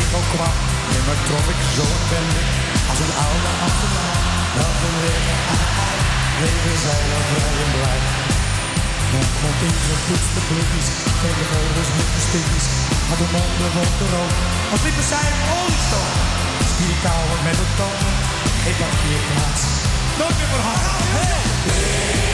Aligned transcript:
ik 0.00 0.08
al 0.18 0.26
kwam. 0.32 0.56
maar 1.06 1.20
trof 1.26 1.46
ik 1.54 1.60
zo'n 1.76 2.00
ik 2.10 2.48
als 2.90 3.00
een 3.04 3.14
oude 3.26 3.50
achternaam. 3.66 4.20
Dat 4.56 4.76
een 4.86 4.96
leven 5.04 5.38
aan 5.52 5.70
mij, 5.78 5.98
leven 6.42 6.76
zij 6.84 7.02
al 7.16 7.24
vrij 7.30 7.54
en 7.64 7.70
blij. 7.76 8.00
Met 9.12 9.30
mijn 9.42 9.58
ingepoetste 9.68 10.40
blikjes, 10.48 10.88
tegen 11.22 11.46
ouders 11.58 11.90
met 11.98 12.08
de 12.14 12.22
stikjes. 12.26 12.66
Had 13.08 13.18
de 13.22 13.28
monden 13.34 13.70
vol 13.74 13.90
de 14.00 14.06
rook, 14.14 14.34
als 14.72 14.82
liepen 14.86 15.06
zij 15.12 15.26
een 15.32 15.44
Ik 16.62 16.68
Spierkouwen 16.72 17.40
met 17.46 17.56
de 17.60 17.68
toon, 17.78 18.00
ik 18.70 18.76
had 18.82 18.94
hier 19.04 19.22
plaats. 19.28 19.62
Dank 20.20 20.36
u 20.42 20.44
voor 20.50 20.64
Hey! 21.16 22.31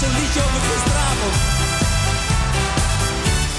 is 0.00 0.04
een 0.04 0.14
liedje 0.20 0.42
over 0.42 0.60
gisteravond. 0.60 1.34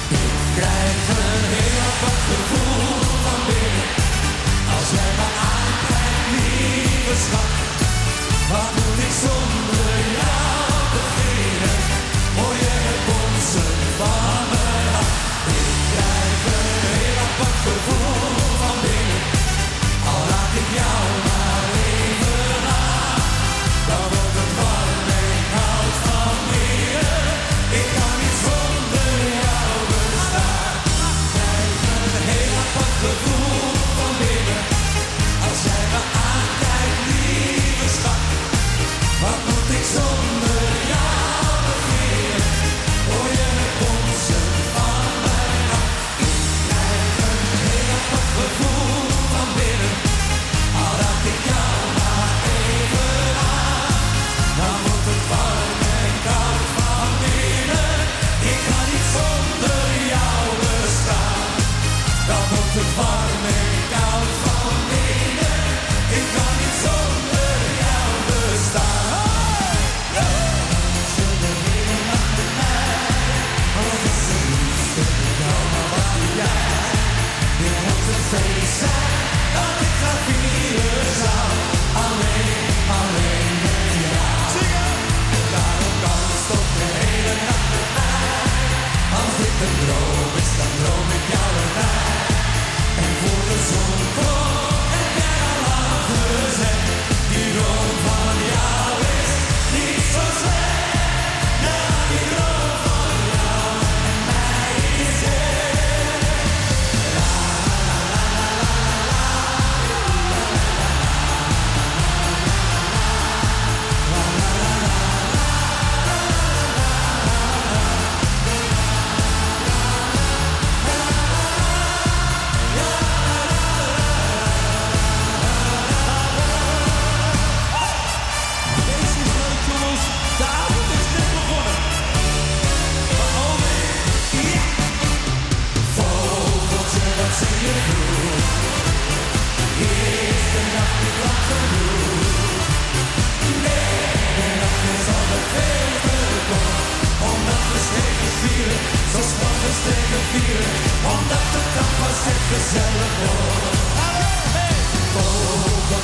Ik 0.10 0.56
krijg 0.56 1.08
een 1.10 1.44
heel 1.54 1.82
apart 1.92 2.22
gevoel. 2.30 2.69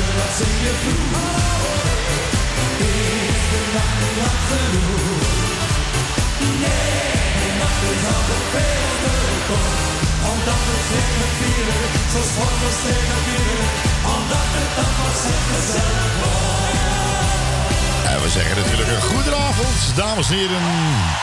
En 18.13 18.21
we 18.21 18.29
zeggen 18.29 18.55
natuurlijk 18.55 18.89
een 18.89 19.01
goedenavond, 19.01 19.95
dames 19.95 20.29
en 20.29 20.35
heren. 20.35 20.61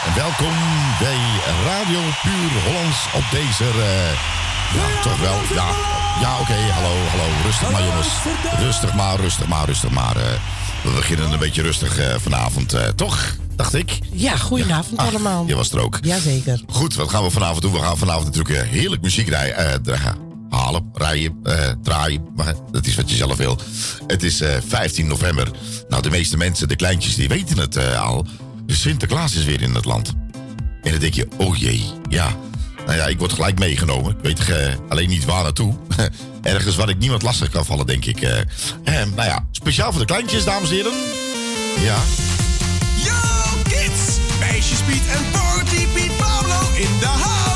En 0.07 0.15
welkom 0.15 0.55
bij 0.99 1.19
Radio 1.65 2.01
Puur 2.23 2.63
Hollands 2.65 3.09
op 3.15 3.25
deze... 3.31 3.65
eh, 3.65 4.11
ja, 4.75 5.01
toch 5.03 5.19
wel. 5.21 5.41
Ja, 5.55 5.96
ja 6.21 6.41
oké. 6.41 6.53
hallo, 6.55 6.95
hallo. 7.09 7.25
Rustig 7.45 7.71
maar, 7.71 7.83
jongens. 7.85 8.09
Rustig 8.59 8.95
maar, 8.95 9.17
rustig 9.21 9.47
maar, 9.47 9.65
rustig 9.67 9.91
maar. 9.91 10.17
eh. 10.17 10.23
we 10.83 10.91
beginnen 10.91 11.33
een 11.33 11.39
beetje 11.39 11.63
rustig 11.63 11.99
eh, 11.99 12.15
vanavond, 12.19 12.73
eh, 12.73 12.89
toch? 12.89 13.37
Dacht 13.57 13.75
ik. 13.75 13.99
Ja, 14.13 14.37
goedenavond 14.37 14.99
Ah, 15.01 15.07
allemaal. 15.07 15.45
Je 15.47 15.55
was 15.55 15.71
er 15.73 15.81
ook. 15.81 15.99
Jazeker. 16.03 16.61
Goed, 16.69 16.95
wat 16.95 17.11
gaan 17.11 17.23
we 17.23 17.31
vanavond 17.31 17.63
doen? 17.63 17.73
We 17.73 17.79
gaan 17.79 17.99
vanavond 17.99 18.25
natuurlijk 18.35 18.69
heerlijk 18.69 19.03
muziek 19.03 19.29
rijden, 19.29 19.83
halen, 20.51 20.91
rijden, 20.95 21.37
eh, 21.43 21.71
draaien. 21.83 22.25
Maar 22.37 22.55
dat 22.71 22.87
is 22.87 22.95
wat 22.95 23.11
je 23.11 23.17
zelf 23.17 23.37
wil. 23.37 23.59
Het 24.07 24.23
is 24.23 24.41
eh, 24.41 24.57
15 24.69 25.07
november. 25.07 25.49
Nou, 25.89 26.03
de 26.03 26.11
meeste 26.11 26.37
mensen, 26.37 26.69
de 26.69 26.77
kleintjes, 26.77 27.15
die 27.15 27.29
weten 27.29 27.59
het 27.59 27.77
eh, 27.77 28.03
al. 28.03 28.27
Sinterklaas 28.67 29.35
is 29.35 29.45
weer 29.45 29.63
in 29.63 29.75
het 29.75 29.85
land. 29.85 30.13
En 30.83 30.91
dan 30.91 31.01
denk 31.01 31.15
je, 31.15 31.29
oh 31.37 31.57
jee, 31.57 31.85
ja. 32.09 32.37
Nou 32.87 32.99
ja, 32.99 33.07
ik 33.07 33.19
word 33.19 33.33
gelijk 33.33 33.59
meegenomen. 33.59 34.11
Ik 34.11 34.23
weet 34.23 34.51
eh, 34.51 34.75
alleen 34.89 35.09
niet 35.09 35.25
waar 35.25 35.43
naartoe. 35.43 35.75
Ergens 36.43 36.77
waar 36.77 36.89
ik 36.89 36.99
niemand 36.99 37.23
lastig 37.23 37.51
kan 37.51 37.65
vallen, 37.65 37.87
denk 37.87 38.05
ik. 38.05 38.21
Eh, 38.21 38.43
nou 38.85 39.29
ja, 39.29 39.47
speciaal 39.51 39.91
voor 39.91 40.01
de 40.01 40.07
kleintjes, 40.07 40.45
dames 40.45 40.69
en 40.69 40.75
heren. 40.75 40.93
Ja, 41.81 41.97
Yo, 43.05 43.13
kids! 43.63 44.19
Meisjes 44.41 44.81
Piet 44.81 45.03
en 45.09 45.25
Party 45.31 45.87
Piet 45.95 46.17
Pablo 46.17 46.61
in 46.75 46.99
the 47.01 47.07
house! 47.07 47.56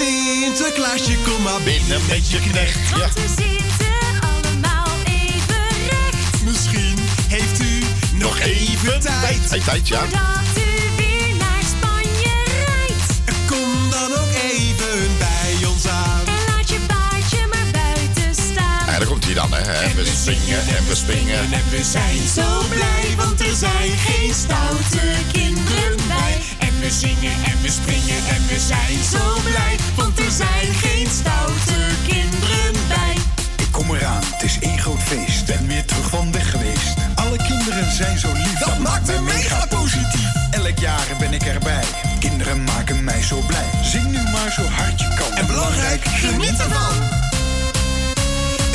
Sinterklaasje, 0.00 1.16
kom 1.24 1.42
maar 1.42 1.60
binnen. 1.64 2.00
met 2.08 2.30
je 2.30 2.38
knecht. 2.38 2.88
Ja. 2.88 2.98
Want 2.98 3.14
we 3.14 3.28
zitten 3.28 4.20
allemaal 4.20 4.88
even 5.04 5.64
recht. 5.90 6.42
Misschien 6.44 6.98
heeft 7.28 7.60
u 7.60 7.82
nog 8.12 8.38
even 8.38 9.00
tijd. 9.00 9.64
Tijd, 9.64 9.88
ja. 9.88 9.98
Voordat 9.98 10.56
u 10.56 10.96
weer 10.96 11.34
naar 11.38 11.62
Spanje 11.78 12.34
rijdt. 12.66 13.12
Kom 13.46 13.90
dan 13.90 14.12
ook 14.20 14.34
even 14.50 15.16
bij 15.18 15.68
ons 15.68 15.86
aan. 15.86 16.26
En 16.26 16.54
laat 16.54 16.68
je 16.68 16.78
paardje 16.86 17.46
maar 17.52 17.70
buiten 17.72 18.34
staan. 18.34 18.86
Ja, 18.86 18.98
daar 18.98 19.06
komt 19.06 19.24
hij 19.24 19.34
dan, 19.34 19.52
hè. 19.52 19.60
En 19.60 19.96
we 19.96 20.04
springen 20.04 20.60
en 20.76 20.86
we 20.88 20.94
springen. 20.94 21.52
En 21.52 21.64
we 21.70 21.84
zijn 21.84 22.20
zo 22.34 22.62
blij, 22.68 23.14
want 23.16 23.40
er 23.40 23.54
zijn 23.56 23.90
geen 23.98 24.34
stoute 24.34 25.02
kinderen 25.32 25.96
bij. 26.08 26.49
En 26.80 26.86
we 26.86 26.92
zingen 26.92 27.32
en 27.44 27.62
we 27.62 27.70
springen 27.70 28.20
en 28.34 28.46
we 28.46 28.58
zijn 28.58 28.98
Zo 29.12 29.40
blij, 29.42 29.76
want 29.96 30.18
er 30.18 30.30
zijn 30.30 30.74
geen 30.74 31.06
stoute 31.20 31.78
kinderen 32.06 32.72
bij. 32.88 33.14
Ik 33.56 33.68
kom 33.70 33.94
eraan, 33.94 34.22
het 34.24 34.42
is 34.42 34.58
één 34.60 34.78
groot 34.78 35.02
feest. 35.02 35.46
Ben 35.46 35.66
weer 35.66 35.84
terug 35.84 36.08
van 36.08 36.32
weg 36.32 36.50
geweest. 36.50 36.94
Alle 37.14 37.36
kinderen 37.36 37.92
zijn 37.92 38.18
zo 38.18 38.32
lief. 38.32 38.58
Dat 38.58 38.78
maakt 38.78 39.06
me 39.06 39.20
mega 39.20 39.66
positief. 39.66 40.28
Elk 40.50 40.78
jaar 40.78 41.06
ben 41.18 41.32
ik 41.32 41.42
erbij. 41.42 41.84
Kinderen 42.18 42.64
maken 42.64 43.04
mij 43.04 43.22
zo 43.22 43.40
blij. 43.46 43.70
Zing 43.82 44.06
nu 44.10 44.22
maar 44.32 44.52
zo 44.52 44.62
hard 44.62 45.00
je 45.00 45.08
kan. 45.18 45.32
En 45.32 45.46
belangrijk, 45.46 46.04
geniet 46.04 46.58
ervan. 46.58 46.96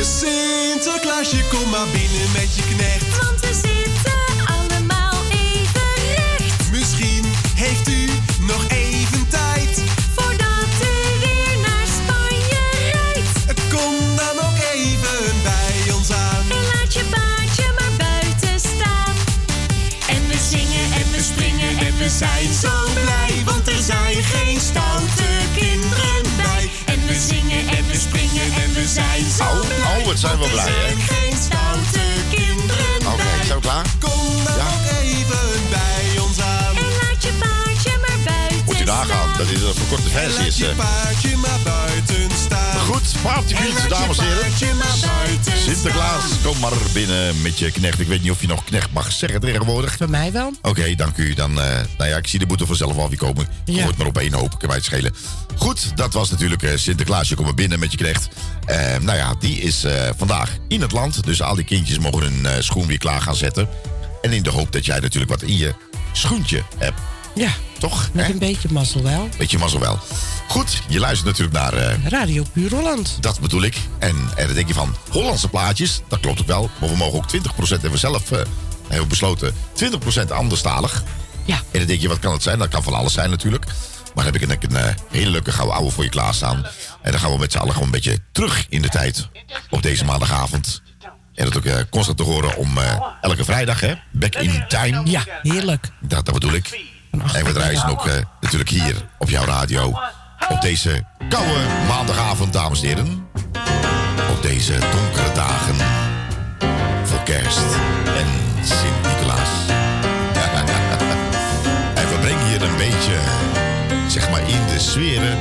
Sinterklaasje, 0.02 1.44
kom 1.50 1.70
maar 1.70 1.88
binnen 1.92 2.32
met 2.34 2.56
je 2.56 2.62
knecht. 2.76 3.18
Want 3.20 3.40
we 3.40 3.54
zitten 3.54 3.75
Oh, 29.40 29.98
oh, 30.00 30.06
wat 30.06 30.20
zijn 30.20 30.38
we 30.40 30.48
blij, 30.50 30.66
hè? 30.72 30.96
geen 31.14 31.38
stoute 31.42 32.06
kinderen 32.30 32.98
Oké, 33.08 33.16
bij. 33.16 33.46
zijn 33.46 33.58
we 33.60 33.62
klaar? 33.62 33.86
Kom 34.00 34.44
dan 34.46 34.56
Ja. 34.58 34.64
ook 34.64 35.02
even 35.02 35.70
bij 35.70 36.20
ons 36.28 36.40
aan. 36.42 36.76
En 36.76 36.92
laat 37.02 37.24
je 37.24 37.32
paardje 37.40 37.92
maar 38.02 38.20
buiten 38.26 38.66
Moet 38.66 38.78
je 38.78 38.86
nagaan, 38.86 39.30
dat 39.38 39.48
is 39.50 39.62
een 39.62 39.74
verkorte 39.74 40.04
En 40.06 40.12
versie. 40.12 40.38
laat 40.38 40.48
Is, 40.48 40.58
je 40.58 40.74
paardje 40.76 41.38
maar 41.38 41.60
buiten 41.64 42.35
je 43.26 43.86
dames 43.90 44.18
en 44.18 44.26
heren. 44.26 44.52
Sinterklaas, 45.58 46.24
kom 46.44 46.60
maar 46.60 46.72
binnen 46.94 47.42
met 47.42 47.60
je 47.60 47.72
knecht. 47.72 48.00
Ik 48.00 48.08
weet 48.08 48.22
niet 48.22 48.32
of 48.32 48.42
je 48.42 48.48
nog 48.48 48.64
knecht 48.64 48.92
mag 48.92 49.12
zeggen 49.12 49.40
tegenwoordig. 49.40 49.96
Voor 49.98 50.10
mij 50.10 50.32
wel. 50.32 50.54
Oké, 50.62 50.96
dank 50.96 51.18
u. 51.18 51.34
Dan, 51.34 51.62
eh, 51.62 51.80
nou 51.98 52.10
ja, 52.10 52.18
ik 52.18 52.28
zie 52.28 52.40
de 52.40 52.46
boete 52.46 52.66
vanzelf 52.66 52.98
al 52.98 53.10
weer 53.10 53.18
komen. 53.18 53.48
Ja. 53.66 53.74
Gooi 53.74 53.88
het 53.88 53.98
maar 53.98 54.08
op 54.08 54.18
één 54.18 54.34
hoop, 54.34 54.60
kan 54.60 54.68
mij 54.68 54.78
het 54.78 54.86
schelen. 54.86 55.16
Goed, 55.56 55.98
dat 55.98 56.14
was 56.14 56.30
natuurlijk 56.30 56.64
eh, 56.64 56.78
Sinterklaas. 56.78 57.30
Je 57.30 57.36
komt 57.36 57.48
maar 57.48 57.56
binnen 57.56 57.80
met 57.80 57.92
je 57.92 57.98
knecht. 57.98 58.28
Eh, 58.66 58.98
nou 58.98 59.18
ja, 59.18 59.36
die 59.40 59.60
is 59.60 59.86
vandaag 60.18 60.58
in 60.68 60.82
het 60.82 60.92
land. 60.92 61.24
Dus 61.24 61.42
al 61.42 61.56
die 61.56 61.66
kindjes 61.66 62.00
mogen 62.00 62.22
hun 62.22 62.64
schoen 62.64 62.88
weer 62.88 62.98
klaar 62.98 63.22
gaan 63.22 63.36
zetten. 63.36 63.70
En 64.22 64.32
in 64.32 64.44
de 64.44 64.50
hoop 64.50 64.72
dat 64.72 64.86
jij 64.86 65.00
natuurlijk 65.00 65.32
wat 65.32 65.42
in 65.42 65.58
je 65.58 65.74
schoentje 66.12 66.64
hebt. 66.78 67.00
Ja, 67.36 67.50
Toch? 67.80 68.10
met 68.14 68.26
hè? 68.26 68.32
een 68.32 68.40
beetje 68.40 68.68
mazzel 68.72 69.04
wel. 69.04 69.30
Beetje 69.38 69.58
mazzel 69.58 69.80
wel. 69.80 70.00
Goed, 70.48 70.82
je 70.88 71.00
luistert 71.00 71.26
natuurlijk 71.28 71.58
naar... 71.58 71.74
eh, 71.74 72.06
Radio 72.08 72.44
Puur 72.54 72.70
Holland. 72.74 73.18
Dat 73.20 73.40
bedoel 73.40 73.62
ik. 73.64 73.78
En, 74.00 74.16
en 74.36 74.46
dan 74.46 74.56
denk 74.56 74.68
je 74.68 74.74
van 74.74 74.96
Hollandse 75.10 75.48
plaatjes, 75.48 76.02
dat 76.08 76.20
klopt 76.20 76.40
ook 76.42 76.48
wel. 76.48 76.70
Maar 76.80 76.90
we 76.90 76.96
mogen 76.96 77.18
ook 77.18 77.26
20% 77.36 77.38
hebben 77.68 77.92
we 77.92 77.98
zelf 77.98 78.32
eh, 78.32 78.40
hebben 78.88 79.08
besloten. 79.08 79.54
20% 80.28 80.32
anderstalig. 80.32 81.04
Ja. 81.46 81.56
En 81.56 81.80
dan 81.80 81.86
denk 81.88 82.02
je, 82.02 82.08
wat 82.08 82.20
kan 82.20 82.34
het 82.34 82.44
zijn? 82.44 82.60
Dat 82.60 82.68
kan 82.68 82.84
van 82.84 82.94
alles 82.94 83.14
zijn 83.14 83.30
natuurlijk. 83.30 83.66
Maar 83.66 84.24
dan 84.24 84.34
heb 84.34 84.36
ik 84.36 84.42
een, 84.42 84.76
een, 84.76 84.84
eh, 84.88 84.94
hele 85.12 85.30
leuke 85.30 85.52
gouden 85.52 85.76
ouwe 85.76 85.92
voor 85.92 86.04
je 86.04 86.10
klaarstaan. 86.10 86.66
En 87.02 87.12
dan 87.12 87.20
gaan 87.20 87.32
we 87.32 87.38
met 87.38 87.52
z'n 87.52 87.58
allen 87.58 87.72
gewoon 87.74 87.88
een 87.88 87.94
beetje 87.94 88.20
terug 88.32 88.66
in 88.70 88.82
de 88.82 88.90
tijd. 88.90 89.28
Op 89.70 89.82
deze 89.82 90.06
maandagavond. 90.06 90.82
En 91.34 91.50
dat 91.50 91.58
ook 91.58 91.90
constant 91.90 92.18
te 92.18 92.24
horen 92.24 92.58
om 92.58 92.78
elke 93.22 93.44
vrijdag, 93.44 93.80
hè? 93.80 93.94
Back 94.12 94.36
in 94.36 94.66
time. 94.68 95.02
Ja, 95.06 95.24
heerlijk. 95.42 95.90
Dat, 96.02 96.26
dat 96.26 96.34
bedoel 96.34 96.54
ik. 96.54 96.94
En 97.22 97.46
we 97.46 97.54
ze 97.78 97.88
ook 97.88 98.08
eh, 98.08 98.14
natuurlijk 98.42 98.70
hier 98.70 98.96
op 99.18 99.30
jouw 99.30 99.46
radio. 99.46 100.00
Op 100.50 100.62
deze 100.62 101.04
koude 101.30 101.60
maandagavond, 101.88 102.54
dames 102.54 102.82
en 102.82 102.88
heren. 102.88 103.28
Op 104.30 104.42
deze 104.42 104.74
donkere 104.74 105.32
dagen. 105.34 105.76
Voor 107.04 107.24
kerst 107.24 107.76
en 108.06 108.28
Sint-Nicolaas. 108.64 109.50
en 112.00 112.10
we 112.10 112.18
brengen 112.22 112.48
hier 112.48 112.62
een 112.62 112.78
beetje, 112.78 113.16
zeg 114.08 114.30
maar, 114.30 114.42
in 114.50 114.66
de 114.74 114.80
sferen. 114.80 115.38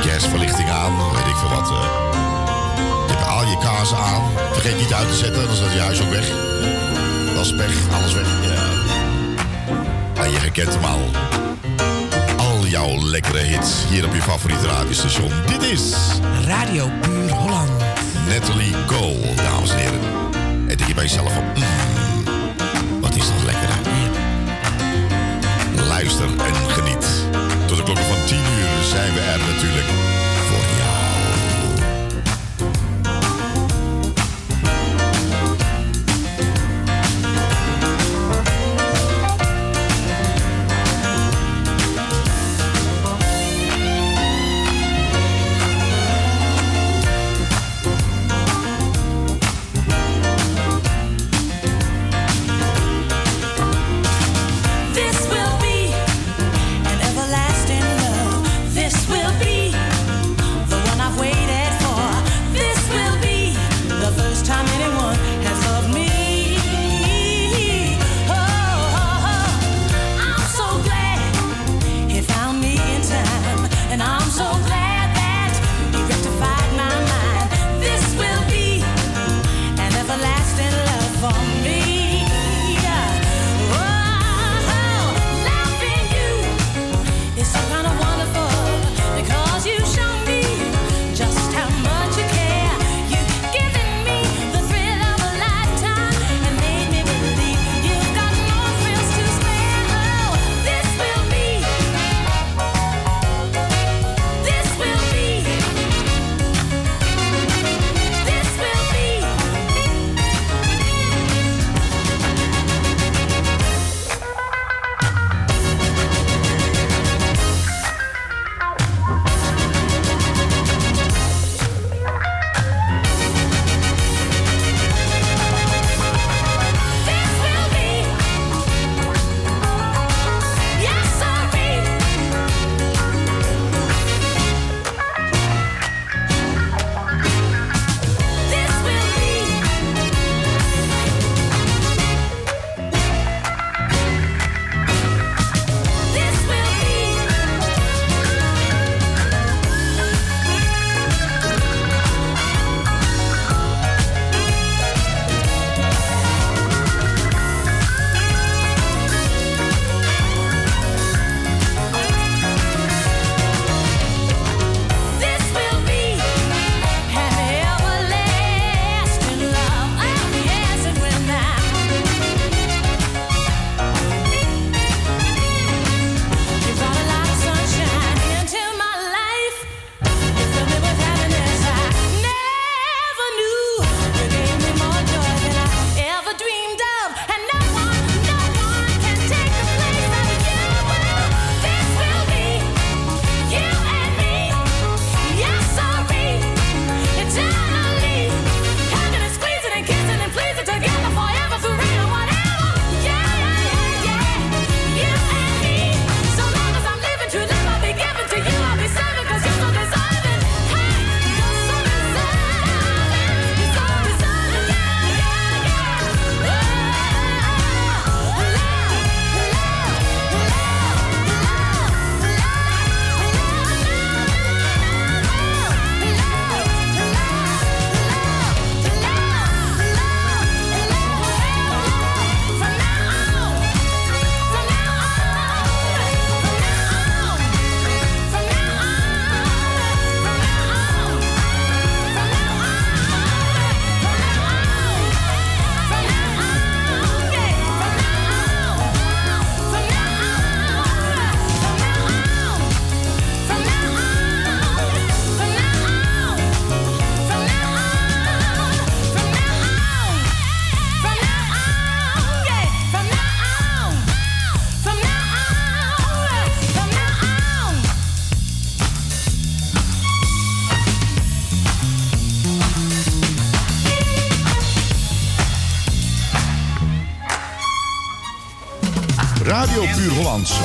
Kerstverlichting 0.00 0.70
aan, 0.70 1.12
weet 1.12 1.26
ik 1.26 1.36
veel 1.36 1.48
wat. 1.48 1.70
eh. 1.70 1.86
je 3.06 3.12
hebt 3.14 3.28
al 3.28 3.44
je 3.44 3.58
kaas 3.58 3.94
aan. 3.94 4.22
Vergeet 4.52 4.76
niet 4.76 4.92
uit 4.92 5.08
te 5.08 5.14
zetten, 5.16 5.46
dan 5.46 5.56
staat 5.56 5.72
je 5.72 5.80
huis 5.80 6.00
ook 6.00 6.10
weg. 6.10 6.28
Dat 7.34 7.44
is 7.44 7.54
pech, 7.54 7.94
alles 7.98 8.12
weg. 8.12 8.26
Ja. 8.42 8.83
En 10.14 10.30
je 10.30 10.38
herkent 10.38 10.74
hem 10.74 10.84
al. 10.84 11.00
Al 12.36 12.66
jouw 12.66 13.02
lekkere 13.02 13.38
hits 13.38 13.84
hier 13.88 14.06
op 14.06 14.14
je 14.14 14.22
favoriete 14.22 14.66
radiostation. 14.66 15.30
Dit 15.46 15.62
is 15.62 15.94
Radio 16.46 16.90
Puur 17.00 17.30
Holland. 17.30 17.70
Natalie 18.28 18.74
Cole, 18.86 19.34
dames 19.36 19.70
en 19.70 19.76
heren. 19.76 20.00
En 20.68 20.76
denk 20.76 20.86
je 20.86 20.94
bij 20.94 21.04
jezelf 21.04 21.32
van... 21.32 21.44
"Mm, 21.44 23.00
wat 23.00 23.16
is 23.16 23.26
toch 23.26 23.44
lekker? 23.44 23.68
Luister 25.88 26.26
en 26.26 26.70
geniet. 26.70 27.06
Tot 27.66 27.76
de 27.76 27.82
klokken 27.82 28.04
van 28.04 28.26
10 28.26 28.36
uur 28.36 28.84
zijn 28.84 29.14
we 29.14 29.20
er 29.20 29.38
natuurlijk 29.38 29.86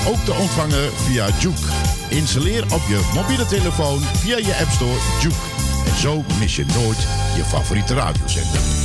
Ook 0.09 0.25
te 0.25 0.33
ontvangen 0.33 0.91
via 0.93 1.27
Juke. 1.39 1.71
Installeer 2.09 2.63
op 2.63 2.81
je 2.87 3.09
mobiele 3.13 3.45
telefoon 3.45 3.99
via 3.99 4.37
je 4.37 4.57
App 4.61 4.71
Store 4.71 4.97
Juke. 5.21 5.35
En 5.85 5.99
zo 5.99 6.23
mis 6.39 6.55
je 6.55 6.65
nooit 6.65 7.07
je 7.35 7.43
favoriete 7.43 7.93
radiozender. 7.93 8.78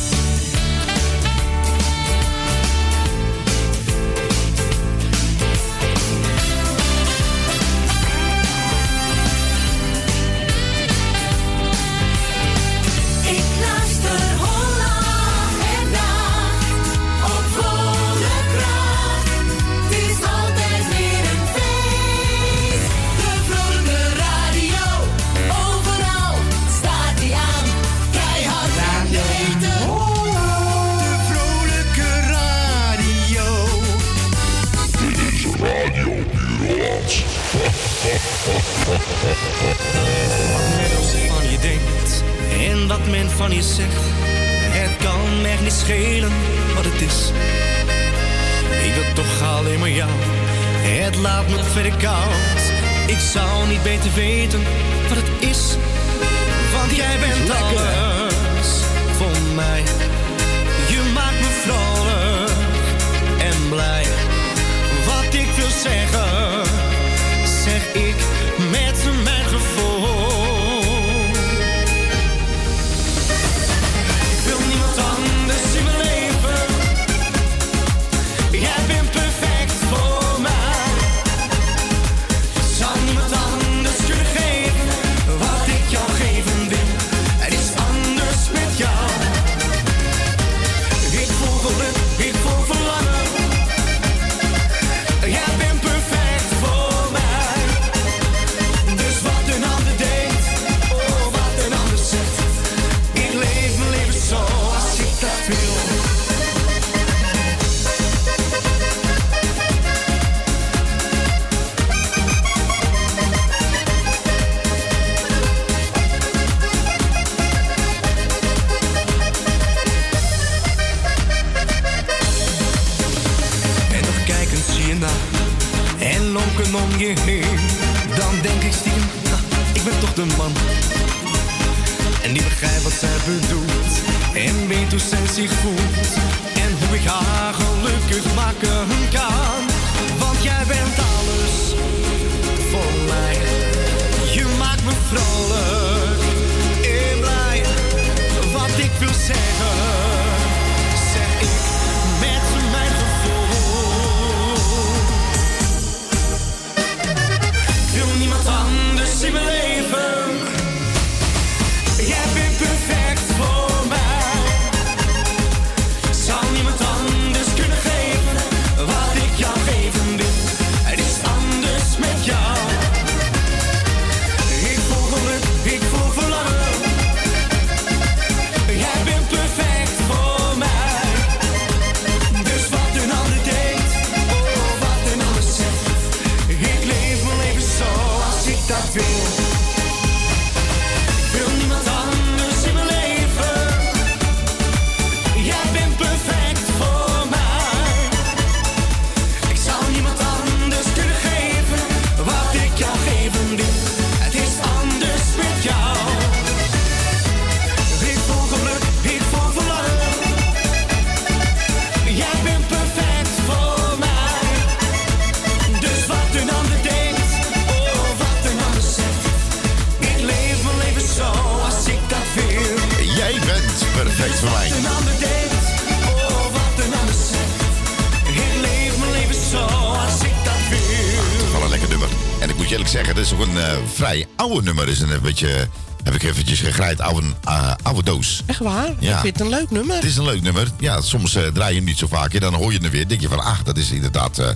Oude 234.45 234.63
nummer. 234.63 234.89
Is 234.89 235.01
een 235.01 235.21
beetje, 235.23 235.69
heb 236.03 236.15
ik 236.15 236.23
eventjes 236.23 236.61
gegrijpt, 236.61 237.01
oude, 237.01 237.27
eh, 237.45 237.73
oude 237.83 238.03
doos. 238.03 238.43
Echt 238.47 238.59
waar? 238.59 238.91
Ja. 238.99 239.15
Ik 239.15 239.21
vind 239.21 239.39
het 239.39 239.47
een 239.47 239.53
leuk 239.53 239.71
nummer. 239.71 239.95
Het 239.95 240.05
is 240.05 240.17
een 240.17 240.25
leuk 240.25 240.43
nummer. 240.43 240.69
Ja, 240.79 241.01
soms 241.01 241.35
eh, 241.35 241.43
draai 241.47 241.71
je 241.71 241.77
hem 241.77 241.85
niet 241.85 241.99
zo 241.99 242.07
vaak. 242.07 242.35
En 242.35 242.41
dan 242.41 242.55
hoor 242.55 242.73
je 242.73 242.79
hem 242.79 242.91
weer. 242.91 243.09
denk 243.09 243.21
je 243.21 243.29
van, 243.29 243.41
ach, 243.41 243.63
dat 243.63 243.77
is 243.77 243.91
inderdaad 243.91 244.39
eh, 244.39 244.49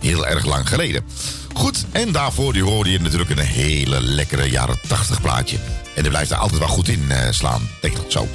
heel 0.00 0.26
erg 0.26 0.44
lang 0.44 0.68
geleden. 0.68 1.04
Goed, 1.52 1.84
en 1.92 2.12
daarvoor 2.12 2.52
die 2.52 2.62
hoorde 2.62 2.90
je 2.90 3.00
natuurlijk 3.00 3.30
een 3.30 3.38
hele 3.38 4.00
lekkere 4.02 4.50
jaren 4.50 4.78
80 4.88 5.20
plaatje. 5.20 5.56
En 5.94 6.02
die 6.02 6.10
blijft 6.10 6.30
er 6.30 6.36
altijd 6.36 6.58
wel 6.58 6.68
goed 6.68 6.88
in 6.88 7.10
eh, 7.10 7.32
slaan. 7.32 7.68
Denk 7.80 7.94
ik 7.96 8.02
dat 8.02 8.12
zo. 8.12 8.28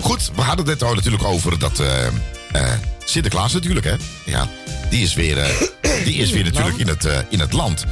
Goed, 0.00 0.30
we 0.34 0.40
hadden 0.42 0.66
het 0.66 0.80
net 0.80 0.88
al 0.88 0.94
natuurlijk 0.94 1.24
over 1.24 1.58
dat 1.58 1.80
eh, 1.80 2.06
eh, 2.06 2.72
Sinterklaas 3.04 3.52
natuurlijk, 3.52 3.86
hè. 3.86 3.94
Ja, 4.24 4.48
die 4.90 5.02
is 5.02 5.14
weer, 5.14 5.38
eh, 5.38 5.50
die 6.04 6.14
is 6.14 6.30
weer 6.30 6.44
natuurlijk 6.44 6.76
in 6.78 6.88
het, 6.88 7.08
in 7.28 7.40
het 7.40 7.52
land. 7.52 7.84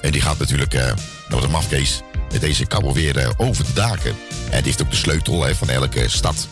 En 0.00 0.12
die 0.12 0.20
gaat 0.20 0.38
natuurlijk, 0.38 0.74
eh 0.74 0.86
dat 1.28 1.38
was 1.38 1.44
een 1.44 1.50
mafkees, 1.50 2.00
deze 2.40 2.66
kabbel 2.66 2.92
weer 2.92 3.18
eh, 3.18 3.30
over 3.36 3.64
de 3.64 3.72
daken. 3.72 4.10
En 4.44 4.56
die 4.56 4.62
heeft 4.62 4.82
ook 4.82 4.90
de 4.90 4.96
sleutel 4.96 5.44
hè, 5.44 5.54
van 5.54 5.68
elke 5.68 6.04
stad. 6.08 6.48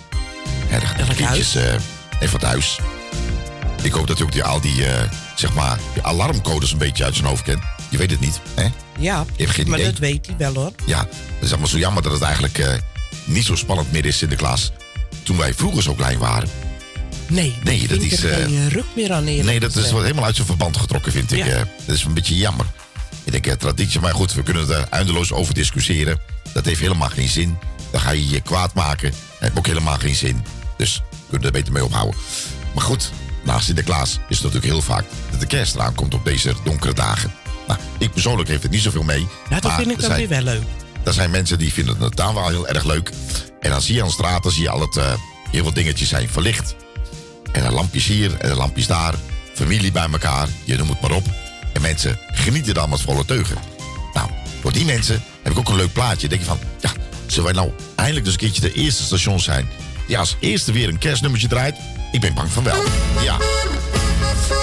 Hè, 0.67 0.79
de 0.79 1.03
Elk 1.03 1.17
kindjes, 1.17 1.55
eh, 1.55 1.73
en 1.75 2.29
van 2.29 2.41
het 2.41 2.43
huis. 2.43 2.79
Ik 3.83 3.93
hoop 3.93 4.07
dat 4.07 4.17
hij 4.17 4.27
ook 4.27 4.33
die, 4.33 4.45
al 4.45 4.61
die, 4.61 4.87
eh, 4.87 5.11
zeg 5.37 5.55
maar, 5.55 5.79
die 5.93 6.03
alarmcodes 6.03 6.73
een 6.73 6.79
beetje 6.79 7.05
uit 7.05 7.15
zijn 7.15 7.27
hoofd 7.27 7.43
kent. 7.43 7.63
Je 7.91 7.97
weet 7.97 8.11
het 8.11 8.21
niet, 8.21 8.41
hè? 8.55 8.69
Ja, 8.99 9.25
Je 9.37 9.43
hebt 9.43 9.55
geen 9.55 9.69
maar 9.69 9.79
idee. 9.79 9.91
dat 9.91 10.01
weet 10.01 10.27
hij 10.27 10.35
wel 10.39 10.55
hoor. 10.55 10.73
Ja, 10.87 10.99
het 11.35 11.43
is 11.43 11.51
allemaal 11.51 11.69
zo 11.69 11.79
jammer 11.79 12.03
dat 12.03 12.13
het 12.13 12.23
eigenlijk 12.23 12.81
niet 13.25 13.45
zo 13.45 13.55
spannend 13.55 13.93
meer 13.93 14.05
is, 14.05 14.19
Sinterklaas. 14.19 14.73
Toen 15.23 15.37
wij 15.37 15.55
vroeger 15.55 15.83
zo 15.83 15.95
klein 15.95 16.19
waren. 16.19 16.49
Nee, 17.27 17.55
Nee, 17.63 17.89
dat 17.89 18.01
is, 18.01 18.23
er 18.23 18.31
eh, 18.31 18.45
geen 18.45 18.69
ruk 18.69 18.85
meer 18.97 19.13
aan 19.13 19.25
Nee, 19.25 19.61
dat 19.61 19.77
is 19.77 19.91
wat 19.91 20.03
helemaal 20.03 20.25
uit 20.25 20.35
zijn 20.35 20.47
verband 20.47 20.77
getrokken, 20.77 21.13
vind 21.13 21.33
ik. 21.33 21.45
Ja. 21.45 21.67
Dat 21.87 21.97
is 21.97 22.05
een 22.05 22.15
beetje 22.15 22.37
jammer. 22.37 22.67
Eh, 23.43 23.53
traditie, 23.53 24.01
maar 24.01 24.15
goed, 24.15 24.35
we 24.35 24.43
kunnen 24.43 24.71
er 24.71 24.87
eindeloos 24.91 25.33
over 25.33 25.55
discussiëren. 25.55 26.19
Dat 26.53 26.65
heeft 26.65 26.81
helemaal 26.81 27.09
geen 27.09 27.29
zin. 27.29 27.59
Dan 27.91 28.01
ga 28.01 28.11
je 28.11 28.29
je 28.29 28.41
kwaad 28.41 28.75
maken. 28.75 29.11
Dat 29.11 29.39
heeft 29.39 29.59
ook 29.59 29.67
helemaal 29.67 29.99
geen 29.99 30.15
zin. 30.15 30.45
Dus 30.77 31.03
we 31.11 31.17
kunnen 31.29 31.47
er 31.47 31.53
beter 31.53 31.73
mee 31.73 31.85
ophouden. 31.85 32.21
Maar 32.75 32.85
goed, 32.85 33.13
na 33.45 33.61
Sinterklaas 33.61 34.11
is 34.11 34.19
het 34.19 34.29
natuurlijk 34.29 34.73
heel 34.73 34.83
vaak 34.83 35.05
dat 35.31 35.41
de 35.41 35.47
kerst 35.47 35.75
eraan 35.75 35.95
komt 35.95 36.15
op 36.15 36.25
deze 36.25 36.55
donkere 36.65 36.95
dagen. 36.95 37.33
Nou, 37.67 37.81
ik 37.99 38.13
persoonlijk 38.13 38.49
heeft 38.49 38.63
het 38.63 38.73
niet 38.73 38.83
zoveel 38.83 39.03
mee. 39.03 39.21
Ja, 39.49 39.61
dat 39.61 39.63
maar 39.63 39.79
vind 39.79 39.91
ik 39.91 40.01
dan 40.01 40.17
weer 40.17 40.29
wel 40.29 40.43
leuk. 40.43 40.63
er 41.05 41.13
zijn 41.13 41.31
mensen 41.31 41.59
die 41.59 41.73
vinden 41.73 42.01
het 42.01 42.17
dan 42.17 42.35
wel 42.35 42.49
heel 42.49 42.69
erg 42.69 42.85
leuk. 42.85 43.11
En 43.61 43.71
dan 43.71 43.83
zie 43.83 43.95
je 43.95 44.01
aan 44.01 44.07
de 44.07 44.13
straat, 44.13 44.43
dan 44.43 44.53
zie 44.53 44.63
je 44.63 44.71
al 44.71 44.81
het, 44.81 44.97
eh, 44.97 45.13
heel 45.51 45.63
veel 45.63 45.73
dingetjes 45.73 46.09
zijn 46.09 46.29
verlicht. 46.29 46.75
En 47.53 47.67
een 47.67 47.73
lampjes 47.73 48.07
hier 48.07 48.37
en 48.39 48.51
een 48.51 48.57
lampjes 48.57 48.87
daar. 48.87 49.15
Familie 49.55 49.93
bij 49.93 50.09
elkaar, 50.13 50.49
je 50.65 50.77
noemt 50.77 50.91
het 50.91 51.01
maar 51.01 51.11
op. 51.11 51.44
En 51.85 51.91
mensen 51.91 52.19
genieten 52.33 52.75
dan 52.75 52.91
met 52.91 53.01
volle 53.01 53.25
teugen. 53.25 53.57
Nou, 54.15 54.31
voor 54.61 54.73
die 54.73 54.85
mensen 54.85 55.23
heb 55.43 55.53
ik 55.53 55.59
ook 55.59 55.69
een 55.69 55.77
leuk 55.77 55.93
plaatje. 55.93 56.29
denk 56.29 56.41
je 56.41 56.47
van, 56.47 56.59
ja, 56.81 56.91
zullen 57.27 57.45
wij 57.45 57.53
nou 57.53 57.73
eindelijk 57.95 58.25
dus 58.25 58.35
een 58.35 58.41
keertje 58.41 58.61
de 58.61 58.73
eerste 58.73 59.03
station 59.03 59.41
zijn... 59.41 59.69
die 60.07 60.19
als 60.19 60.37
eerste 60.41 60.73
weer 60.73 60.89
een 60.89 60.99
kerstnummertje 60.99 61.49
draait? 61.49 61.77
Ik 62.13 62.21
ben 62.21 62.35
bang 62.35 62.51
van 62.51 62.65
wel. 62.65 62.83
Ja. 63.23 63.37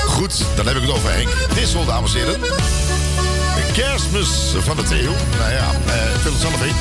Goed, 0.05 0.45
dan 0.55 0.67
heb 0.67 0.75
ik 0.75 0.81
het 0.81 0.91
over 0.91 1.11
Henk 1.11 1.29
Dissel, 1.53 1.85
dames 1.85 2.13
en 2.13 2.19
heren. 2.19 2.39
De 2.39 3.71
kerstmis 3.73 4.29
van 4.59 4.75
de 4.75 4.83
Theo. 4.83 5.11
Nou 5.37 5.51
ja, 5.51 5.71
eh 5.85 6.19
vul 6.21 6.31
het 6.31 6.41
zelf 6.41 6.63
in. 6.63 6.75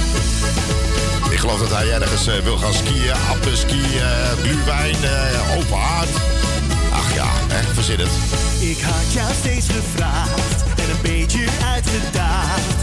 Ik 1.33 1.39
geloof 1.39 1.59
dat 1.59 1.71
hij 1.71 1.93
ergens 1.93 2.27
eh, 2.27 2.39
wil 2.39 2.57
gaan 2.57 2.75
skiën, 2.75 3.13
appenski, 3.31 3.81
eh 3.99 4.33
gluwijn, 4.43 5.05
eh 5.05 5.57
open 5.57 5.79
haard. 5.79 6.11
Hè, 7.53 7.75
verzin 7.75 7.99
het. 7.99 8.11
Ik 8.61 8.81
had 8.81 9.13
jou 9.13 9.33
steeds 9.35 9.69
gevraagd 9.69 10.63
en 10.77 10.91
een 10.91 11.03
beetje 11.03 11.47
uitgedaagd. 11.75 12.80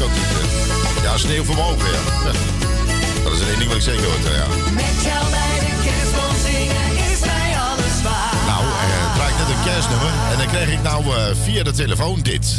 Ik 0.00 0.06
ook 0.06 0.12
niet. 0.12 0.28
hè. 0.28 1.02
Ja, 1.02 1.16
sneeuw 1.16 1.44
voor 1.44 1.54
mijn 1.54 1.66
ogen, 1.66 1.90
ja. 1.90 2.32
Dat 3.24 3.32
is 3.32 3.40
er 3.40 3.48
één 3.48 3.58
ding 3.58 3.68
wat 3.68 3.76
ik 3.76 3.82
zeker 3.82 4.04
hoor, 4.04 4.32
ja. 4.34 4.46
Met 4.74 5.02
jou 5.04 5.30
bij 5.30 5.58
de 5.60 5.72
kerstboom 5.84 6.36
zingen 6.44 7.12
is 7.12 7.20
mij 7.20 7.58
alles 7.58 8.02
waar. 8.02 8.34
Nou, 8.46 8.64
eh, 8.64 9.14
draai 9.14 9.32
ik 9.32 9.38
net 9.38 9.48
een 9.48 9.72
kerstnummer. 9.72 10.12
En 10.32 10.38
dan 10.38 10.46
kreeg 10.46 10.72
ik 10.72 10.82
nou 10.82 11.04
eh, 11.04 11.34
via 11.44 11.62
de 11.62 11.72
telefoon 11.72 12.20
dit. 12.20 12.58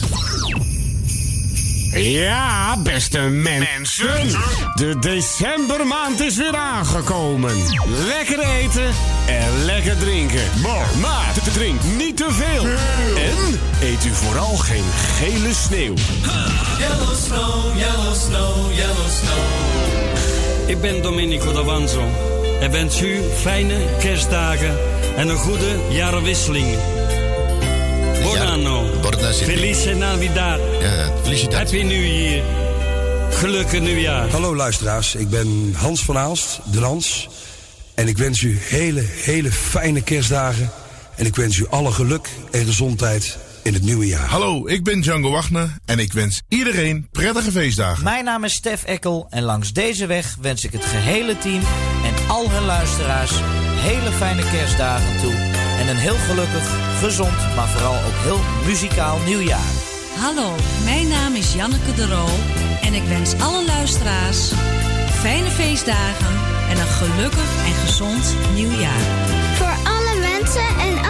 Ja, 1.93 2.77
beste 2.77 3.19
mensen. 3.19 4.27
De 4.75 4.99
decembermaand 4.99 6.19
is 6.19 6.35
weer 6.35 6.55
aangekomen. 6.55 7.55
Lekker 8.07 8.39
eten 8.39 8.93
en 9.27 9.65
lekker 9.65 9.97
drinken. 9.97 10.43
Maar 11.01 11.33
drink 11.53 11.81
niet 11.97 12.17
te 12.17 12.27
veel. 12.29 12.65
En 13.23 13.59
eet 13.81 14.05
u 14.05 14.13
vooral 14.13 14.57
geen 14.57 14.85
gele 15.19 15.53
sneeuw. 15.53 15.93
Yellow 16.81 17.15
snow, 17.15 17.75
yellow 17.75 18.13
snow, 18.13 18.71
yellow 18.73 19.09
snow. 19.09 20.69
Ik 20.69 20.81
ben 20.81 21.01
Domenico 21.01 21.51
D'Avanzo 21.51 22.01
en 22.59 22.71
wens 22.71 23.01
u 23.01 23.21
fijne 23.35 23.75
kerstdagen 23.99 24.77
en 25.15 25.29
een 25.29 25.37
goede 25.37 25.79
jaarwisseling. 25.89 26.77
Buon 28.21 28.47
anno. 28.47 28.85
Felice 29.31 29.93
Navidad. 29.93 30.59
Happy 31.53 31.81
New 31.81 32.05
Year. 32.05 32.43
Gelukkig 33.31 33.81
nieuwjaar. 33.81 34.29
Hallo 34.29 34.55
luisteraars, 34.55 35.15
ik 35.15 35.29
ben 35.29 35.73
Hans 35.77 36.01
van 36.01 36.17
Aalst, 36.17 36.59
de 36.71 36.79
Lans. 36.79 37.29
En 37.93 38.07
ik 38.07 38.17
wens 38.17 38.41
u 38.41 38.57
hele, 38.61 39.03
hele 39.07 39.51
fijne 39.51 40.01
kerstdagen. 40.01 40.71
En 41.15 41.25
ik 41.25 41.35
wens 41.35 41.57
u 41.57 41.65
alle 41.69 41.91
geluk 41.91 42.29
en 42.51 42.65
gezondheid 42.65 43.37
in 43.63 43.73
het 43.73 43.83
nieuwe 43.83 44.07
jaar. 44.07 44.27
Hallo, 44.27 44.67
ik 44.67 44.83
ben 44.83 45.01
Django 45.01 45.29
Wagner 45.31 45.77
en 45.85 45.99
ik 45.99 46.13
wens 46.13 46.41
iedereen 46.47 47.07
prettige 47.11 47.51
feestdagen. 47.51 48.03
Mijn 48.03 48.23
naam 48.23 48.43
is 48.43 48.53
Stef 48.53 48.83
Ekkel 48.83 49.27
en 49.29 49.43
langs 49.43 49.73
deze 49.73 50.05
weg 50.05 50.37
wens 50.41 50.65
ik 50.65 50.71
het 50.71 50.85
gehele 50.85 51.37
team 51.37 51.61
en 52.03 52.27
al 52.27 52.51
hun 52.51 52.65
luisteraars 52.65 53.31
hele 53.81 54.11
fijne 54.11 54.43
kerstdagen 54.51 55.21
toe. 55.21 55.33
En 55.79 55.87
een 55.87 55.97
heel 55.97 56.15
gelukkig, 56.15 56.75
gezond, 56.99 57.55
maar 57.55 57.67
vooral 57.67 57.95
ook 57.95 58.23
heel 58.23 58.39
muzikaal 58.65 59.17
nieuwjaar. 59.25 59.71
Hallo, 60.17 60.55
mijn 60.83 61.07
naam 61.07 61.35
is 61.35 61.53
Janneke 61.53 61.93
de 61.95 62.07
Roo 62.07 62.29
en 62.81 62.93
ik 62.93 63.03
wens 63.03 63.33
alle 63.39 63.65
luisteraars 63.65 64.51
fijne 65.21 65.49
feestdagen 65.49 66.35
en 66.69 66.79
een 66.79 66.87
gelukkig 66.87 67.65
en 67.65 67.73
gezond 67.73 68.35
nieuwjaar. 68.53 69.01
Voor 69.55 69.75
alle 69.83 70.19
mensen 70.19 70.67
en 70.79 71.00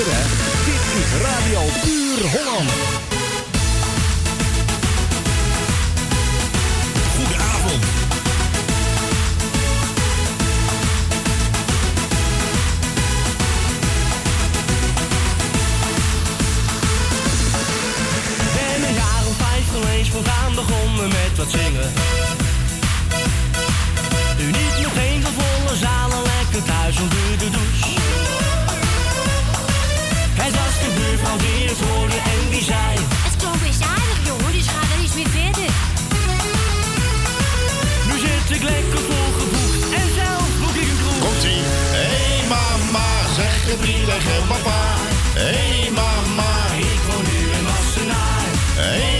Dit 0.00 0.06
is 0.06 1.22
Radio 1.22 1.60
Puur 1.82 2.30
Holland. 2.30 2.70
Goedenavond. 7.16 7.84
Ben 18.54 18.88
een 18.88 18.94
jaar 18.94 19.26
of 19.26 19.36
vijf 19.36 19.64
geweest, 19.72 20.06
spontaan 20.06 20.54
begonnen 20.54 21.08
met 21.08 21.36
wat 21.36 21.50
zingen. 21.50 21.92
Nu 24.38 24.44
niet 24.44 24.86
meteen 24.86 25.22
voor 25.22 25.32
volle 25.32 25.76
zalen 25.76 26.22
lekker 26.22 26.64
De 27.38 27.69
het 31.22 31.40
weer 31.42 31.68
eens 31.68 31.80
horen 31.80 32.22
en 32.34 32.42
die 32.50 32.62
zijn. 32.62 32.98
Het 33.26 33.36
klonk 33.36 33.60
best 33.66 33.82
aardig, 33.82 34.18
jongen, 34.28 34.52
dus 34.52 34.66
ga 34.74 34.80
er 34.94 35.00
iets 35.04 35.14
meer 35.14 35.32
verder. 35.38 35.70
Nu 38.08 38.14
zit 38.26 38.48
ik 38.56 38.62
lekker 38.72 39.02
volgeboekt 39.10 39.82
en 40.00 40.08
zelf 40.20 40.48
boek 40.60 40.76
ik 40.82 40.88
een 40.92 41.00
kroeg. 41.02 41.20
Komt-ie. 41.24 41.62
Hé 41.96 42.06
hey 42.14 42.40
mama, 42.54 43.08
zeg 43.38 43.54
gebiedig 43.68 44.24
en 44.36 44.44
papa. 44.52 44.82
Hé 45.40 45.52
hey 45.60 45.90
mama, 46.00 46.52
ik 46.90 47.00
woon 47.08 47.24
nu 47.30 47.38
in 47.56 47.64
Wassenaar. 47.68 48.48
Hey 48.82 49.19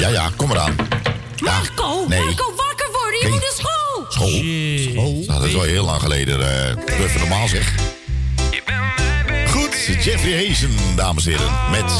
Ja, 0.00 0.08
ja, 0.08 0.30
kom 0.36 0.50
eraan. 0.50 0.76
Marco, 1.40 2.04
nee. 2.08 2.24
Marco, 2.24 2.54
wakker 2.56 2.88
worden, 2.92 3.20
je 3.20 3.28
moet 3.28 3.40
naar 3.40 3.52
school. 3.56 4.04
School? 4.08 4.28
School? 4.92 5.24
Nou, 5.26 5.38
dat 5.40 5.44
is 5.48 5.52
wel 5.52 5.62
heel 5.62 5.84
lang 5.84 6.00
geleden. 6.00 6.68
eh 6.68 6.74
doe 6.74 7.06
even 7.06 7.20
normaal 7.20 7.48
zeg. 7.48 7.74
Goed, 9.46 10.04
Jeffrey 10.04 10.46
Hazen, 10.46 10.76
dames 10.96 11.26
en 11.26 11.32
heren. 11.32 11.70
Met... 11.70 11.92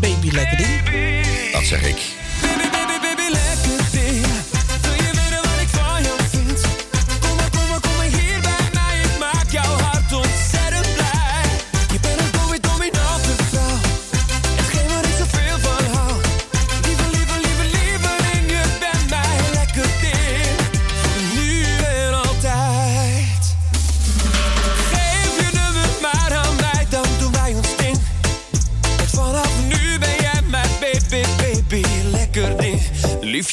Baby 0.00 0.30
lekker 0.34 0.56
ding. 0.56 0.80
Dat 1.52 1.62
zeg 1.62 1.82
ik. 1.82 1.96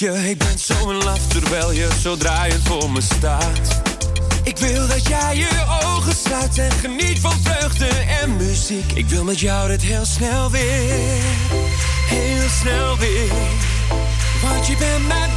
Ik 0.01 0.37
ben 0.37 0.59
zo 0.59 0.89
in 0.89 0.95
love 0.95 1.27
terwijl 1.27 1.71
je 1.71 1.87
zo 2.01 2.17
draaiend 2.17 2.61
voor 2.63 2.91
me 2.91 3.01
staat. 3.01 3.81
Ik 4.43 4.57
wil 4.57 4.87
dat 4.87 5.07
jij 5.07 5.37
je 5.37 5.65
ogen 5.85 6.15
sluit 6.15 6.57
en 6.57 6.71
geniet 6.71 7.19
van 7.19 7.33
vreugde 7.43 7.87
en 8.21 8.35
muziek. 8.37 8.91
Ik 8.91 9.05
wil 9.05 9.23
met 9.23 9.39
jou 9.39 9.67
dit 9.67 9.81
heel 9.81 10.05
snel 10.05 10.51
weer, 10.51 11.21
heel 12.07 12.49
snel 12.61 12.97
weer. 12.97 13.31
Want 14.41 14.67
je 14.67 14.75
bent 14.77 15.07
mijn 15.07 15.29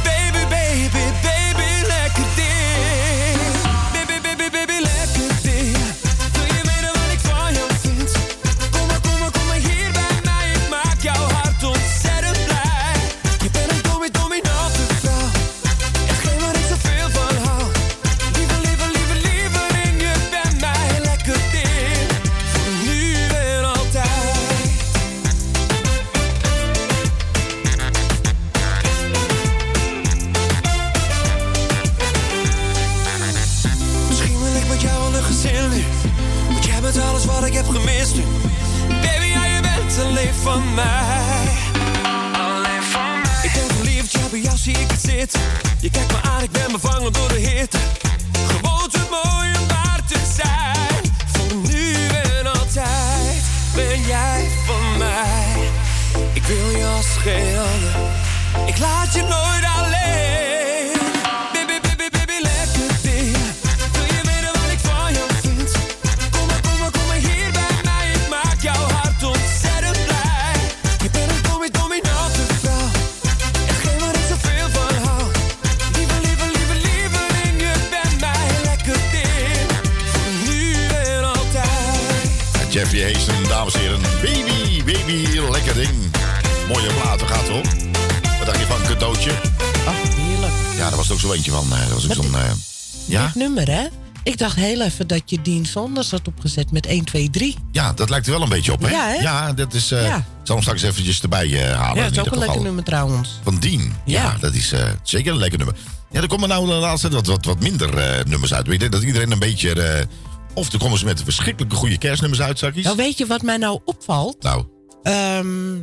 heel 94.67 94.81
even 94.81 95.07
dat 95.07 95.21
je 95.25 95.41
Dean 95.41 95.65
Sanders 95.65 96.11
had 96.11 96.27
opgezet 96.27 96.71
met 96.71 96.85
1, 96.85 97.05
2, 97.05 97.29
3. 97.29 97.55
ja, 97.71 97.93
dat 97.93 98.09
lijkt 98.09 98.25
er 98.25 98.31
wel 98.31 98.41
een 98.41 98.49
beetje 98.49 98.71
op, 98.73 98.81
hè? 98.81 98.89
Ja, 98.89 99.07
hè? 99.07 99.13
Ja, 99.13 99.53
dat 99.53 99.73
is... 99.73 99.91
eh 99.91 100.05
Ja. 100.05 100.25
Zal 100.43 100.55
hem 100.55 100.63
straks 100.63 100.81
eventjes 100.81 101.21
erbij 101.21 101.69
eh, 101.69 101.75
halen. 101.75 101.95
Ja, 101.97 102.03
dat 102.03 102.11
is 102.11 102.19
ook 102.19 102.31
een 102.33 102.39
lekker 102.39 102.61
nummer 102.61 102.83
trouwens. 102.83 103.39
Van 103.43 103.57
Dien. 103.59 103.93
Ja, 104.05 104.37
dat 104.39 104.53
is 104.53 104.71
eh, 104.71 104.89
zeker 105.03 105.31
een 105.31 105.37
lekker 105.37 105.57
nummer. 105.57 105.75
Ja, 106.11 106.21
er 106.21 106.27
komen 106.27 106.49
nou 106.49 106.67
de 106.67 106.73
laatste 106.73 107.09
wat, 107.09 107.27
wat, 107.27 107.45
wat 107.45 107.59
minder 107.59 108.23
nummers 108.27 108.53
uit. 108.53 108.67
Ik 108.67 108.79
denk 108.79 108.91
dat 108.91 109.03
iedereen 109.03 109.31
een 109.31 109.39
beetje... 109.39 110.07
of 110.53 110.71
er 110.73 110.79
komen 110.79 110.97
ze 110.97 111.05
met 111.05 111.23
verschrikkelijke 111.23 111.75
goede 111.75 111.97
kerstnummers 111.97 112.41
uit, 112.41 112.59
zakjes. 112.59 112.83
Nou, 112.83 112.95
weet 112.95 113.17
je 113.17 113.25
wat 113.25 113.41
mij 113.41 113.57
nou 113.57 113.79
opvalt? 113.85 114.43
Nou, 114.43 114.65
Ehm, 115.03 115.75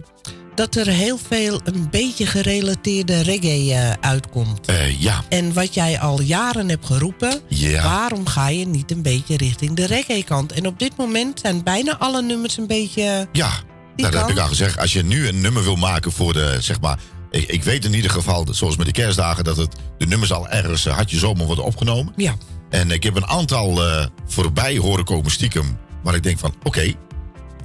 dat 0.55 0.75
er 0.75 0.87
heel 0.87 1.19
veel 1.29 1.61
een 1.65 1.91
beetje 1.91 2.27
gerelateerde 2.27 3.21
reggae 3.21 3.75
eh, 3.75 3.93
uitkomt. 4.01 4.67
eh, 4.67 5.01
ja. 5.01 5.25
En 5.29 5.53
wat 5.53 5.75
jij 5.75 6.01
al 6.01 6.21
jaren 6.21 6.69
hebt 6.69 6.87
geroepen, 6.87 7.41
waarom 7.83 8.27
ga 8.27 8.49
je 8.49 8.67
niet 8.67 8.91
een 8.91 9.03
beetje 9.03 9.37
richting 9.37 9.77
de 9.77 9.87
reggae-kant? 9.87 10.53
En 10.53 10.67
op 10.67 10.79
dit 10.79 10.97
moment 10.97 11.41
zijn 11.41 11.63
bijna 11.63 11.99
alle 11.99 12.23
nummers 12.23 12.57
een 12.57 12.67
beetje... 12.67 13.29
Ja, 13.33 13.51
nou, 13.97 14.11
dat 14.13 14.21
heb 14.21 14.31
ik 14.31 14.39
al 14.39 14.49
gezegd. 14.49 14.79
Als 14.79 14.93
je 14.93 15.05
nu 15.05 15.29
een 15.29 15.41
nummer 15.41 15.63
wil 15.63 15.77
maken 15.77 16.13
voor 16.13 16.33
de, 16.33 16.57
zeg 16.61 16.81
maar... 16.81 16.99
Ik, 17.31 17.49
ik 17.49 17.63
weet 17.63 17.85
in 17.85 17.95
ieder 17.95 18.11
geval, 18.11 18.47
zoals 18.51 18.77
met 18.77 18.87
de 18.87 18.93
kerstdagen... 18.93 19.45
dat 19.45 19.57
het, 19.57 19.77
de 19.99 20.07
nummers 20.07 20.33
al 20.33 20.49
ergens 20.49 20.87
uh, 20.87 20.95
hartje 20.95 21.19
zomer 21.19 21.47
worden 21.47 21.65
opgenomen. 21.65 22.13
Ja. 22.17 22.35
En 22.71 22.91
ik 22.91 23.03
heb 23.03 23.17
een 23.17 23.27
aantal 23.27 23.87
uh, 23.87 24.07
voorbij 24.27 24.77
horen 24.77 25.05
komen 25.05 25.31
stiekem... 25.31 25.79
waar 26.03 26.15
ik 26.15 26.23
denk 26.23 26.39
van, 26.39 26.55
oké, 26.59 26.67
okay, 26.67 26.97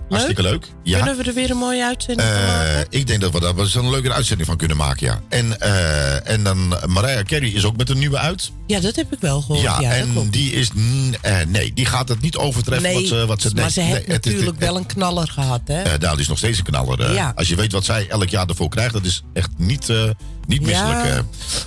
hartstikke 0.10 0.42
leuk. 0.42 0.68
Ja. 0.84 0.98
Kunnen 0.98 1.18
we 1.18 1.24
er 1.24 1.34
weer 1.34 1.50
een 1.50 1.58
mooie 1.58 1.86
uitzending 1.86 2.30
uh, 2.30 2.36
van 2.36 2.46
maken? 2.46 2.86
Ik 2.90 3.08
denk 3.08 3.22
dat 3.22 3.32
we 3.32 3.40
daar 3.40 3.56
wel 3.56 3.68
een 3.74 3.90
leuke 3.90 4.14
uitzending 4.14 4.48
van 4.48 4.58
kunnen 4.58 4.78
maken, 4.78 5.08
ja. 5.08 5.22
En, 5.30 5.56
uh, 5.64 6.30
en 6.30 6.44
dan 6.44 6.76
Mariah 6.86 7.26
Carey 7.26 7.50
is 7.50 7.66
ook 7.66 7.78
met 7.78 7.90
een 7.90 7.98
nieuwe 7.98 8.18
uit. 8.18 8.52
Ja, 8.68 8.80
dat 8.80 8.96
heb 8.96 9.14
ik 9.14 9.20
wel 9.20 9.42
gehoord. 9.42 9.62
Ja, 9.62 9.82
ja 9.82 9.92
en 9.92 10.30
die 10.30 10.52
is... 10.52 10.70
Uh, 10.76 11.38
nee, 11.48 11.74
die 11.74 11.86
gaat 11.86 12.10
het 12.10 12.22
niet 12.22 12.38
overtreffen 12.38 12.90
nee, 12.90 13.00
wat 13.00 13.08
ze... 13.08 13.26
Wat 13.26 13.42
ze 13.42 13.50
maar 13.54 13.64
nee, 13.64 13.72
ze 13.72 13.82
heeft 13.82 14.08
natuurlijk 14.08 14.46
het, 14.46 14.56
het, 14.56 14.64
wel 14.64 14.78
een 14.78 14.86
knaller 14.86 15.28
gehad, 15.28 15.62
hè? 15.66 15.84
Uh, 15.84 15.98
nou, 16.00 16.12
die 16.12 16.22
is 16.22 16.28
nog 16.28 16.38
steeds 16.38 16.58
een 16.58 16.64
knaller. 16.64 17.10
Uh, 17.10 17.14
ja. 17.14 17.34
Als 17.36 17.48
je 17.48 17.56
weet 17.56 17.72
wat 17.72 17.86
zij 17.86 18.08
elk 18.10 18.30
jaar 18.30 18.48
ervoor 18.48 18.70
krijgt, 18.70 18.94
dat 18.94 19.06
is 19.06 19.24
echt 19.34 19.50
niet, 19.58 19.90
uh, 19.90 20.04
niet 20.48 20.62
misselijk. 20.62 21.06
Ja. 21.06 21.24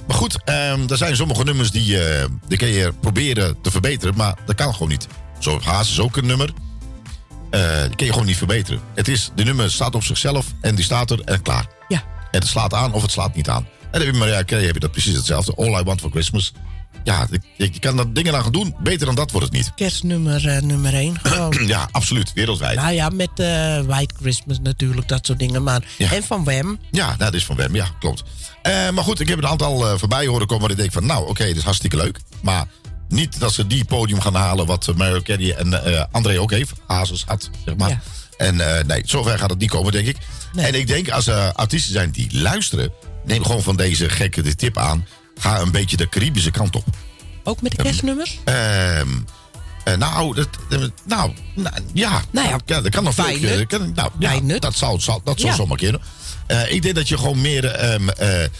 Maar 0.06 0.16
goed, 0.16 0.38
um, 0.44 0.88
er 0.88 0.96
zijn 0.96 1.16
sommige 1.16 1.44
nummers 1.44 1.70
die, 1.70 1.98
die 2.48 2.58
kun 2.58 2.68
je 2.68 2.92
proberen 3.00 3.56
te 3.62 3.70
verbeteren, 3.70 4.14
maar 4.16 4.36
dat 4.46 4.54
kan 4.54 4.72
gewoon 4.72 4.88
niet. 4.88 5.06
Zo 5.38 5.60
Haas 5.60 5.90
is 5.90 6.00
ook 6.00 6.16
een 6.16 6.26
nummer. 6.26 6.52
Eh, 7.52 7.80
die 7.86 7.96
kun 7.96 8.06
je 8.06 8.12
gewoon 8.12 8.26
niet 8.26 8.36
verbeteren. 8.36 8.80
Het 8.94 9.08
is, 9.08 9.30
de 9.34 9.44
nummer 9.44 9.70
staat 9.70 9.94
op 9.94 10.04
zichzelf 10.04 10.46
en 10.60 10.74
die 10.74 10.84
staat 10.84 11.10
er 11.10 11.20
en 11.24 11.42
klaar. 11.42 11.66
Ja. 11.88 12.02
En 12.30 12.40
het 12.40 12.46
slaat 12.48 12.74
aan 12.74 12.92
of 12.92 13.02
het 13.02 13.10
slaat 13.10 13.34
niet 13.34 13.48
aan. 13.48 13.66
En 13.80 13.98
dan 13.98 14.00
heb 14.00 14.12
je 14.12 14.18
Mariah 14.18 14.44
Carey 14.44 14.64
heb 14.64 14.74
je 14.74 14.80
dat 14.80 14.90
precies 14.90 15.16
hetzelfde. 15.16 15.54
All 15.54 15.80
I 15.80 15.82
Want 15.82 16.00
For 16.00 16.10
Christmas. 16.10 16.52
Ja, 17.04 17.26
je, 17.30 17.70
je 17.72 17.78
kan 17.78 17.98
er 17.98 18.12
dingen 18.12 18.34
aan 18.34 18.42
gaan 18.42 18.52
doen. 18.52 18.74
Beter 18.82 19.06
dan 19.06 19.14
dat 19.14 19.30
wordt 19.30 19.46
het 19.46 19.56
niet. 19.56 19.72
Kerstnummer 19.74 20.48
eh, 20.48 20.62
nummer 20.62 20.94
1 20.94 21.18
gewoon. 21.22 21.66
ja, 21.66 21.88
absoluut. 21.92 22.32
Wereldwijd. 22.32 22.76
nou 22.76 22.92
ja, 22.92 23.08
met 23.08 23.30
eh, 23.34 23.80
White 23.80 24.14
Christmas 24.20 24.58
natuurlijk, 24.60 25.08
dat 25.08 25.26
soort 25.26 25.38
dingen. 25.38 25.62
Maar, 25.62 25.82
En 25.98 26.22
van 26.22 26.44
Wem. 26.44 26.78
Ja, 26.90 27.06
nou, 27.06 27.18
dat 27.18 27.34
is 27.34 27.44
van 27.44 27.56
Wem, 27.56 27.74
ja, 27.74 27.86
klopt. 27.98 28.22
Eh, 28.62 28.90
maar 28.90 29.04
goed, 29.04 29.20
ik 29.20 29.28
heb 29.28 29.38
een 29.38 29.46
aantal 29.46 29.88
eh, 29.88 29.98
voorbij 29.98 30.26
horen 30.26 30.46
komen 30.46 30.62
waar 30.62 30.70
ik 30.70 30.76
denk 30.76 30.92
van, 30.92 31.06
nou, 31.06 31.28
oké, 31.28 31.46
dat 31.46 31.56
is 31.56 31.62
hartstikke 31.62 31.96
leuk. 31.96 32.18
Maar 32.40 32.66
niet 33.12 33.40
dat 33.40 33.52
ze 33.52 33.66
die 33.66 33.84
podium 33.84 34.20
gaan 34.20 34.34
halen 34.34 34.66
wat 34.66 34.86
uh, 34.86 34.94
Mariah 34.96 35.22
Carey 35.22 35.54
en 35.54 35.84
eh, 35.84 36.04
André 36.10 36.40
ook 36.40 36.50
heeft. 36.50 36.72
Hazes 36.86 37.24
had, 37.26 37.50
zeg 37.64 37.76
maar. 37.76 37.88
Ja. 37.88 38.00
En 38.36 38.76
eh, 38.78 38.84
nee, 38.84 39.02
zover 39.04 39.38
gaat 39.38 39.50
het 39.50 39.58
niet 39.58 39.70
komen, 39.70 39.92
denk 39.92 40.06
ik. 40.06 40.16
En 40.56 40.74
ik 40.74 40.86
denk, 40.86 41.10
als 41.10 41.26
er 41.26 41.52
artiesten 41.52 41.92
zijn 41.92 42.10
die 42.10 42.38
luisteren, 42.40 42.92
neem 43.24 43.44
gewoon 43.44 43.62
van 43.62 43.76
deze 43.76 44.08
gekke 44.08 44.42
de 44.42 44.54
tip 44.54 44.78
aan. 44.78 45.06
Ga 45.38 45.60
een 45.60 45.70
beetje 45.70 45.96
de 45.96 46.08
Caribische 46.08 46.50
kant 46.50 46.76
op. 46.76 46.84
Ook 47.44 47.62
met 47.62 47.76
de 47.76 47.82
kerstnummers? 47.82 48.38
Ehm, 48.44 49.08
eh, 49.84 49.96
nou, 49.96 50.34
dat, 50.34 50.48
eh, 50.70 50.78
nou, 51.06 51.32
nou, 51.54 51.76
ja. 51.92 52.22
Nou 52.30 52.48
ja, 52.48 52.58
ja, 52.66 52.80
dat 52.80 52.88
kan 52.90 53.04
nog 53.04 53.14
veel. 53.14 53.24
eh, 53.24 53.66
Nou, 53.94 54.10
ja, 54.18 54.58
dat 54.58 54.74
zou, 54.76 55.00
zou, 55.00 55.20
dat 55.24 55.38
zou 55.40 55.50
Ja. 55.50 55.56
zomaar 55.56 55.76
kunnen. 55.76 56.00
Eh, 56.46 56.72
ik 56.72 56.82
denk 56.82 56.94
dat 56.94 57.08
je 57.08 57.18
gewoon 57.18 57.40
meer 57.40 57.64
ehm, 57.64 58.08
eh, 58.08 58.44
eh, 58.44 58.50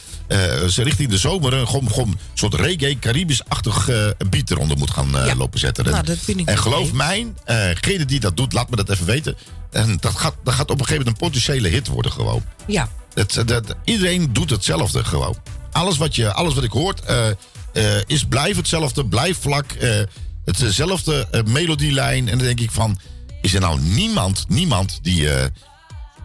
richting 0.82 1.10
de 1.10 1.18
zomer 1.18 1.52
een 1.54 2.16
soort 2.34 2.54
reggae, 2.54 2.98
Caribisch-achtig 2.98 3.88
eh 3.88 4.06
beat 4.30 4.50
eronder 4.50 4.76
moet 4.78 4.90
gaan 4.90 5.18
eh, 5.18 5.36
lopen 5.36 5.58
zetten. 5.58 5.84
Nou, 5.84 5.96
En- 5.96 6.04
dat 6.04 6.18
vind 6.18 6.40
ik 6.40 6.46
en 6.46 6.52
oké. 6.52 6.62
geloof 6.62 6.92
mij, 6.92 7.32
eh 7.44 7.56
degene 7.56 8.04
die 8.04 8.20
dat 8.20 8.36
doet, 8.36 8.52
laat 8.52 8.70
me 8.70 8.76
dat 8.76 8.88
even 8.90 9.06
weten. 9.06 9.36
En 9.70 9.96
dat 10.00 10.14
gaat, 10.16 10.34
dat 10.44 10.54
gaat 10.54 10.70
op 10.70 10.78
een 10.80 10.84
gegeven 10.86 11.04
moment 11.04 11.22
een 11.22 11.28
potentiële 11.28 11.68
hit 11.68 11.86
worden 11.88 12.12
gewoon. 12.12 12.44
Ja. 12.66 12.88
Het, 13.14 13.42
dat, 13.46 13.74
iedereen 13.84 14.32
doet 14.32 14.50
hetzelfde 14.50 15.04
gewoon. 15.04 15.36
Alles 15.72 15.96
wat, 15.96 16.14
je, 16.16 16.32
alles 16.32 16.54
wat 16.54 16.64
ik 16.64 16.70
hoor 16.72 16.94
eh, 17.06 17.28
eh, 17.72 18.02
is 18.06 18.24
blijf 18.24 18.56
hetzelfde, 18.56 19.06
blijf 19.06 19.38
vlak. 19.40 19.72
eh, 19.72 20.00
hetzelfde 20.44 21.28
eh, 21.30 21.42
melodielijn. 21.42 22.28
En 22.28 22.38
dan 22.38 22.46
denk 22.46 22.60
ik 22.60 22.70
van, 22.70 22.98
is 23.42 23.54
er 23.54 23.60
nou 23.60 23.80
niemand, 23.80 24.44
niemand 24.48 24.98
die, 25.02 25.30
eh, 25.30 25.46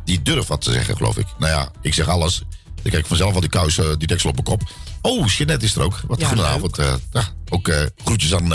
die 0.06 0.22
durft 0.22 0.48
wat 0.48 0.62
te 0.62 0.72
zeggen, 0.72 0.96
geloof 0.98 1.18
ik. 1.18 1.26
Nou 1.40 1.52
ja, 1.52 1.70
ik 1.82 1.94
zeg 1.94 2.08
alles. 2.08 2.42
Dan 2.88 2.96
kijk 2.96 3.12
ik 3.12 3.18
vanzelf 3.18 3.34
al 3.36 3.42
die 3.42 3.50
kous, 3.50 3.78
eh, 3.78 3.86
die 3.98 4.08
deksel 4.08 4.30
op 4.30 4.36
mijn 4.36 4.48
kop. 4.48 4.70
Oh, 5.02 5.28
Jeanette 5.28 5.66
is 5.66 5.76
er 5.76 5.82
ook. 5.82 6.02
Wat 6.08 6.20
Ja, 6.20 6.28
goedenavond. 6.28 6.78
eh, 6.78 6.94
ja, 7.12 7.24
ook 7.50 7.68
eh, 7.68 7.82
groetjes 8.04 8.34
aan 8.34 8.54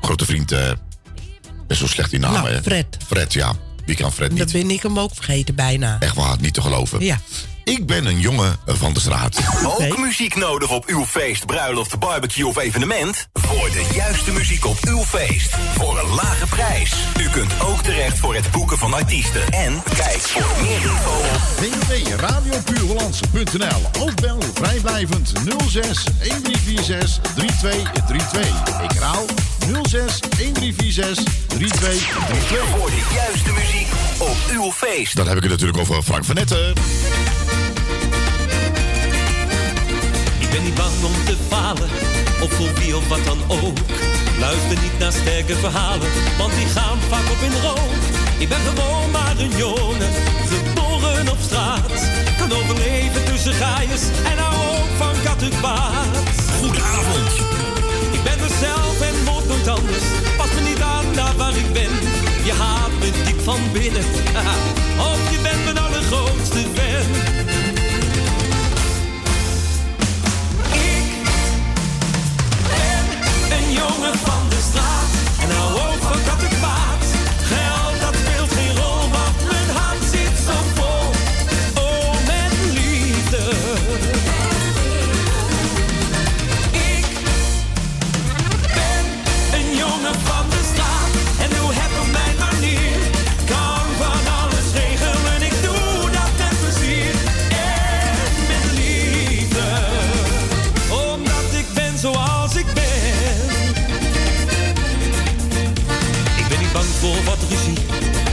grote 0.00 0.24
vriend. 0.24 0.54
best 1.66 1.80
wel 1.80 1.88
slecht 1.88 2.10
die 2.10 2.18
naam, 2.18 2.32
Nou, 2.32 2.48
hè? 2.48 2.62
Fred. 2.62 2.96
Fred, 3.06 3.32
ja. 3.32 3.54
Wie 3.86 3.96
kan 3.96 4.12
Fred 4.12 4.28
niet? 4.30 4.38
Dat 4.38 4.52
ben 4.52 4.70
ik 4.70 4.82
hem 4.82 4.98
ook 4.98 5.14
vergeten 5.14 5.54
bijna. 5.54 5.96
Echt 6.00 6.14
waar, 6.16 6.36
niet 6.40 6.54
te 6.54 6.60
geloven. 6.62 7.00
Ja. 7.04 7.20
Ik 7.64 7.86
ben 7.86 8.06
een 8.06 8.20
jongen 8.20 8.56
van 8.66 8.92
de 8.92 9.00
straat. 9.00 9.38
Ook 9.64 9.98
muziek 9.98 10.34
nodig 10.34 10.70
op 10.70 10.86
uw 10.86 11.04
feest, 11.04 11.46
bruiloft, 11.46 11.98
barbecue 11.98 12.46
of 12.46 12.58
evenement? 12.58 13.28
Voor 13.32 13.70
de 13.70 13.86
juiste 13.94 14.32
muziek 14.32 14.64
op 14.64 14.76
uw 14.80 15.02
feest. 15.02 15.54
Voor 15.76 15.98
een 15.98 16.14
lage 16.14 16.46
prijs. 16.46 16.94
U 17.20 17.28
kunt 17.28 17.52
ook 17.60 17.82
terecht 17.82 18.18
voor 18.18 18.34
het 18.34 18.50
boeken 18.50 18.78
van 18.78 18.94
artiesten. 18.94 19.48
En 19.50 19.82
kijk 19.96 20.20
voor 20.20 20.56
meer 20.60 20.82
info 20.82 21.10
op 21.10 21.40
www.radiopuurhollandse.nl 21.56 23.82
Ook 24.00 24.20
bel 24.20 24.42
vrijblijvend 24.54 25.32
06 25.68 26.04
1346 26.04 27.20
3232. 27.34 28.82
Ik 28.82 28.92
herhaal 28.92 29.24
06 29.82 30.20
1346 30.20 31.24
3232. 31.46 32.78
Voor 32.78 32.90
de 32.90 33.02
juiste 33.14 33.52
muziek 33.52 34.01
op 34.22 34.36
uw 34.50 34.72
feest. 34.72 35.16
Dan 35.16 35.26
heb 35.26 35.36
ik 35.36 35.42
het 35.42 35.50
natuurlijk 35.50 35.78
over 35.78 36.02
Frank 36.02 36.24
van 36.24 36.34
Netten. 36.34 36.68
Ik 40.38 40.50
ben 40.50 40.62
niet 40.62 40.74
bang 40.74 41.04
om 41.04 41.24
te 41.24 41.36
falen, 41.48 41.88
of 42.42 42.52
voor 42.52 42.72
wie 42.74 42.96
of 42.96 43.08
wat 43.08 43.24
dan 43.24 43.38
ook. 43.48 43.78
Luister 44.38 44.82
niet 44.82 44.98
naar 44.98 45.12
sterke 45.12 45.54
verhalen, 45.54 46.08
want 46.38 46.52
die 46.54 46.66
gaan 46.66 46.98
vaak 47.08 47.30
op 47.30 47.42
in 47.42 47.60
rook. 47.62 48.02
Ik 48.38 48.48
ben 48.48 48.58
gewoon 48.58 49.10
maar 49.10 49.38
een 49.38 49.56
jongen, 49.56 50.12
geboren 50.50 51.28
op 51.28 51.38
straat. 51.40 52.10
Kan 52.38 52.52
overleven 52.52 53.24
tussen 53.24 53.52
gaaiers 53.52 54.02
en 54.24 54.38
hou 54.38 54.54
ook 54.54 54.90
van 54.98 55.14
kattenbaard. 55.24 56.28
Goedenavond. 56.60 57.32
Ik 58.12 58.22
ben 58.22 58.38
mezelf 58.40 59.00
en 59.00 59.24
word 59.24 59.46
nooit 59.48 59.68
anders. 59.68 60.21
Van 63.42 63.60
binnen. 63.72 64.02
Of 65.12 65.30
je 65.30 65.38
bent 65.42 65.64
mijn 65.64 65.78
allergrootste 65.78 66.58
fan. 66.58 67.10
Een 73.50 73.72
jongen 73.72 74.18
van 74.18 74.48
de 74.48 74.60
straat 74.70 75.10
en 75.40 75.56
hou 75.56 75.91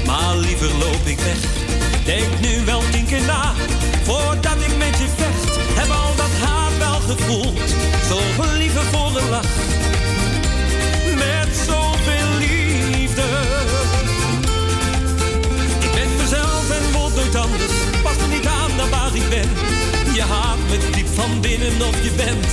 maar 0.06 0.36
liever 0.36 0.68
loop 0.68 1.06
ik 1.06 1.20
weg. 1.20 1.40
Denk 2.06 2.40
nu 2.40 2.66
wel 2.66 2.82
tien 2.92 3.06
keer 3.06 3.22
na, 3.22 3.54
voordat 4.04 4.56
ik 4.68 4.78
met 4.78 4.98
je 4.98 5.08
vecht. 5.18 5.58
Heb 5.80 5.90
al 5.90 6.16
dat 6.16 6.34
haat 6.44 6.78
wel 6.78 7.16
gevoeld, 7.16 7.70
zo 8.08 8.20
liever 8.58 8.84
voor 8.84 9.22
een 9.22 9.30
lach. 9.30 9.54
Met 11.16 11.56
zoveel 11.68 12.30
liefde. 12.38 13.28
Ik 15.80 15.92
ben 15.92 16.16
mezelf 16.18 16.70
en 16.70 16.92
word 16.92 17.16
nooit 17.16 17.36
anders. 17.36 17.74
Pas 18.04 18.18
me 18.18 18.28
niet 18.36 18.46
aan 18.46 18.76
naar 18.76 18.90
waar 18.90 19.16
ik 19.16 19.30
ben. 19.30 19.50
Je 20.14 20.22
haat 20.22 20.58
me 20.70 20.90
diep 20.92 21.08
van 21.08 21.42
binnen 21.42 21.88
of 21.88 22.04
je 22.04 22.12
bent. 22.12 22.48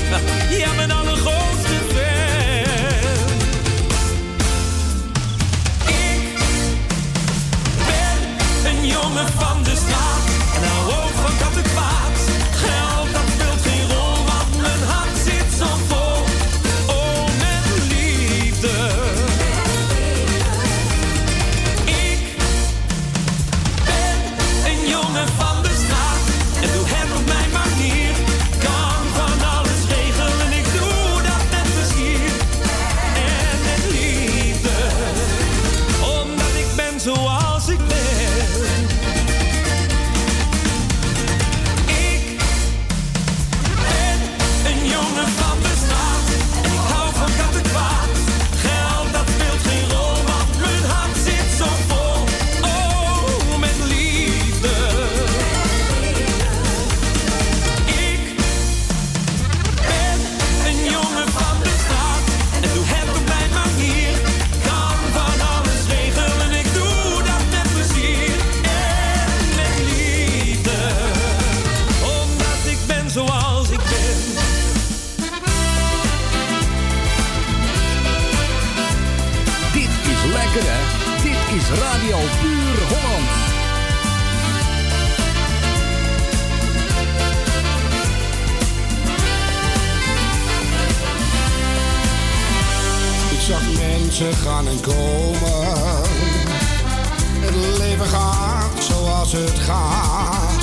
Het 97.40 97.78
leven 97.78 98.06
gaat 98.06 98.84
zoals 98.84 99.32
het 99.32 99.58
gaat. 99.58 100.62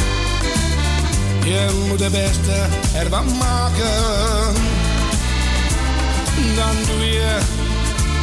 Je 1.44 1.86
moet 1.88 2.00
het 2.00 2.12
beste 2.12 2.68
ervan 2.96 3.38
maken. 3.38 4.54
Dan 6.56 6.76
doe 6.88 7.06
je 7.06 7.40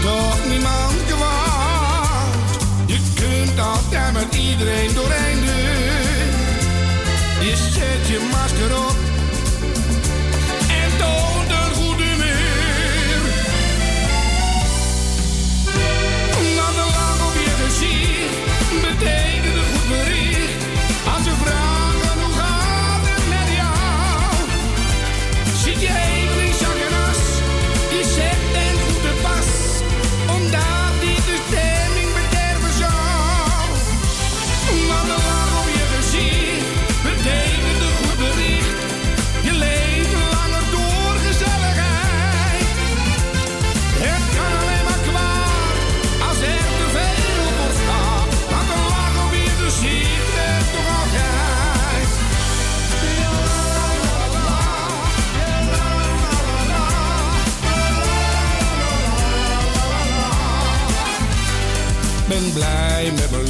toch 0.02 0.48
niemand 0.48 1.04
kwaad. 1.06 2.64
Je 2.86 2.98
kunt 3.14 3.60
altijd 3.60 4.12
met 4.12 4.34
iedereen 4.34 4.94
doorheen 4.94 5.40
doen. 5.40 6.30
Je 7.48 7.56
zet 7.56 8.08
je 8.08 8.28
masker 8.32 8.76
op 8.76 9.09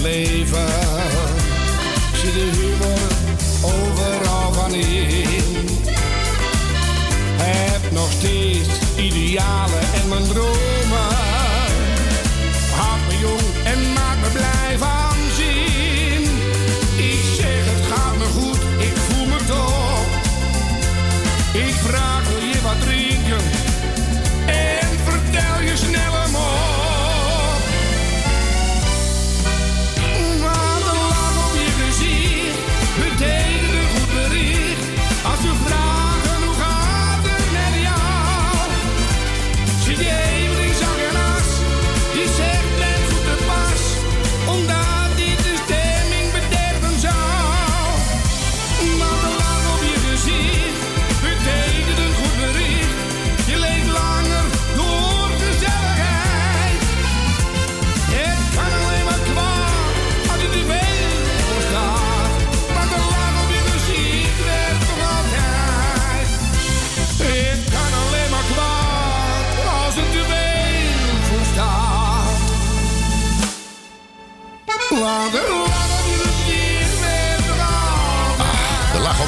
leven. 0.01 0.69
Zie 2.15 2.33
de 2.33 2.51
humor 2.57 3.11
overal 3.63 4.53
van 4.53 4.75
in. 4.75 5.69
Heb 7.37 7.93
nog 7.93 8.13
steeds 8.13 8.69
idealen 8.97 9.83
en 9.95 10.09
mijn 10.09 10.25
dromen. 10.25 11.17
Houd 12.75 13.01
me 13.09 13.19
jong 13.21 13.65
en 13.65 13.93
maak 13.93 14.17
me 14.21 14.29
blij 14.33 14.79
van 14.79 15.17
zin. 15.37 16.23
Ik 16.97 17.23
zeg 17.37 17.65
het 17.65 17.87
gaat 17.93 18.17
me 18.17 18.25
goed, 18.25 18.59
ik 18.79 18.97
voel 18.97 19.27
me 19.27 19.37
top. 19.47 19.81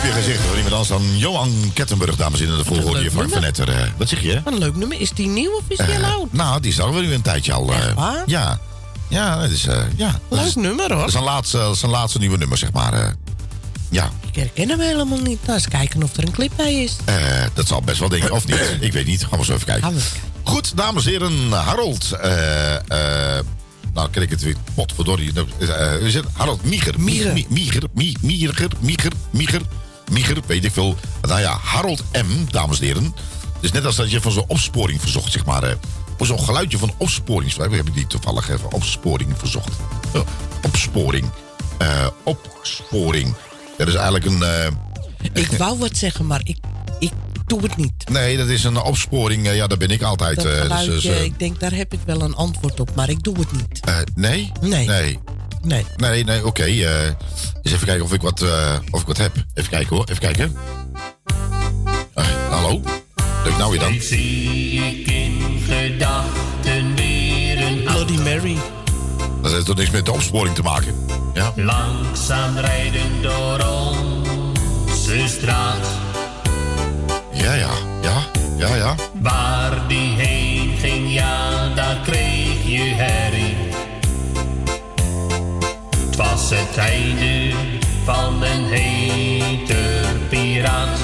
Op 0.02 0.08
je 0.08 0.14
gezicht 0.14 0.40
van 0.40 0.54
iemand 0.56 0.72
anders 0.72 0.88
dan 0.88 1.18
Johan 1.18 1.70
Kettenburg, 1.74 2.16
dames 2.16 2.40
en 2.40 2.44
heren. 2.46 2.58
De 2.62 2.64
volgorde 2.74 3.00
hier 3.00 3.10
Frank 3.10 3.30
van 3.32 3.44
Etter. 3.44 3.68
Eh, 3.68 3.84
Wat 3.96 4.08
zeg 4.08 4.20
je? 4.22 4.40
Wat 4.44 4.52
een 4.52 4.58
leuk 4.58 4.76
nummer. 4.76 5.00
Is 5.00 5.10
die 5.10 5.28
nieuw 5.28 5.52
of 5.56 5.62
is 5.68 5.76
die 5.76 5.86
al 5.86 6.02
Eh, 6.02 6.12
oud? 6.14 6.32
nou, 6.32 6.60
die 6.60 6.70
is 6.70 6.80
al 6.80 6.92
wel 6.92 7.02
nu 7.02 7.12
een 7.14 7.22
tijdje 7.22 7.52
al. 7.52 7.72
eh, 7.72 7.92
waar? 7.94 8.22
Ja. 8.26 8.60
Ja, 9.08 9.40
het 9.40 9.50
is, 9.50 9.62
ja. 9.96 10.20
Dat 10.28 10.38
Leuk 10.38 10.46
is- 10.46 10.54
nummer 10.54 10.88
hoor. 10.88 10.96
Dat 10.98 11.06
is 11.06 11.12
zijn 11.12 11.24
laatste, 11.24 11.56
dat 11.56 11.76
zijn 11.76 11.90
laatste 11.90 12.18
nieuwe 12.18 12.36
nummer, 12.36 12.58
zeg 12.58 12.72
maar. 12.72 13.14
ja, 13.90 14.10
Ik 14.26 14.34
herken 14.34 14.68
hem 14.68 14.80
helemaal 14.80 15.18
niet. 15.20 15.38
Nou, 15.46 15.54
eens 15.58 15.68
kijken 15.68 16.02
of 16.02 16.16
er 16.16 16.24
een 16.24 16.32
clip 16.32 16.52
bij 16.56 16.74
is. 16.82 16.96
eh, 17.04 17.14
dat 17.54 17.66
zal 17.68 17.82
best 17.82 17.98
wel 17.98 18.08
denken, 18.08 18.30
of 18.30 18.46
niet. 18.46 18.76
Ik 18.80 18.92
weet 18.92 19.06
niet, 19.06 19.20
gaan 19.20 19.30
we 19.30 19.36
eens 19.38 19.48
even 19.48 19.64
kijken. 19.66 19.94
Goed, 20.42 20.76
dames 20.76 21.04
en 21.04 21.10
heren, 21.10 21.50
Harold. 21.52 22.12
eh, 22.12 22.30
nou, 23.94 24.08
ken 24.10 24.22
ik 24.22 24.30
het 24.30 24.42
weer. 24.42 24.56
Potverdorie. 24.74 25.32
Uh, 25.58 26.22
Harold 26.32 26.64
Mieger. 26.64 27.00
Mieger. 27.00 27.32
Mieger. 27.48 27.82
Mie- 27.94 28.16
Mieger. 28.20 28.68
Mieger. 28.80 29.12
Mieger. 29.30 29.60
Mieger. 30.10 30.36
Weet 30.46 30.64
ik 30.64 30.72
veel. 30.72 30.96
Nou 31.22 31.40
ja, 31.40 31.58
Harold 31.62 32.02
M, 32.12 32.44
dames 32.50 32.78
en 32.80 32.84
heren. 32.86 33.14
Dus 33.60 33.72
net 33.72 33.84
als 33.84 33.96
dat 33.96 34.10
je 34.10 34.20
van 34.20 34.32
zo'n 34.32 34.44
opsporing 34.46 35.00
verzocht, 35.00 35.32
zeg 35.32 35.44
maar. 35.44 35.62
eh, 35.62 35.74
zo'n 36.18 36.40
geluidje 36.40 36.78
van 36.78 36.92
opsporing. 36.96 37.54
We 37.54 37.62
hebben 37.62 37.92
die 37.92 38.06
toevallig 38.06 38.50
even 38.50 38.72
opsporing 38.72 39.32
verzocht. 39.38 39.72
Eh, 40.14 40.20
opsporing. 40.62 41.30
Eh, 41.78 42.06
opsporing. 42.24 43.34
Dat 43.78 43.88
is 43.88 43.94
eigenlijk 43.94 44.24
een... 44.24 44.42
eh, 44.42 44.66
Ik 45.32 45.50
wou 45.58 45.78
wat 45.78 45.96
zeggen, 45.96 46.26
maar 46.26 46.40
ik, 46.44 46.56
ik 46.98 47.12
doe 47.46 47.62
het 47.62 47.76
niet. 47.76 48.08
Nee, 48.10 48.36
dat 48.36 48.48
is 48.48 48.64
een 48.64 48.76
opsporing. 48.80 49.52
ja, 49.52 49.66
dat 49.66 49.78
ben 49.78 49.88
ik 49.90 50.02
altijd. 50.02 50.36
Dat 50.36 50.44
dus, 50.44 50.60
geluidje, 50.60 50.90
dus, 50.92 51.04
ik 51.04 51.38
denk, 51.38 51.60
daar 51.60 51.72
heb 51.72 51.92
ik 51.92 52.00
wel 52.06 52.20
een 52.22 52.34
antwoord 52.34 52.80
op, 52.80 52.94
maar 52.94 53.08
ik 53.08 53.22
doe 53.22 53.38
het 53.38 53.52
niet. 53.52 53.80
nee? 54.14 54.52
Nee. 54.60 54.86
Nee. 54.86 55.18
Nee. 55.62 55.86
Nee, 55.96 56.24
nee, 56.24 56.46
oké. 56.46 56.62
eh, 56.62 57.04
eens 57.62 57.72
even 57.72 57.86
kijken 57.86 58.04
of 58.04 58.12
ik, 58.12 58.22
wat, 58.22 58.42
eh, 58.42 58.74
of 58.90 59.00
ik 59.00 59.06
wat 59.06 59.16
heb. 59.16 59.32
Even 59.54 59.70
kijken 59.70 59.96
hoor, 59.96 60.04
even 60.08 60.20
kijken. 60.22 60.56
Hallo? 62.50 62.80
Lukt 63.44 63.58
nou 63.58 63.70
weer 63.70 63.80
dan? 63.80 64.00
Zie 64.00 64.80
ik 64.80 65.10
in 65.10 65.62
gedachten 65.68 66.94
weer 66.94 67.62
een 67.66 67.82
Bloody 67.84 68.16
Mary. 68.16 68.56
Dat 69.42 69.52
heeft 69.52 69.66
toch 69.66 69.76
niks 69.76 69.90
met 69.90 70.04
de 70.04 70.12
opsporing 70.12 70.54
te 70.54 70.62
maken? 70.62 70.94
Ja. 71.34 71.52
Langzaam 71.56 72.58
rijden 72.58 73.22
door 73.22 73.60
onze 73.60 75.24
straat. 75.26 75.86
Ja, 77.32 77.54
ja, 77.54 77.70
ja, 78.02 78.22
ja, 78.58 78.74
ja. 78.74 78.94
Waar 79.20 79.61
Het 86.54 86.76
einde 86.76 87.54
van 88.04 88.42
een 88.42 88.64
hete 88.64 90.00
piraat. 90.28 90.98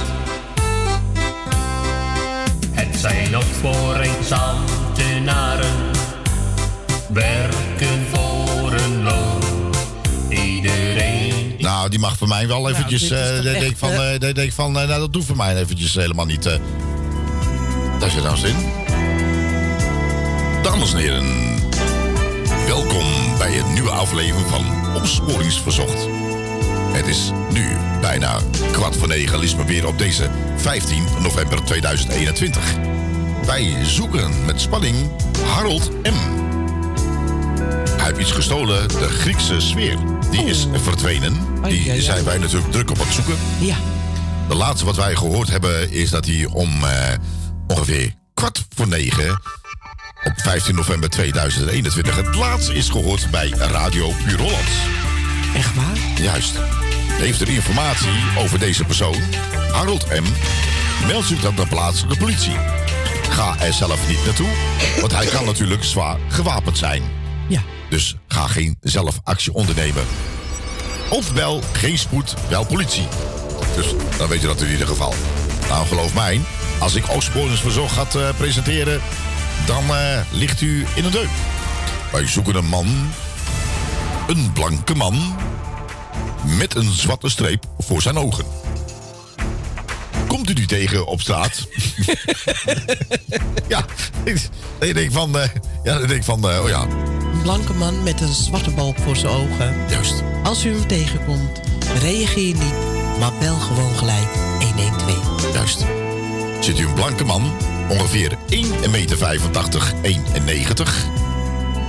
Het 2.73 2.97
zijn 3.01 3.31
nog 3.31 3.45
voor 3.61 3.97
eens 3.97 4.33
ambtenaren, 4.33 5.91
werken 7.09 8.07
voor 8.13 8.73
een 8.73 9.03
loon. 9.03 9.43
Iedereen 10.29 11.55
Nou, 11.59 11.89
die 11.89 11.99
mag 11.99 12.17
voor 12.17 12.29
mij 12.29 12.49
wel 12.49 12.69
eventjes... 12.69 13.01
dit 13.01 13.11
is 13.11 13.19
eh 13.29 13.35
dat 13.35 13.43
denk 13.43 13.57
echt, 13.65 13.79
van, 13.79 13.91
eh, 13.91 14.15
eh, 14.15 14.21
dat 14.21 14.35
denk 14.35 14.39
ik 14.49 14.53
van 14.53 14.79
eh, 14.79 14.87
nou, 14.87 15.01
dat 15.01 15.13
doet 15.13 15.25
voor 15.25 15.37
mij 15.37 15.57
eventjes 15.57 15.95
helemaal 15.95 16.27
niet. 16.27 16.47
eh. 16.47 16.59
Daar 17.99 18.11
zit 18.11 18.23
nou 18.23 18.37
zin. 18.37 18.55
Dames 20.63 20.93
en 20.93 20.99
heren, 20.99 21.27
welkom 22.69 23.39
bij 23.39 23.59
een 23.59 23.73
nieuwe 23.73 23.91
aflevering 23.91 24.47
van 24.49 24.95
Opsporingsverzocht. 24.97 26.07
Het 26.93 27.07
is 27.07 27.31
nu 27.53 27.77
bijna 28.01 28.41
kwart 28.73 28.97
voor 28.97 29.09
negen, 29.09 29.39
liefst 29.39 29.57
maar 29.57 29.67
weer 29.67 29.87
op 29.87 29.99
deze 29.99 30.31
15 30.57 31.05
november 31.23 31.65
2021. 31.65 32.75
Wij 33.47 33.85
zoeken 33.85 34.45
met 34.45 34.61
spanning 34.61 34.97
Harold 35.45 35.91
M. 36.03 36.15
Hij 37.97 38.07
heeft 38.07 38.19
iets 38.19 38.33
gestolen. 38.33 38.89
De 38.89 39.09
Griekse 39.09 39.61
sfeer. 39.61 39.99
Die 40.31 40.45
is 40.45 40.67
verdwenen. 40.73 41.37
Die 41.63 41.85
ja, 41.85 41.93
ja. 41.93 42.01
zijn 42.01 42.25
wij 42.25 42.39
natuurlijk 42.39 42.73
druk 42.73 42.91
op 42.91 42.99
het 42.99 43.13
zoeken. 43.13 43.37
Ja. 43.61 43.77
De 44.49 44.55
laatste 44.55 44.85
wat 44.85 44.97
wij 44.97 45.15
gehoord 45.15 45.49
hebben 45.49 45.91
is 45.91 46.11
dat 46.11 46.27
hij 46.27 46.45
om 46.45 46.85
eh, 46.85 47.15
ongeveer 47.67 48.15
kwart 48.35 48.67
voor 48.75 48.89
negen 48.89 49.41
op 50.25 50.33
15 50.37 50.75
november 50.75 51.11
2021 51.11 52.17
het 52.17 52.35
laatst 52.35 52.69
is 52.69 52.89
gehoord 52.89 53.31
bij 53.31 53.49
Radio 53.49 54.13
Puur 54.25 54.39
Hollands. 54.39 54.77
Echt 55.55 55.75
waar? 55.75 56.23
Juist. 56.23 56.59
Heeft 57.09 57.41
er 57.41 57.49
informatie 57.49 58.23
over 58.39 58.59
deze 58.59 58.85
persoon, 58.85 59.17
Harold 59.73 60.07
M., 60.09 60.25
meld 61.07 61.25
zich 61.25 61.41
dan 61.41 61.55
naar 61.55 61.65
de 61.65 61.71
plaatselijke 61.71 62.19
politie. 62.19 62.57
Ga 63.31 63.59
er 63.61 63.73
zelf 63.73 64.09
niet 64.09 64.25
naartoe, 64.25 64.49
want 65.01 65.13
hij 65.13 65.27
kan 65.27 65.45
natuurlijk 65.45 65.85
zwaar 65.85 66.17
gewapend 66.29 66.79
zijn. 66.79 67.03
Ja. 67.49 67.63
Dus 67.91 68.17
ga 68.29 68.47
geen 68.47 68.77
zelf 68.81 69.21
actie 69.25 69.53
ondernemen. 69.55 70.05
Of 71.09 71.35
bel 71.35 71.63
geen 71.73 71.99
spoed, 71.99 72.35
bel 72.49 72.67
politie. 72.67 73.09
Dus 73.77 73.87
dan 74.17 74.29
weet 74.29 74.41
je 74.41 74.47
dat 74.47 74.61
in 74.61 74.71
ieder 74.71 74.87
geval. 74.87 75.15
Nou, 75.69 75.87
geloof 75.87 76.15
mij, 76.15 76.41
als 76.79 76.95
ik 76.95 77.11
opsporingsverzoek 77.11 77.89
ga 77.89 78.07
eh, 78.15 78.29
presenteren, 78.37 79.01
dan 79.67 79.85
eh, 79.85 80.21
ligt 80.31 80.61
u 80.61 80.87
in 80.95 81.05
een 81.05 81.11
deuk. 81.11 81.29
Wij 82.13 82.27
zoeken 82.27 82.55
een 82.55 82.67
man, 82.67 82.87
een 84.27 84.53
blanke 84.53 84.95
man, 84.95 85.37
met 86.59 86.75
een 86.75 86.93
zwarte 86.93 87.29
streep 87.29 87.65
voor 87.79 88.03
zijn 88.03 88.19
ogen. 88.19 88.45
Komt 90.27 90.51
u 90.51 90.53
die 90.53 90.67
tegen 90.67 91.07
op 91.07 91.21
straat? 91.21 91.67
ja, 93.69 93.85
ik, 94.81 94.95
denk 94.95 95.13
van, 95.13 95.39
eh, 95.39 95.49
ja, 95.83 95.99
ik 95.99 96.09
denk 96.09 96.25
van, 96.25 96.51
eh, 96.51 96.63
oh 96.63 96.69
ja, 96.69 96.83
Een 97.33 97.43
blanke 97.43 97.73
man 97.73 98.03
met 98.03 98.21
een 98.21 98.35
zwarte 98.35 98.71
balk 98.71 98.99
voor 98.99 99.17
zijn 99.17 99.33
ogen. 99.33 99.75
Juist. 99.89 100.23
Als 100.43 100.65
u 100.65 100.73
hem 100.73 100.87
tegenkomt, 100.87 101.61
reageer 102.01 102.55
niet, 102.55 102.75
maar 103.19 103.33
bel 103.41 103.57
gewoon 103.57 103.97
gelijk 103.97 104.29
112. 104.77 105.53
Juist. 105.53 105.85
Ziet 106.61 106.79
u 106.79 106.87
een 106.87 106.95
blanke 106.95 107.25
man, 107.25 107.53
ongeveer 107.89 108.33
1,85 108.51 108.91
meter, 108.91 109.17
1,90. 110.03 110.83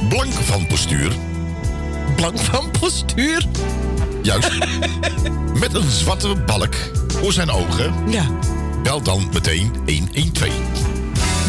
Blank 0.09 0.33
van 0.33 0.67
postuur. 0.67 1.11
Blank 2.15 2.39
van 2.39 2.71
postuur? 2.79 3.45
Juist. 4.23 4.49
Met 5.59 5.73
een 5.73 5.89
zwarte 5.91 6.35
balk 6.45 6.75
voor 7.07 7.33
zijn 7.33 7.49
ogen. 7.51 7.93
Ja. 8.11 8.25
Bel 8.83 9.01
dan 9.01 9.29
meteen 9.33 9.71
112. 9.85 10.53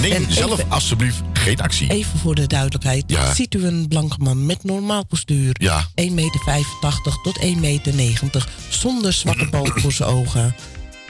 Neem 0.00 0.12
En 0.12 0.32
zelf 0.32 0.52
even- 0.58 0.70
alsjeblieft 0.70 1.22
geen 1.32 1.60
actie. 1.60 1.90
Even 1.90 2.18
voor 2.18 2.34
de 2.34 2.46
duidelijkheid. 2.46 3.04
Ja. 3.06 3.34
Ziet 3.34 3.54
u 3.54 3.66
een 3.66 3.88
blanke 3.88 4.16
man 4.18 4.46
met 4.46 4.64
normaal 4.64 5.04
postuur? 5.06 5.50
Ja. 5.60 5.84
1,85 5.94 6.10
meter 6.14 7.18
tot 7.22 7.38
1,90 7.42 7.94
meter. 7.94 8.48
Zonder 8.68 9.12
zwarte 9.12 9.46
balk 9.50 9.80
voor 9.80 9.92
zijn 9.92 10.08
ogen. 10.08 10.54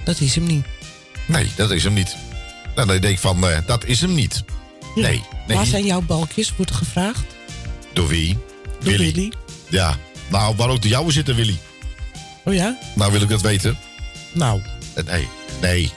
Dat 0.04 0.20
is 0.20 0.34
hem 0.34 0.44
niet. 0.46 0.64
Nee, 1.26 1.50
dat 1.56 1.70
is 1.70 1.84
hem 1.84 1.92
niet. 1.92 2.16
Nou, 2.74 2.88
dan 2.88 3.00
denk 3.00 3.04
ik 3.14 3.18
van, 3.18 3.48
eh, 3.48 3.58
dat 3.66 3.84
is 3.84 4.00
hem 4.00 4.14
niet. 4.14 4.44
Nee, 4.94 5.22
nee. 5.46 5.56
Waar 5.56 5.66
zijn 5.66 5.84
jouw 5.86 6.00
balkjes? 6.00 6.52
Wordt 6.56 6.74
gevraagd. 6.74 7.24
Door 7.92 8.08
wie? 8.08 8.38
Door 8.82 8.96
Willy. 8.96 9.32
Ja. 9.68 9.96
Nou, 10.30 10.56
waar 10.56 10.68
ook 10.68 10.82
de 10.82 10.88
jouwe 10.88 11.12
zitten, 11.12 11.34
Willy? 11.34 11.58
Oh 12.44 12.54
ja? 12.54 12.78
Nou, 12.94 13.12
wil 13.12 13.20
ik 13.20 13.28
dat 13.28 13.40
weten? 13.40 13.78
Nou. 14.32 14.60
Eh, 14.94 15.04
Nee, 15.04 15.28
nee. 15.60 15.92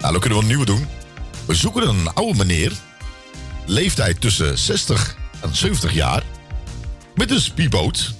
nou, 0.00 0.12
dan 0.12 0.20
kunnen 0.20 0.38
we 0.38 0.44
een 0.44 0.50
nieuwe 0.50 0.64
doen. 0.64 0.86
We 1.44 1.54
zoeken 1.54 1.88
een 1.88 2.14
oude 2.14 2.38
meneer. 2.38 2.72
Leeftijd 3.66 4.20
tussen 4.20 4.58
60 4.58 5.16
en 5.40 5.56
70 5.56 5.92
jaar. 5.92 6.22
Met 7.14 7.30
een 7.30 7.40
speedboot. 7.40 8.14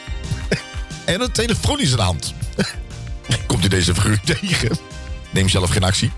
en 1.04 1.20
een 1.20 1.32
telefoon 1.32 1.80
in 1.80 1.86
zijn 1.86 2.00
hand. 2.00 2.34
Komt 3.46 3.64
u 3.64 3.68
deze 3.68 3.94
figuur 3.94 4.20
tegen? 4.20 4.78
Neem 5.32 5.48
zelf 5.48 5.70
geen 5.70 5.84
actie. 5.84 6.10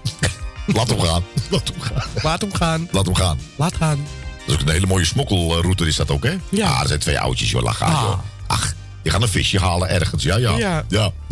Laat 0.66 0.88
hem 0.90 1.00
gaan. 1.00 1.22
Laat 1.50 1.68
hem 1.68 1.80
gaan. 1.80 2.02
Laat 2.22 2.40
hem 2.40 2.54
gaan. 2.54 2.88
Laat 2.92 3.04
hem 3.06 3.14
gaan. 3.14 3.38
Laat 3.56 3.74
gaan. 3.76 4.06
Dat 4.46 4.54
is 4.56 4.62
ook 4.62 4.68
een 4.68 4.74
hele 4.74 4.86
mooie 4.86 5.04
smokkelroute 5.04 5.86
is 5.86 5.96
dat 5.96 6.10
ook, 6.10 6.24
hè? 6.24 6.36
Ja. 6.48 6.68
Ah, 6.70 6.80
er 6.80 6.86
zijn 6.86 6.98
twee 7.00 7.20
oudjes, 7.20 7.50
joh. 7.50 7.62
Laat 7.62 7.74
gaan, 7.74 7.94
Ah. 7.94 8.02
joh. 8.02 8.18
Ach, 8.46 8.74
die 9.02 9.12
gaan 9.12 9.22
een 9.22 9.28
visje 9.28 9.58
halen 9.58 9.88
ergens. 9.88 10.22
Ja, 10.22 10.36
ja. 10.36 10.56
Ja. 10.56 10.84
ja. 10.88 11.12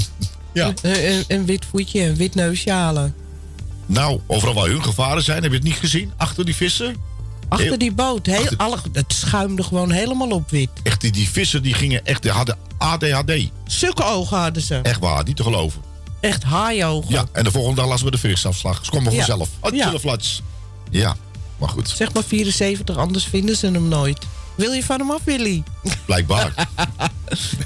Ja. 0.55 0.73
Een, 0.83 1.07
een, 1.13 1.25
een 1.29 1.45
wit 1.47 1.65
voetje 1.71 2.01
en 2.03 2.09
een 2.09 2.17
wit 2.17 2.35
neusje 2.35 2.71
halen. 2.71 3.15
Nou, 3.87 4.21
overal 4.27 4.55
waar 4.55 4.67
hun 4.67 4.85
gevaren 4.85 5.23
zijn, 5.23 5.43
heb 5.43 5.51
je 5.51 5.57
het 5.57 5.67
niet 5.67 5.77
gezien? 5.77 6.13
Achter 6.17 6.45
die 6.45 6.57
vissen? 6.57 6.97
Achter 7.49 7.67
Heel- 7.69 7.79
die 7.79 7.93
boot. 7.93 8.27
Heel, 8.27 8.47
alle, 8.57 8.77
het 8.93 9.13
schuimde 9.13 9.63
gewoon 9.63 9.91
helemaal 9.91 10.29
op 10.31 10.51
wit. 10.51 10.69
Echt, 10.83 11.01
die, 11.01 11.13
die 11.13 11.29
vissen 11.31 11.63
die 11.63 11.75
gingen 11.75 12.05
echt, 12.05 12.23
die 12.23 12.31
hadden 12.31 12.57
ADHD. 12.79 13.33
Zulke 13.67 14.05
ogen 14.05 14.39
hadden 14.39 14.63
ze. 14.63 14.75
Echt 14.83 15.01
waar, 15.01 15.25
niet 15.25 15.37
te 15.37 15.43
geloven. 15.43 15.83
Echt 16.23 16.43
haaiogen. 16.43 17.11
Ja, 17.11 17.25
en 17.33 17.45
de 17.45 17.51
volgende 17.51 17.77
dag 17.81 17.87
lazen 17.91 18.05
we 18.05 18.11
de 18.11 18.19
visafslag. 18.19 18.85
Ze 18.85 18.91
kwam 18.91 19.05
Ja. 19.05 19.11
vanzelf. 19.11 19.49
Oh, 19.61 19.75
Ja. 19.75 19.93
Ja, 20.91 21.17
maar 21.59 21.69
goed, 21.69 21.89
Zeg 21.89 22.13
maar 22.13 22.23
74, 22.25 22.97
anders 22.97 23.25
vinden 23.25 23.57
ze 23.57 23.67
hem 23.67 23.89
nooit. 23.89 24.19
Wil 24.55 24.73
je 24.73 24.85
van 24.85 24.99
hem 24.99 25.11
af, 25.11 25.21
Willy? 25.25 25.63
blijkbaar. 26.07 26.69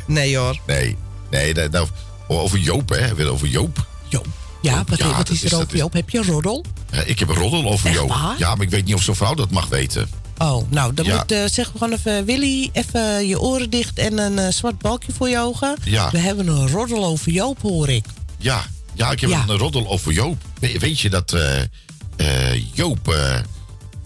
nee 0.07 0.37
hoor. 0.37 0.61
Nee, 0.67 0.97
nee, 1.31 1.55
nou, 1.55 1.87
over 2.29 2.59
Joop, 2.59 2.89
hè? 2.89 3.15
Weer 3.15 3.29
Over 3.31 3.49
Joop. 3.49 3.87
Joop. 4.09 4.27
Ja, 4.63 4.85
wat, 4.89 4.99
ja, 4.99 5.23
is 5.31 5.45
er 5.45 5.57
over 5.61 5.77
Joop? 5.77 5.93
Heb 5.93 6.11
je 6.11 6.19
een 6.19 6.25
roddel? 6.25 6.65
Eh, 6.91 7.09
Ik 7.09 7.19
heb 7.19 7.29
een 7.29 7.35
roddel 7.35 7.67
over 7.71 7.87
Echt 7.87 7.97
Joop. 7.99 8.09
waar? 8.09 8.35
Ja, 8.39 8.55
maar 8.55 8.65
ik 8.65 8.71
weet 8.71 8.85
niet 8.85 8.95
of 8.95 9.03
zo'n 9.03 9.15
vrouw 9.17 9.35
dat 9.35 9.51
mag 9.51 9.69
weten. 9.69 10.09
Oh, 10.39 10.71
nou, 10.71 10.95
dan 10.95 11.05
Ja. 11.05 11.17
moet 11.17 11.33
eh 11.33 11.45
zeg 11.47 11.67
gewoon 11.73 11.93
even... 11.93 12.25
Willy, 12.25 12.71
even 12.73 13.27
je 13.27 13.41
oren 13.41 13.71
dicht 13.71 13.99
en 13.99 14.19
een 14.19 14.39
eh, 14.39 14.53
zwart 14.53 14.79
balkje 14.79 15.13
voor 15.13 15.29
je 15.29 15.39
ogen. 15.39 15.77
Ja. 15.85 16.11
We 16.11 16.19
hebben 16.19 16.47
een 16.49 16.69
roddel 16.69 17.05
over 17.05 17.33
Joop, 17.33 17.63
hoor 17.63 17.89
ik. 17.89 18.05
Ja, 18.39 18.65
ja 18.95 19.11
ik 19.11 19.21
heb 19.21 19.31
Ja. 19.31 19.45
een 19.49 19.57
roddel 19.59 19.89
over 19.89 20.13
Joop. 20.13 20.43
We- 20.61 20.79
weet 20.79 21.01
je 21.01 21.11
dat 21.11 21.33
eh, 21.33 21.61
eh, 22.17 22.63
Joop 22.75 23.09
eh, 23.09 23.35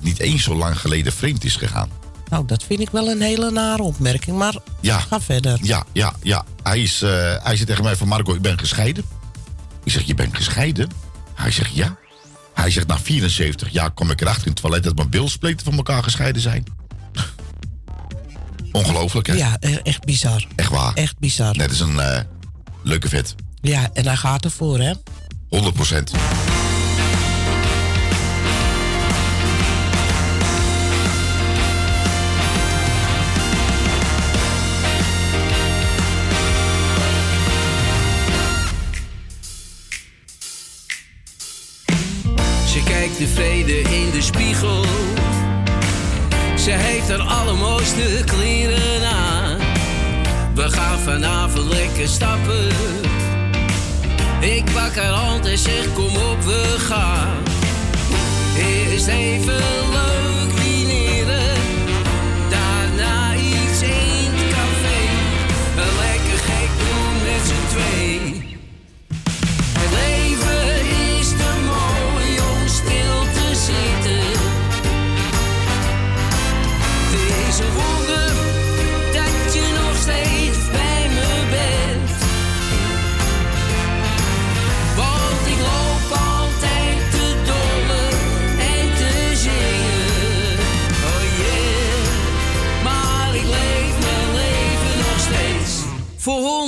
niet 0.01 0.19
eens 0.19 0.43
zo 0.43 0.55
lang 0.55 0.81
geleden 0.81 1.13
vreemd 1.13 1.45
is 1.45 1.57
gegaan? 1.57 1.89
Nou, 2.29 2.47
dat 2.47 2.63
vind 2.65 2.81
ik 2.81 2.91
wel 2.91 3.09
een 3.09 3.21
hele 3.21 3.51
nare 3.51 3.83
opmerking, 3.83 4.37
maar 4.37 4.55
Ja. 4.81 4.99
ga 5.01 5.21
verder. 5.21 5.59
Ja, 5.63 5.85
ja, 5.93 6.15
ja. 6.23 6.45
Hij, 6.63 6.83
is, 6.83 7.01
hij 7.01 7.57
zegt 7.57 7.67
tegen 7.67 7.85
mij 7.85 7.97
van 7.97 8.09
Marco, 8.09 8.35
ik 8.35 8.43
ben 8.43 8.59
gescheiden. 8.59 9.05
Ik 9.85 9.93
zeg, 9.93 10.03
je 10.03 10.15
bent 10.15 10.37
gescheiden? 10.37 10.91
Hij 11.35 11.51
zegt, 11.51 11.75
ja. 11.75 11.97
Hij 12.55 12.71
zegt, 12.71 12.87
na 12.87 12.99
74 12.99 13.69
jaar 13.71 13.91
kom 13.91 14.11
ik 14.11 14.21
erachter 14.21 14.47
in 14.47 14.53
het 14.53 14.61
toilet 14.61 14.83
dat 14.85 14.97
mijn 14.97 15.09
bilspleten 15.11 15.65
van 15.65 15.77
elkaar 15.77 16.03
gescheiden 16.03 16.43
zijn. 16.43 16.65
Ongelooflijk, 18.73 19.27
hè? 19.27 19.33
Ja, 19.35 19.59
echt 19.83 20.05
bizar. 20.05 20.47
Echt 20.57 20.71
waar. 20.71 20.95
Echt 20.95 21.19
bizar. 21.19 21.57
Net 21.57 21.71
is 21.71 21.81
een 21.81 22.01
leuke 22.83 23.09
vet. 23.09 23.35
Ja, 23.61 23.91
en 23.93 24.07
hij 24.07 24.17
gaat 24.17 24.45
ervoor, 24.45 24.79
hè? 24.79 24.93
100 25.49 25.75
procent. 25.75 26.11
Ze 42.67 42.83
kijkt 42.85 43.17
tevreden 43.17 43.93
in 43.93 44.11
de 44.11 44.23
spiegel. 44.23 44.85
Ze 46.59 46.71
heeft 46.71 47.09
haar 47.09 47.21
allermooiste 47.21 48.23
kleren 48.27 49.09
aan. 49.09 49.59
We 50.55 50.71
gaan 50.71 50.99
vanavond 50.99 51.69
lekker 51.69 52.09
stappen. 52.09 52.69
Ik 54.41 54.65
pak 54.65 54.95
haar 54.95 55.13
hand 55.13 55.47
en 55.47 55.59
zeg 55.59 55.93
kom 55.93 56.17
op 56.17 56.43
we 56.43 56.75
gaan. 56.79 57.43
Eerst 58.57 59.07
even 59.07 59.63
leuk 59.93 60.60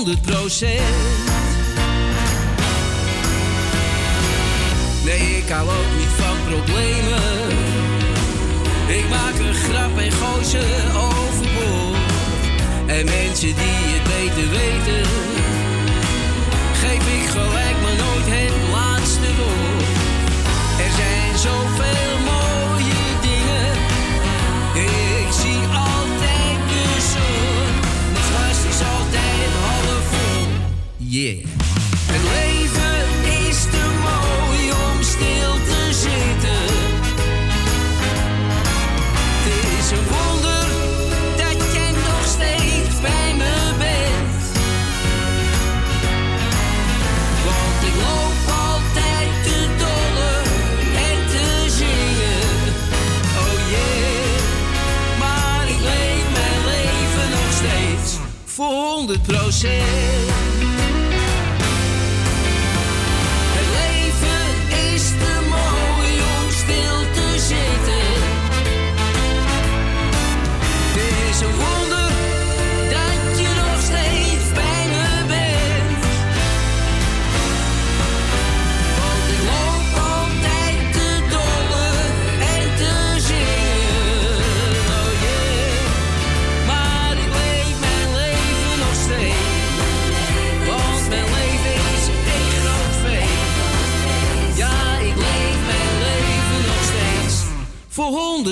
honderd 0.05 0.23
procent. 0.23 0.81
Nee, 5.05 5.37
ik 5.37 5.49
hou 5.49 5.69
ook 5.69 5.93
niet 5.99 6.15
van 6.17 6.37
problemen. 6.49 7.49
Ik 8.89 9.09
maak 9.09 9.39
een 9.39 9.55
grap 9.55 9.99
en 9.99 10.13
gooi 10.13 10.45
ze 10.45 10.63
overboord. 10.97 11.97
En 12.87 13.05
mensen 13.05 13.55
die 13.55 13.85
het 13.95 14.03
beter 14.03 14.51
weten 14.51 15.32
shit. 59.63 60.02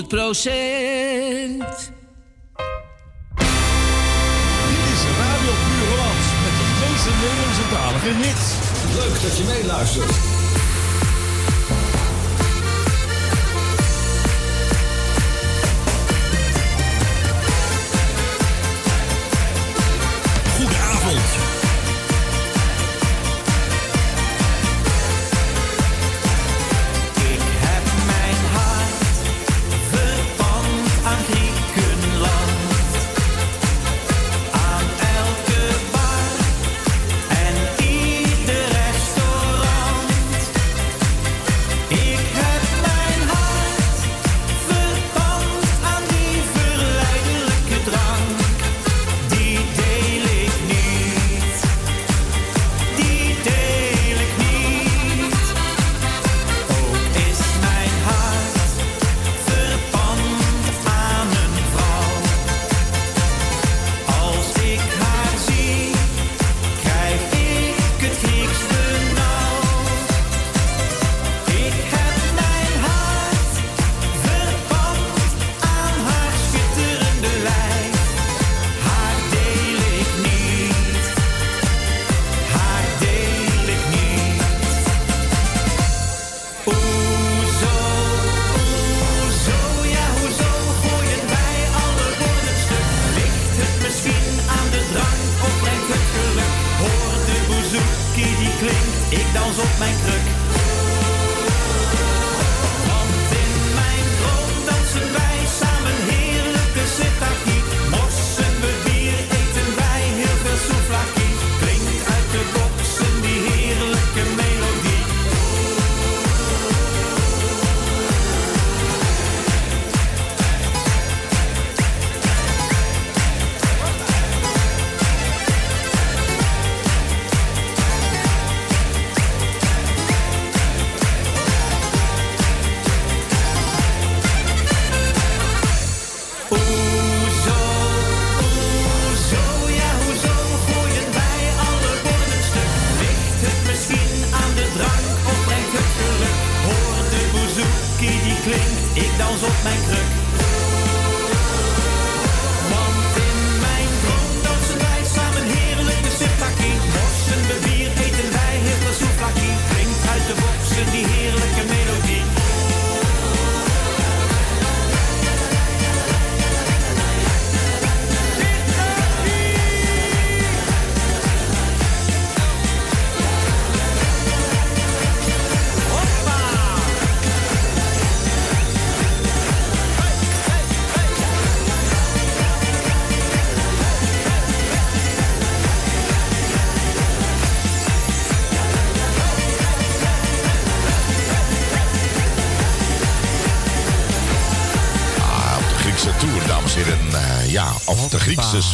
100 0.00 0.08
procent. 0.08 1.92
Dit 4.68 4.84
is 4.92 5.02
Radio 5.18 5.52
Puur 5.64 5.88
Holland 5.88 6.24
met 6.44 6.54
de 6.58 6.66
grootste 6.76 7.10
Nederlandse 7.22 7.66
talige 7.70 8.12
hits. 8.22 8.46
Leuk 8.94 9.22
dat 9.22 9.36
je 9.36 9.44
meeluistert. 9.44 10.29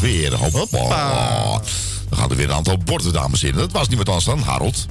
weer. 0.07 0.35
Hoppa. 0.35 1.61
Dan 2.09 2.19
gaan 2.19 2.31
er 2.31 2.37
weer 2.37 2.49
een 2.49 2.55
aantal 2.55 2.79
borden, 2.79 3.13
dames 3.13 3.43
en 3.43 3.47
heren. 3.47 3.61
Dat 3.61 3.73
was 3.73 3.89
niemand 3.89 4.09
anders 4.09 4.27
dan 4.27 4.41
Harold. 4.41 4.87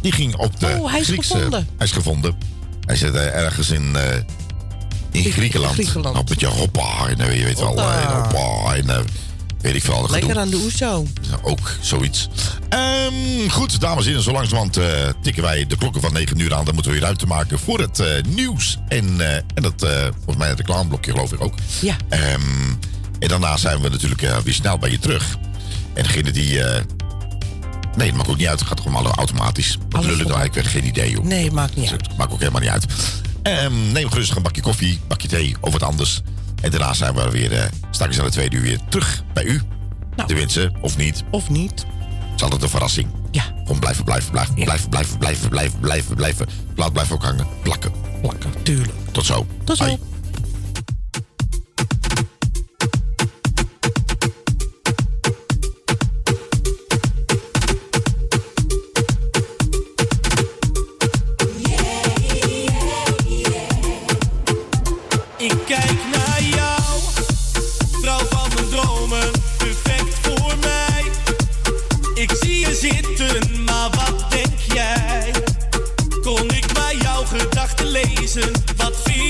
Die 0.00 0.12
ging 0.12 0.36
op 0.36 0.60
de 0.60 0.66
oh, 0.66 0.90
hij 0.90 1.00
is 1.00 1.08
Gevonden. 1.08 1.68
Hij 1.76 1.86
is 1.86 1.92
gevonden. 1.92 2.36
Hij 2.86 2.96
zit 2.96 3.14
eh, 3.14 3.34
ergens 3.34 3.70
eh, 3.70 3.76
in... 3.76 3.96
In 5.10 5.32
Griekenland. 5.32 5.96
Op 6.16 6.28
het 6.28 6.42
hoppa. 6.42 7.08
En, 7.08 7.38
je 7.38 7.44
weet 7.44 7.58
wel, 7.58 7.68
en 7.68 8.06
hoppa. 8.06 8.74
Eh, 8.74 8.88
en, 8.88 9.04
weet 9.60 9.74
ik 9.74 9.82
veel. 9.82 10.06
Lekker 10.10 10.38
aan 10.38 10.50
de 10.50 10.56
Oezo. 10.56 11.06
Ook 11.42 11.70
zoiets. 11.80 12.28
Ehm, 12.68 13.48
goed, 13.50 13.80
dames 13.80 14.02
en 14.02 14.08
heren, 14.08 14.22
zo 14.22 14.32
langzamerhand 14.32 14.78
uh, 14.78 14.84
tikken 15.22 15.42
wij 15.42 15.66
de 15.66 15.76
klokken 15.76 16.00
van 16.00 16.12
9 16.12 16.38
uur 16.38 16.54
aan. 16.54 16.64
Dan 16.64 16.74
moeten 16.74 16.92
we 16.92 16.98
weer 16.98 17.16
te 17.16 17.26
maken 17.26 17.58
voor 17.58 17.80
het 17.80 18.02
nieuws. 18.28 18.78
En, 18.88 19.20
en 19.54 19.62
dat, 19.62 19.86
volgens 20.14 20.36
mij, 20.36 20.48
het 20.48 20.58
reclameblokje, 20.58 21.10
geloof 21.10 21.32
ik 21.32 21.40
ook. 21.40 21.54
Ja. 21.80 21.96
Ehm, 22.08 22.40
en 23.26 23.32
daarna 23.32 23.56
zijn 23.56 23.80
we 23.80 23.88
natuurlijk 23.88 24.22
eh, 24.22 24.38
weer 24.38 24.54
snel 24.54 24.78
bij 24.78 24.90
je 24.90 24.98
terug. 24.98 25.36
En 25.94 26.02
degene 26.02 26.30
die. 26.30 26.52
Uh, 26.52 26.64
nee, 27.96 28.06
het 28.06 28.16
maakt 28.16 28.28
ook 28.28 28.36
niet 28.36 28.46
uit. 28.46 28.58
Het 28.58 28.68
gaat 28.68 28.80
gewoon 28.80 28.94
allemaal 28.94 29.14
automatisch. 29.14 29.78
Wat 29.88 30.04
lullen 30.04 30.26
dan 30.26 30.38
eigenlijk 30.38 30.68
Geen 30.68 30.86
idee, 30.86 31.10
joh. 31.10 31.24
Nee, 31.24 31.50
maakt 31.50 31.76
niet 31.76 31.84
dus 31.84 31.92
uit. 31.92 32.16
Maakt 32.16 32.32
ook 32.32 32.38
helemaal 32.38 32.60
niet 32.60 32.70
uit. 32.70 32.86
Um, 33.42 33.92
neem 33.92 34.10
gerust 34.10 34.36
een 34.36 34.42
bakje 34.42 34.62
koffie, 34.62 35.00
bakje 35.08 35.28
thee 35.28 35.56
of 35.60 35.72
wat 35.72 35.82
anders. 35.82 36.22
En 36.62 36.70
daarna 36.70 36.94
zijn 36.94 37.14
we 37.14 37.30
weer 37.30 37.52
uh, 37.52 37.62
straks 37.90 38.18
aan 38.18 38.24
de 38.24 38.30
tweede 38.30 38.56
uur 38.56 38.62
weer 38.62 38.80
terug 38.88 39.22
bij 39.32 39.44
u. 39.44 39.62
Nou, 40.16 40.28
de 40.28 40.34
wensen, 40.34 40.74
of 40.80 40.96
niet. 40.96 41.24
Of 41.30 41.50
niet. 41.50 41.80
Het 41.80 42.34
is 42.36 42.42
altijd 42.42 42.62
een 42.62 42.68
verrassing. 42.68 43.08
Ja. 43.30 43.42
Gewoon 43.42 43.78
blijven, 43.78 44.04
blijven, 44.04 44.30
blijven, 44.30 44.56
ja. 44.56 44.64
blijven, 44.64 44.88
blijven, 44.88 45.18
blijven, 45.18 45.48
blijven, 45.48 45.80
blijven, 45.80 46.14
blijven. 46.16 46.46
Laat 46.76 46.92
blijven 46.92 47.14
ook 47.14 47.22
hangen. 47.22 47.46
Plakken. 47.62 47.92
Plakken, 48.20 48.50
tuurlijk. 48.62 48.92
Tot 49.12 49.26
zo. 49.26 49.46
Tot 49.64 49.76
zo. 49.76 49.98
lezen 78.14 78.52
wat 78.76 78.96
viel. 79.04 79.25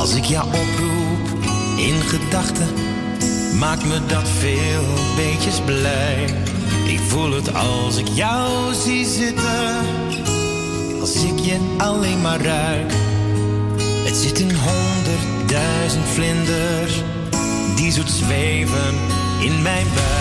Als 0.00 0.14
ik 0.14 0.24
jou 0.24 0.46
oproep 0.46 1.50
in 1.76 2.00
gedachten, 2.00 2.68
maakt 3.58 3.84
me 3.86 4.06
dat 4.06 4.28
veel 4.28 4.84
beetjes 5.16 5.60
blij. 5.60 6.24
Ik 6.86 6.98
voel 6.98 7.32
het 7.32 7.54
als 7.54 7.96
ik 7.96 8.08
jou 8.08 8.74
zie 8.74 9.06
zitten, 9.06 9.76
als 11.00 11.14
ik 11.14 11.38
je 11.38 11.74
alleen 11.78 12.20
maar 12.20 12.40
ruik. 12.40 12.92
Het 14.04 14.16
zit 14.16 14.38
in 14.38 14.54
honderdduizend 14.54 16.06
vlinders, 16.06 17.02
die 17.76 17.92
zoet 17.92 18.10
zweven 18.10 18.94
in 19.40 19.62
mijn 19.62 19.86
buik. 19.94 20.19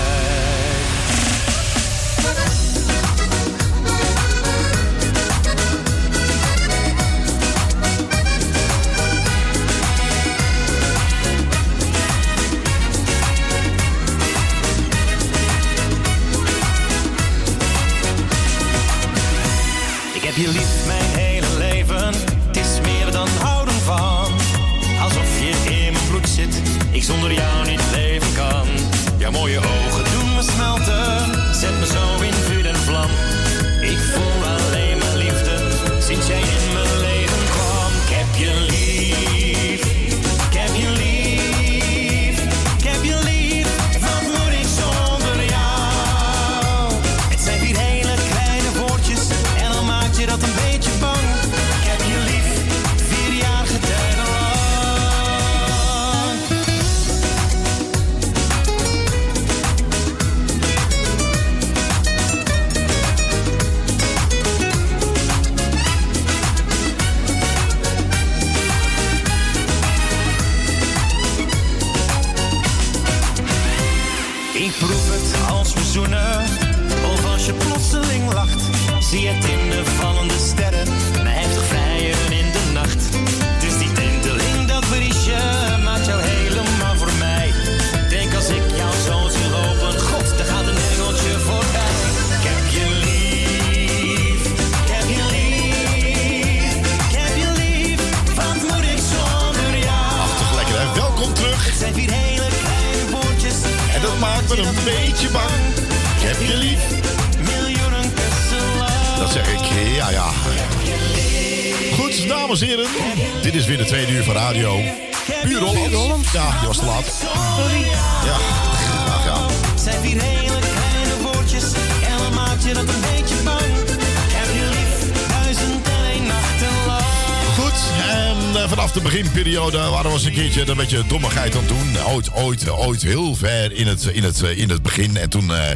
Ooit, 132.50 132.70
ooit, 132.70 133.02
heel 133.02 133.36
ver 133.36 133.72
in 133.72 133.88
het, 133.88 134.04
in 134.04 134.24
het, 134.24 134.41
eh, 134.41 134.58
in 134.58 134.70
het 134.70 134.82
begin. 134.82 135.18
En 135.18 135.30
toen 135.30 135.54
eh, 135.54 135.72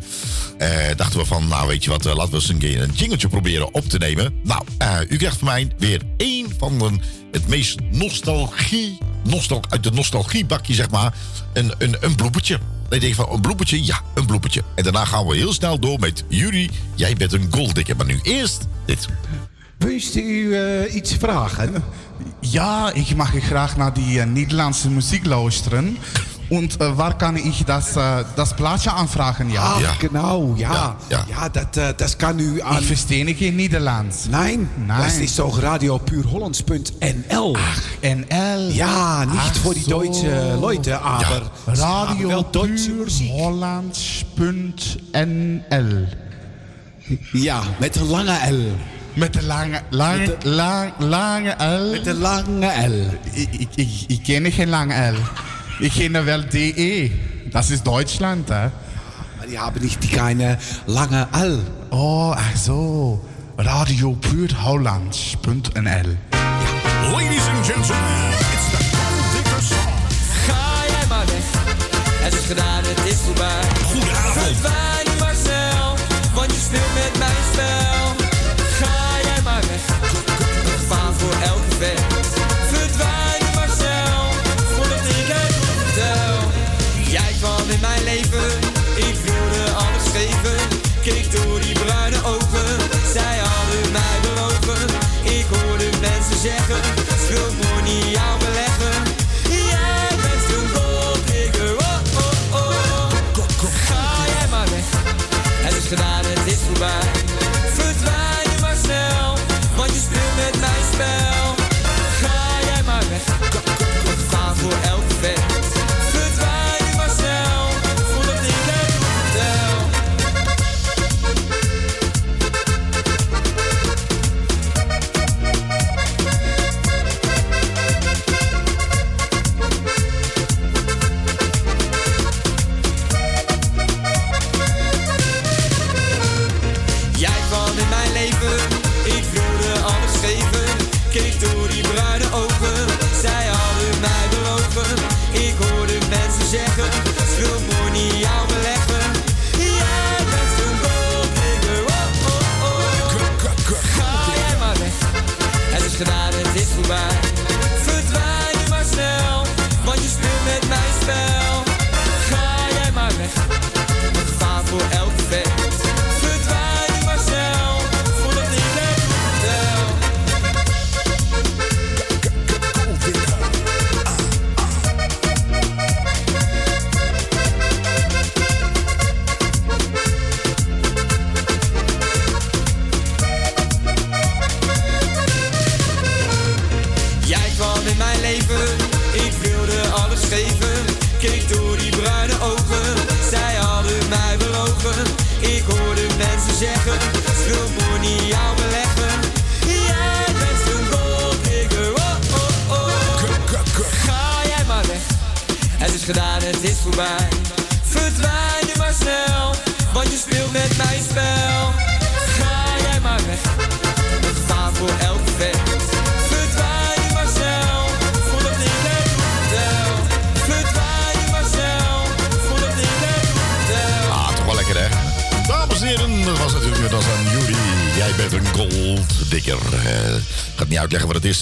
eh, 0.57 0.97
dachten 0.97 1.19
we 1.19 1.25
van, 1.25 1.47
nou 1.47 1.67
weet 1.67 1.83
je 1.83 1.89
wat, 1.89 2.03
laten 2.03 2.29
we 2.29 2.35
eens 2.35 2.49
een 2.49 2.57
keer 2.57 2.81
een 2.81 2.91
jingletje 2.93 3.27
proberen 3.27 3.73
op 3.73 3.89
te 3.89 3.97
nemen. 3.97 4.33
Nou, 4.43 4.61
eh, 4.77 4.97
u 5.09 5.17
krijgt 5.17 5.37
van 5.37 5.47
mij 5.47 5.71
weer 5.77 6.01
één 6.17 6.47
van 6.57 6.77
de, 6.79 6.91
het 7.31 7.47
meest 7.47 7.79
nostalgie, 7.91 8.97
nostal, 9.23 9.61
uit 9.69 9.83
de 9.83 9.91
nostalgiebakje 9.91 10.73
zeg 10.73 10.89
maar, 10.89 11.13
een, 11.53 11.73
een, 11.77 11.95
een 11.99 12.15
bloepertje. 12.15 12.57
Dan 12.89 12.99
denk 12.99 13.01
je 13.01 13.15
van, 13.15 13.33
een 13.33 13.41
bloepertje? 13.41 13.85
Ja, 13.85 14.01
een 14.13 14.25
bloepertje. 14.25 14.63
En 14.75 14.83
daarna 14.83 15.05
gaan 15.05 15.25
we 15.25 15.35
heel 15.35 15.53
snel 15.53 15.79
door 15.79 15.99
met 15.99 16.23
Jury. 16.27 16.69
Jij 16.95 17.15
bent 17.15 17.33
een 17.33 17.47
golddikker, 17.51 17.95
maar 17.95 18.05
nu 18.05 18.19
eerst 18.23 18.67
dit. 18.85 19.07
Wist 19.77 20.15
u 20.15 20.57
iets 20.87 21.13
vragen? 21.13 21.83
Ja, 22.39 22.91
ik 22.93 23.15
mag 23.15 23.33
graag 23.39 23.77
naar 23.77 23.93
die 23.93 24.19
Nederlandse 24.19 24.89
muziek 24.89 25.25
luisteren. 25.25 25.97
En 26.53 26.69
eh, 26.79 26.95
waar 26.95 27.15
kan 27.15 27.35
ik 27.35 27.65
dat, 27.65 27.93
uh, 27.97 28.17
dat 28.35 28.55
plaatje 28.55 28.89
aanvragen? 28.91 29.49
Ja, 29.51 29.61
Ach, 29.61 29.99
genau, 29.99 30.53
ja. 30.57 30.95
Ja, 31.07 31.49
dat, 31.49 31.77
äh, 31.77 31.95
das 31.95 32.15
kann 32.15 32.39
u 32.39 32.61
aan... 32.61 32.77
Ik 32.77 32.83
verstehe 32.85 33.35
geen 33.35 33.55
Nederlands. 33.55 34.25
Nein, 34.29 34.69
Nein. 34.85 35.01
das 35.01 35.17
ist 35.17 35.37
doch 35.39 35.61
radiopuurhollands.nl. 35.61 37.55
Ach, 37.57 37.81
NL. 38.01 38.71
Ja, 38.71 39.25
nicht 39.25 39.37
Ach 39.39 39.55
für 39.55 39.73
die 39.73 39.81
so. 39.83 39.89
deutsche 39.89 40.57
Leute, 40.59 41.01
aber 41.01 41.25
haben 41.25 41.49
Radio. 41.65 42.45
Hollands.nl. 44.63 46.07
Ja, 47.31 47.61
met 47.79 47.95
een 47.95 48.07
lange 48.07 48.51
L. 48.51 48.75
Met 49.13 49.33
de 49.33 49.43
lange, 49.43 49.81
lange, 49.89 50.17
Met 50.27 50.41
de- 50.41 50.49
lang, 50.49 50.91
lange 50.99 51.55
L. 51.59 51.91
Met 51.91 52.03
de 52.03 52.13
lange 52.13 52.87
L. 52.87 53.09
Ik, 53.33 53.47
ik, 53.51 53.67
ik, 53.75 53.89
ik 54.07 54.23
ken 54.23 54.51
geen 54.51 54.69
lange 54.69 55.11
L. 55.11 55.15
Ik 55.79 55.91
ken 55.91 56.25
wel 56.25 56.41
DE. 56.49 57.11
Dat 57.49 57.69
is 57.69 57.81
Duitsland, 57.81 58.49
hè? 58.49 58.61
Maar 59.37 59.47
die 59.47 59.59
hebben 59.59 59.81
niet 59.81 60.01
die 60.01 60.09
kleine 60.09 60.57
lange 60.85 61.27
L. 61.31 61.59
Oh, 61.89 62.31
ach 62.31 62.57
zo. 62.63 63.23
Radiopuurhollands.nl 63.55 66.17
Ladies 67.11 67.47
and 67.47 67.65
gentlemen, 67.65 68.31
it's 68.31 68.69
the 68.71 68.77
Dikker 69.33 69.61
Song. 69.61 69.93
Ga 70.47 70.83
jij 70.87 71.07
maar 71.07 71.25
weg. 71.25 71.43
Het 72.23 72.33
is 72.33 72.45
gedaan, 72.45 72.83
het 72.83 73.05
is 73.05 73.15
voorbij. 73.25 73.61
Goedenavond. 73.83 74.47
Verdwijn 74.47 75.35
snel, 75.35 75.95
want 76.33 76.51
je 76.51 76.57
speelt 76.59 76.93
met 76.93 77.17
mijn 77.19 77.43
spel. 77.53 78.22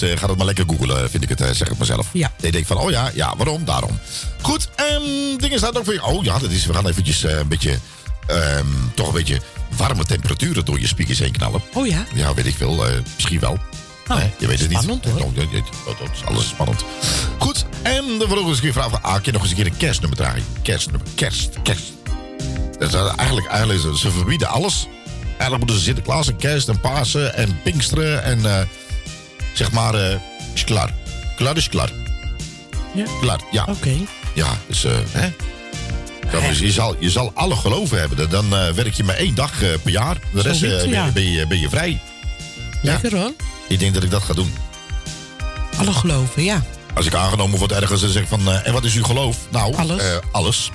Het 0.02 0.10
is. 0.10 0.14
eh, 0.14 0.18
ga 0.20 0.26
het 0.28 0.36
maar 0.36 0.46
lekker 0.46 0.64
googlen, 0.68 1.10
vind 1.10 1.22
ik 1.22 1.28
het. 1.28 1.40
eh, 1.40 1.50
zeg 1.52 1.68
het 1.68 1.78
maar 1.78 1.86
zelf. 1.86 2.06
Ja. 2.12 2.32
Ik 2.40 2.52
denk 2.52 2.66
van, 2.66 2.76
oh 2.76 2.90
ja, 2.90 3.10
ja, 3.14 3.34
waarom? 3.36 3.64
Daarom. 3.64 3.98
Goed, 4.42 4.68
en 4.76 5.02
dingen 5.38 5.58
staat 5.58 5.78
ook 5.78 5.84
weer... 5.86 6.02
Oh 6.04 6.24
ja, 6.24 6.38
dat 6.38 6.50
is, 6.50 6.66
we 6.66 6.74
gaan 6.74 6.88
eventjes 6.88 7.24
eh, 7.24 7.38
een 7.38 7.48
beetje... 7.48 7.78
ehm, 8.26 8.66
toch 8.94 9.06
een 9.06 9.12
beetje 9.14 9.40
warme 9.76 10.04
temperaturen 10.04 10.64
door 10.64 10.80
je 10.80 10.86
speakers 10.86 11.18
heen 11.18 11.32
knallen. 11.32 11.60
Oh 11.74 11.86
ja? 11.86 12.04
Ja, 12.14 12.34
weet 12.34 12.46
ik 12.46 12.54
veel. 12.56 12.86
eh, 12.86 12.94
misschien 13.14 13.40
wel. 13.40 13.58
Nee, 14.08 14.30
je 14.38 14.46
weet 14.46 14.60
het 14.60 14.68
niet. 14.68 14.78
spannend, 14.82 15.04
hoor. 15.04 15.20
Oh, 15.20 15.34
dat, 15.36 15.50
dat- 15.52 15.98
dat 15.98 16.08
is 16.14 16.24
alles 16.24 16.48
spannend. 16.48 16.84
Goed, 17.38 17.64
en 17.82 18.04
dan 18.18 18.28
wil 18.28 18.38
ik 18.40 18.46
eens 18.46 18.56
een 18.56 18.62
keer 18.62 18.72
vragen... 18.72 18.90
van, 18.90 19.02
Ah, 19.02 19.12
kun 19.14 19.22
je 19.24 19.32
nog 19.32 19.40
eens 19.42 19.50
een 19.50 19.56
keer 19.56 19.66
een 19.66 19.76
kerstnummer 19.76 20.18
draaien? 20.18 20.44
Kerstnummer, 20.62 21.08
kerst, 21.14 21.50
kerst. 21.62 21.92
Dat 22.78 22.88
is 22.88 22.94
eigenlijk, 23.16 23.46
eigenlijk 23.46 23.96
ze 23.98 24.10
verbieden 24.10 24.48
alles. 24.48 24.86
Eigenlijk 25.26 25.58
moeten 25.58 25.76
ze 25.76 25.82
Sinterklaas 25.82 26.28
en 26.28 26.36
kerst 26.36 26.68
en 26.68 26.80
Pasen 26.80 27.34
en 27.34 27.60
Pinksteren 27.62 28.24
en 28.24 28.46
eh, 28.46 28.66
zeg 29.52 29.72
maar, 29.72 29.94
eh, 29.94 30.16
is 30.54 30.64
klaar. 30.64 30.94
Klaar 31.36 31.56
is 31.56 31.68
klaar. 31.68 31.90
Ja? 32.94 33.04
Klaar, 33.20 33.40
ja. 33.50 33.66
Oké. 33.68 33.94
Ja, 34.34 34.58
dus 34.66 34.84
eh, 34.84 34.92
hè? 35.10 35.28
Dan 36.30 36.42
is- 36.42 36.58
je, 36.58 36.72
zal, 36.72 36.96
je 36.98 37.10
zal 37.10 37.30
alle 37.34 37.56
geloven 37.56 37.98
hebben. 37.98 38.30
Dan 38.30 38.56
eh, 38.56 38.68
werk 38.70 38.94
je 38.94 39.04
maar 39.04 39.16
één 39.16 39.34
dag 39.34 39.58
per 39.58 39.90
jaar. 39.92 40.16
De 40.34 40.42
rest 40.42 40.60
ben, 40.60 40.88
ja. 40.88 41.10
ben, 41.10 41.30
je, 41.30 41.46
ben 41.46 41.60
je 41.60 41.68
vrij. 41.68 42.00
Lekker 42.82 43.16
hoor. 43.16 43.32
Ik 43.68 43.78
denk 43.78 43.94
dat 43.94 44.02
ik 44.02 44.10
dat 44.10 44.22
ga 44.22 44.34
doen. 44.34 44.52
Alle 45.76 45.92
geloven, 45.92 46.44
ja. 46.44 46.62
Als 46.94 47.06
ik 47.06 47.14
aangenomen 47.14 47.58
word 47.58 47.72
ergens, 47.72 48.00
dan 48.00 48.10
zeg 48.10 48.28
van... 48.28 48.52
en 48.52 48.72
wat 48.72 48.84
is 48.84 48.94
uw 48.94 49.02
geloof? 49.04 49.36
Nou, 49.50 49.74
Alles. 49.76 50.02
alles. 50.32 50.70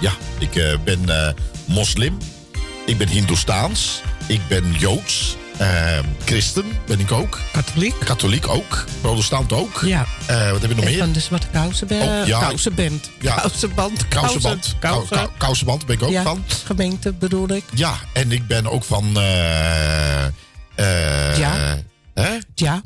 Ja, 0.00 0.12
ik 0.38 0.78
ben 0.84 1.34
moslim. 1.64 2.18
Ik 2.86 2.98
ben 2.98 3.08
Hindoestaans. 3.08 4.00
Ik 4.26 4.40
ben 4.48 4.72
Joods. 4.78 5.36
Eh, 5.60 5.98
christen 6.24 6.64
ben 6.86 7.00
ik 7.00 7.12
ook. 7.12 7.38
Katholiek. 7.52 7.94
Katholiek 8.04 8.48
ook. 8.48 8.84
Protestant 9.00 9.52
ook. 9.52 9.82
Ja. 9.84 10.06
Eh, 10.26 10.50
wat 10.50 10.60
heb 10.60 10.70
je 10.70 10.76
nog 10.76 10.84
meer? 10.84 10.98
van 10.98 11.12
de 11.12 11.20
Zwarte 11.20 11.46
Kousenband. 11.52 12.26
Ja. 12.26 12.38
Kousenband. 12.40 13.10
Ja. 13.20 13.34
Kousenband. 13.34 14.08
Kousenband. 14.08 14.74
Kousen. 14.78 15.08
Kou- 15.08 15.26
kou- 15.26 15.38
Kousenband 15.38 15.86
ben 15.86 15.96
ik 15.96 16.02
ook 16.02 16.10
ja. 16.10 16.22
van. 16.22 16.44
Gemeente 16.64 17.12
bedoel 17.12 17.48
ik. 17.48 17.64
Ja, 17.74 17.94
en 18.12 18.32
ik 18.32 18.46
ben 18.46 18.66
ook 18.66 18.84
van... 18.84 19.16
eh 19.16 20.24
eh, 20.26 21.38
Ja. 21.38 21.78
Hè? 22.14 22.38
Ja. 22.54 22.82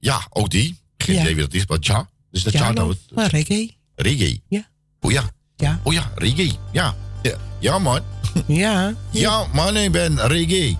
Ja, 0.00 0.26
ook 0.30 0.50
die. 0.50 0.80
Geen 0.98 1.14
Ja. 1.14 1.20
idee 1.20 1.34
wie 1.34 1.44
dat 1.44 1.54
is, 1.54 1.66
maar 1.66 1.78
ja. 1.80 2.08
Dus 2.30 2.42
dat 2.42 2.52
ja, 2.52 2.60
Ja, 2.66 2.72
nou... 2.72 2.94
maar 3.14 3.30
reggae. 3.30 3.76
Reggae. 3.94 4.40
Ja. 4.48 4.68
Oh 5.00 5.12
ja. 5.12 5.22
Ja. 5.56 5.80
Oh 5.82 5.92
ja, 5.92 6.10
reggae. 6.14 6.52
Ja. 6.72 6.94
Ja, 7.22 7.32
ja 7.58 7.78
man. 7.78 8.00
Ja. 8.46 8.94
Ja, 9.10 9.46
man, 9.52 9.76
ik 9.76 9.92
ben 9.92 10.26
reggae. 10.26 10.76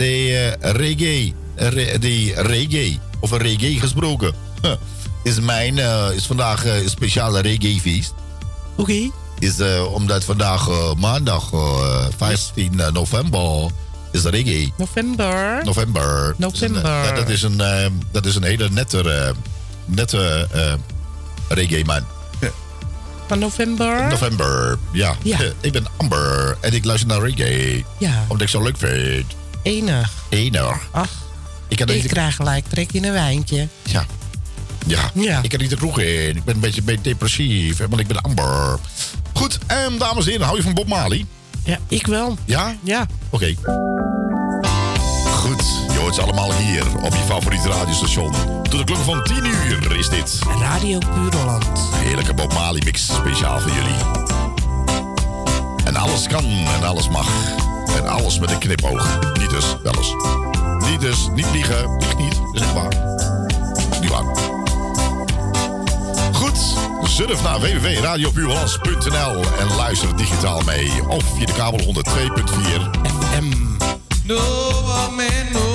De 0.00 0.56
eh, 0.60 0.72
reggae. 0.72 1.32
Re, 1.56 1.98
de 1.98 2.32
reggae. 2.36 2.98
Over 3.20 3.42
reggae 3.42 3.80
gesproken. 3.80 4.32
Huh. 4.62 4.72
Is 5.22 5.40
mijn, 5.40 5.78
eh, 5.78 6.06
is 6.14 6.26
vandaag 6.26 6.64
eh, 6.64 6.82
een 6.82 6.88
speciale 6.88 7.40
reggae 7.40 7.80
feest. 7.80 8.14
Oké. 8.76 9.10
Is 9.38 9.60
omdat 9.92 10.24
vandaag 10.24 10.68
maandag 10.96 11.52
eh, 11.52 12.06
15 12.16 12.80
november 12.92 13.70
is 14.12 14.22
reggae. 14.22 14.72
November. 14.76 15.64
November. 15.64 16.34
November. 16.36 17.08
Een, 17.08 17.14
dat, 17.14 17.28
is 17.28 17.42
een, 17.42 17.62
dat 18.10 18.26
is 18.26 18.34
een 18.34 18.42
hele 18.42 18.68
nette, 18.70 19.34
nette 19.84 20.48
reggae 21.48 21.84
man. 21.84 22.04
Van 23.26 23.38
november. 23.38 24.08
November, 24.08 24.78
ja. 24.92 25.16
Ja. 25.22 25.38
Ik 25.60 25.72
ben 25.72 25.86
Amber 25.96 26.56
en 26.60 26.74
ik 26.74 26.84
luister 26.84 27.08
naar 27.08 27.22
reggae. 27.22 27.84
Ja. 27.98 28.24
Omdat 28.28 28.40
ik 28.40 28.48
zo 28.48 28.62
leuk 28.62 28.76
vind. 28.76 29.38
Enig. 29.62 30.12
Enig. 30.28 30.88
Ach. 30.90 31.10
Ik 31.68 31.76
kan 31.76 31.88
Ik 31.88 32.08
krijg 32.08 32.36
gelijk 32.36 32.64
trek 32.68 32.92
in 32.92 33.04
een 33.04 33.12
wijntje. 33.12 33.68
Ja. 33.82 34.04
Ja. 34.86 35.10
Ja. 35.14 35.42
Ik 35.42 35.50
kan 35.50 35.60
niet 35.60 35.70
de 35.70 35.76
kroeg 35.76 36.00
in. 36.00 36.36
Ik 36.36 36.44
ben 36.44 36.54
een 36.54 36.60
beetje, 36.60 37.00
depressief, 37.02 37.78
want 37.78 38.00
ik 38.00 38.06
ben 38.06 38.20
Amber. 38.20 38.78
Goed, 39.32 39.58
en 39.66 39.98
dames 39.98 40.24
en 40.24 40.30
heren, 40.30 40.46
hou 40.46 40.56
je 40.56 40.62
van 40.62 40.74
Bob 40.74 40.86
Marley? 40.86 41.26
Ja, 41.64 41.78
ik 41.88 42.06
wel. 42.06 42.36
Ja? 42.44 42.76
Ja. 42.82 43.06
Oké. 43.30 43.54
Goed, 45.24 45.62
je 45.92 45.98
hoort 45.98 46.14
ze 46.14 46.22
allemaal 46.22 46.54
hier 46.54 46.96
op 46.96 47.14
je 47.14 47.22
favoriete 47.26 47.68
radiostation. 47.68 48.32
Tot 48.62 48.78
de 48.78 48.84
klok 48.84 48.98
van 48.98 49.22
10 49.22 49.44
uur 49.44 49.96
is 49.96 50.08
dit. 50.08 50.38
Radio 50.60 50.98
Puurland. 50.98 51.64
Een 51.64 52.06
heerlijke 52.06 52.34
Bob 52.34 52.52
Marley 52.52 52.82
mix 52.84 53.06
speciaal 53.06 53.60
voor 53.60 53.70
jullie. 53.70 54.28
En 55.84 55.96
alles 55.96 56.26
kan 56.26 56.44
en 56.44 56.82
alles 56.82 57.08
mag. 57.08 57.28
En 57.96 58.08
alles 58.08 58.38
met 58.38 58.50
een 58.50 58.58
knipoog. 58.58 59.18
Niet 59.38 59.50
dus, 59.50 59.76
wel 59.82 59.94
eens. 59.94 60.14
Niet 60.90 61.00
dus, 61.00 61.28
niet 61.34 61.50
liegen. 61.52 61.96
Niet, 62.18 62.40
is 62.52 62.60
echt 62.60 62.72
waar. 62.72 62.94
Niet 64.00 64.10
waar. 64.10 64.24
Goed, 66.32 66.58
surf 67.10 67.42
naar 67.42 67.60
www.radiopuurhollands.nl 67.60 69.44
en 69.58 69.76
luister 69.76 70.16
digitaal 70.16 70.60
mee. 70.60 71.08
Of 71.08 71.24
via 71.36 71.46
de 71.46 71.52
kabel 71.52 71.80
102.4 71.80 71.90
FM. 73.02 73.48
No 74.24 74.40
man, 75.16 75.52
no 75.52 75.69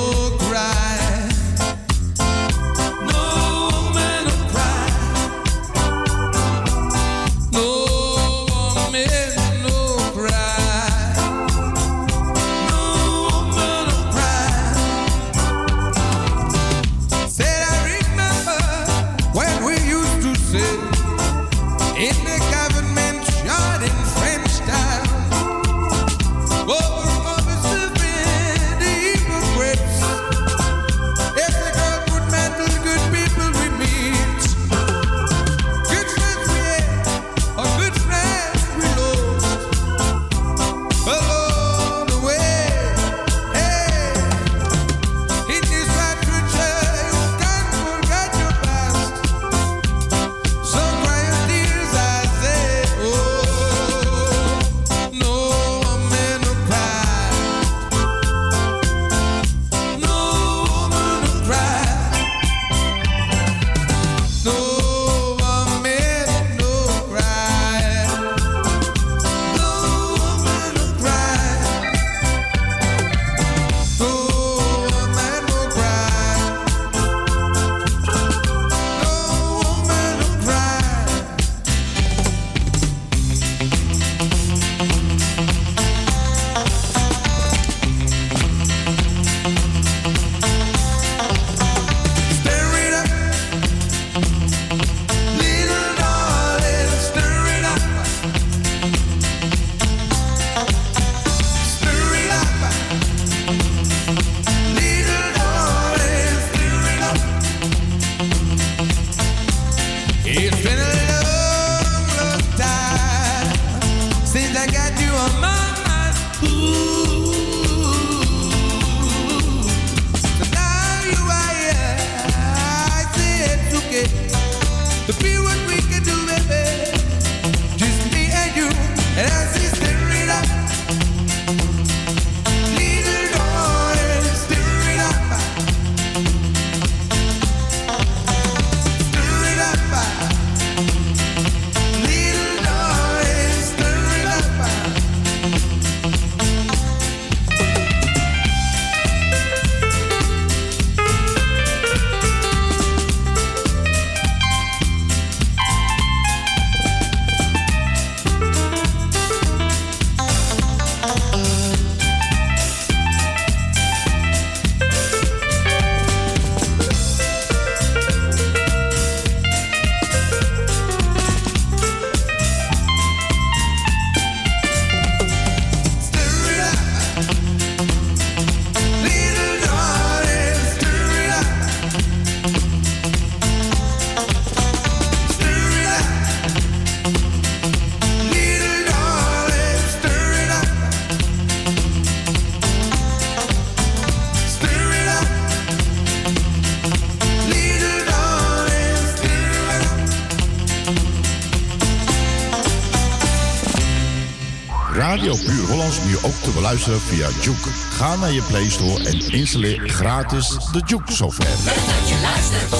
via 206.79 207.29
Juke. 207.41 207.69
Ga 207.89 208.15
naar 208.15 208.31
je 208.31 208.41
Play 208.41 208.69
Store 208.69 209.03
en 209.03 209.31
installeer 209.31 209.89
gratis 209.89 210.47
de 210.47 210.81
Juke 210.85 211.11
software. 211.11 211.49
Leuk 211.65 211.75
dat 211.75 212.09
je 212.09 212.19
luistert. 212.21 212.71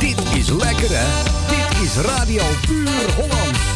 Dit 0.00 0.36
is 0.38 0.48
lekker 0.48 0.88
hè? 0.90 1.22
Dit 1.48 1.82
is 1.82 1.96
Radio 1.96 2.42
Puur 2.66 3.14
Holland. 3.16 3.73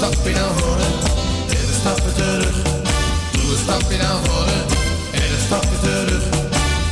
Stapje 0.00 0.32
naar 0.32 0.52
voren 0.56 0.92
en 1.48 1.64
een 1.68 1.78
stapje 1.80 2.12
terug. 2.12 2.56
Doe 3.32 3.50
een 3.52 3.58
stapje 3.64 3.96
naar 3.96 4.18
voren 4.24 4.62
en 5.12 5.28
een 5.34 5.42
stapje 5.46 5.78
terug. 5.82 6.24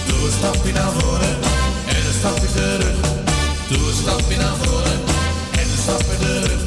Doe 0.06 0.24
een 0.26 0.32
stapje 0.38 0.72
naar 0.72 0.92
voren 0.98 1.36
en 1.86 2.02
een 2.08 2.16
stapje 2.18 2.48
terug. 2.54 2.96
Doe 3.68 3.88
een 3.88 3.94
stapje 4.02 4.36
naar 4.36 4.56
voren 4.62 4.98
en 5.60 5.66
een 5.72 5.82
stapje 5.84 6.16
terug. 6.24 6.60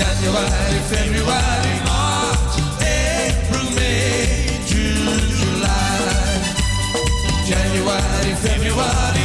Januari, 0.00 0.78
Februari, 0.90 1.74
March, 1.88 2.54
April, 2.98 3.68
May, 3.76 4.26
June, 4.70 5.20
July. 5.38 5.92
January, 7.50 8.32
February, 8.44 9.21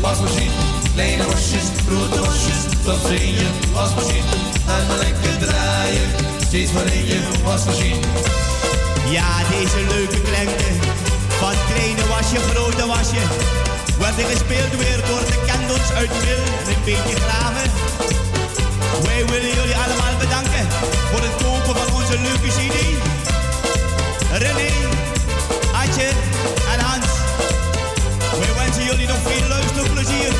wasmachine. 0.00 0.52
Kleine 0.94 1.24
wasjes, 1.26 1.66
grote 1.86 2.20
wasjes, 2.20 2.60
ze 3.08 3.14
in 3.14 3.34
je 3.34 3.48
wasmachine. 3.72 4.28
Uit 4.74 4.86
de 4.88 4.96
lekker 5.04 5.46
draaien, 5.46 6.08
steeds 6.46 6.72
maar 6.72 6.86
in 6.86 7.06
je 7.06 7.20
wasmachine. 7.44 8.06
Ja, 9.10 9.28
deze 9.50 9.80
leuke 9.94 10.20
klanken 10.20 10.74
van 11.40 11.54
kleine 11.70 12.06
wasje, 12.06 12.38
grote 12.50 12.86
wasje. 12.86 13.22
Worden 13.98 14.26
gespeeld 14.32 14.72
weer 14.82 15.00
door 15.08 15.24
de 15.30 15.38
candles 15.46 15.92
uit 16.00 16.10
Wil 16.24 16.42
en 16.60 16.74
een 16.74 16.84
beetje 16.84 17.16
graven. 17.24 17.70
Wij 19.02 19.24
willen 19.26 19.54
jullie 19.58 19.76
allemaal 19.84 20.16
bedanken 20.18 20.66
voor 21.10 21.22
het 21.28 21.36
kopen 21.42 21.74
van 21.80 21.94
onze 21.94 22.16
leuke 22.26 22.48
CD. 22.56 22.78
René, 24.38 24.70
Adje 25.72 26.08
en 26.72 26.80
Hans. 26.80 27.21
Wensen 28.72 28.90
jullie 28.90 29.06
nog 29.06 29.22
veel 29.22 29.48
luisterplezier. 29.48 30.32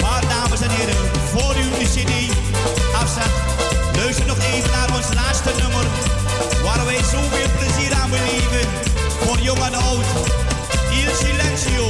Maar 0.00 0.22
dames 0.28 0.60
en 0.60 0.70
heren, 0.70 0.96
voor 1.32 1.54
u 1.56 1.66
de 1.78 1.86
CD 1.94 2.12
afzet, 2.94 3.32
luister 3.96 4.26
nog 4.26 4.38
even 4.38 4.70
naar 4.70 4.96
ons 4.96 5.08
laatste 5.14 5.50
nummer. 5.62 5.86
Waar 6.64 6.84
wij 6.84 7.02
zoveel 7.14 7.48
plezier 7.58 7.92
aan 8.00 8.10
beleven. 8.10 8.64
Voor 9.24 9.38
jong 9.38 9.58
en 9.58 9.74
oud. 9.74 10.06
Il 10.98 11.10
Silencio. 11.20 11.86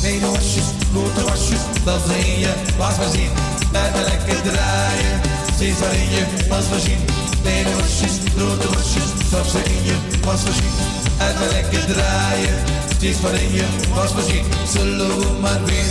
Kleine 0.00 0.30
wasjes, 0.30 0.68
grote 0.92 1.22
wasjes, 1.24 1.62
dat 1.84 2.00
ze 2.06 2.18
in 2.32 2.38
je 2.38 2.52
wasmachine. 2.76 3.34
Blijf 3.70 3.92
maar 3.94 4.04
lekker 4.04 4.42
draaien, 4.42 5.20
steeds 5.54 5.78
maar 5.78 5.94
in 5.94 6.10
je 6.10 6.24
wasmachine. 6.48 7.04
Kleine 7.42 7.74
wasjes, 7.74 8.14
grote 8.36 8.68
wasjes, 8.68 9.08
stap 9.26 9.46
ze 9.46 9.58
in 9.58 9.84
je 9.84 9.96
wasmachine. 10.24 10.83
Uit 11.24 11.38
maar 11.38 11.48
lekker 11.48 11.84
draaien, 11.86 12.54
steeds 12.96 13.20
maar 13.20 13.34
in 13.34 13.52
je 13.52 13.64
wasmachine. 13.94 14.48
Zullen 14.72 15.18
we 15.18 15.26
maar 15.40 15.64
weer, 15.64 15.84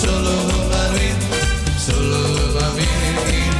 zullen 0.00 0.46
we 0.46 0.66
maar 0.70 0.92
weer, 0.92 1.16
zullen 1.86 2.52
maar 2.52 2.74
weer 2.74 3.55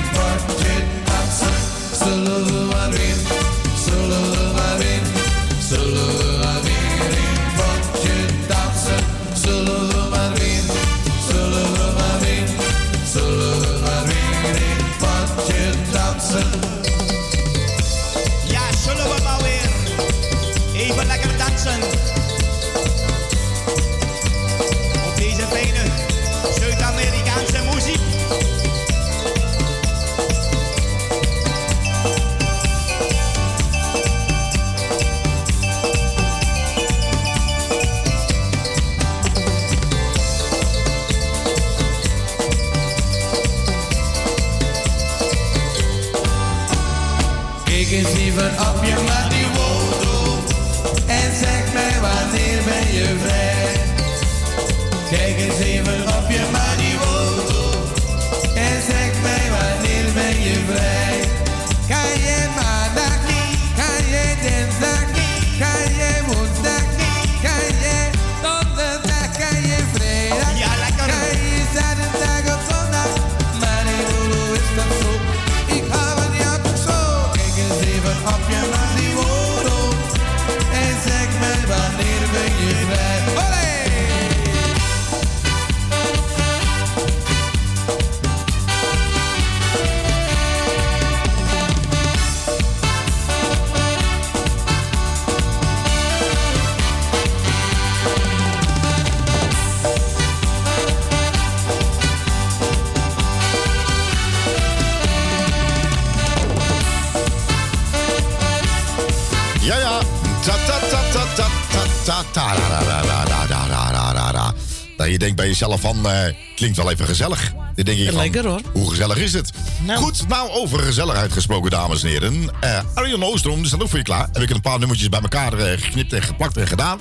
Jezelf 115.59 115.81
van, 115.81 116.09
eh, 116.09 116.35
klinkt 116.55 116.77
wel 116.77 116.91
even 116.91 117.07
gezellig. 117.07 117.53
Dan 117.75 117.85
denk 117.85 117.99
je 117.99 118.05
van, 118.07 118.17
Lekker, 118.17 118.47
hoor. 118.47 118.61
Hoe 118.73 118.91
gezellig 118.91 119.17
is 119.17 119.33
het? 119.33 119.51
Goed, 119.95 120.29
nou 120.29 120.51
over 120.51 120.79
gezelligheid 120.79 121.33
gesproken, 121.33 121.71
dames 121.71 122.03
en 122.03 122.09
heren. 122.09 122.51
Eh 122.61 122.79
Arjen 122.95 123.23
Oostrom, 123.23 123.65
staat 123.65 123.83
ook 123.83 123.89
voor 123.89 123.99
je 123.99 124.05
klaar. 124.05 124.29
Heb 124.33 124.43
ik 124.43 124.51
een 124.51 124.61
paar 124.61 124.79
nummertjes 124.79 125.09
bij 125.09 125.21
elkaar 125.21 125.53
eh, 125.53 125.81
geknipt 125.81 126.13
en 126.13 126.23
geplakt 126.23 126.57
en 126.57 126.67
gedaan. 126.67 126.99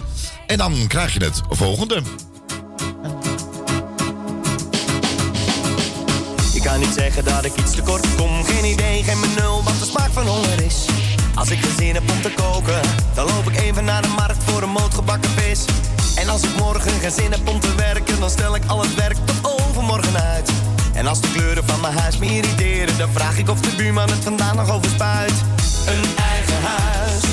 En 0.48 0.57
dan 0.57 0.88
krijg 0.88 1.14
je 1.14 1.23
het 1.23 1.41
volgende. 1.49 2.02
Ik 6.53 6.61
kan 6.61 6.80
niet 6.80 6.94
zeggen 6.98 7.23
dat 7.23 7.45
ik 7.45 7.56
iets 7.56 7.76
tekort 7.76 8.15
kom. 8.15 8.44
Geen 8.44 8.65
idee, 8.65 9.03
geen 9.03 9.34
nul 9.36 9.64
wat 9.64 9.80
de 9.80 9.86
smaak 9.86 10.11
van 10.11 10.27
honger 10.27 10.61
is. 10.65 10.86
Als 11.36 11.49
ik 11.49 11.60
geen 11.60 11.76
zin 11.77 11.94
heb 11.94 12.11
om 12.11 12.22
te 12.22 12.32
koken, 12.36 12.82
dan 13.14 13.26
loop 13.26 13.49
ik 13.49 13.60
even 13.60 13.86
naar 13.86 14.02
de 14.02 14.07
markt 14.07 14.44
voor 14.44 14.61
een 14.61 14.69
moot 14.69 14.94
gebakken 14.94 15.30
als 16.36 16.44
ik 16.44 16.60
morgen 16.60 16.91
geen 16.91 17.12
zin 17.12 17.32
heb 17.32 17.48
om 17.48 17.60
te 17.60 17.76
werken, 17.76 18.20
dan 18.20 18.30
stel 18.30 18.56
ik 18.56 18.64
al 18.68 18.82
het 18.82 18.95
werk 18.95 19.18
tot 19.26 19.60
overmorgen 19.60 20.22
uit. 20.22 20.52
En 20.94 21.07
als 21.07 21.22
de 21.22 21.32
kleuren 21.32 21.64
van 21.66 21.82
mijn 21.82 21.94
huis 21.94 22.18
me 22.18 22.26
irriteren, 22.26 22.98
dan 22.98 23.10
vraag 23.12 23.38
ik 23.38 23.49
of 23.49 23.60
de 23.60 23.76
buurman 23.76 24.10
het 24.10 24.24
vandaan 24.24 24.56
nog 24.56 24.72
overspuit. 24.72 25.34
Een 25.86 26.03
eigen 26.18 26.62
huis, 26.62 27.24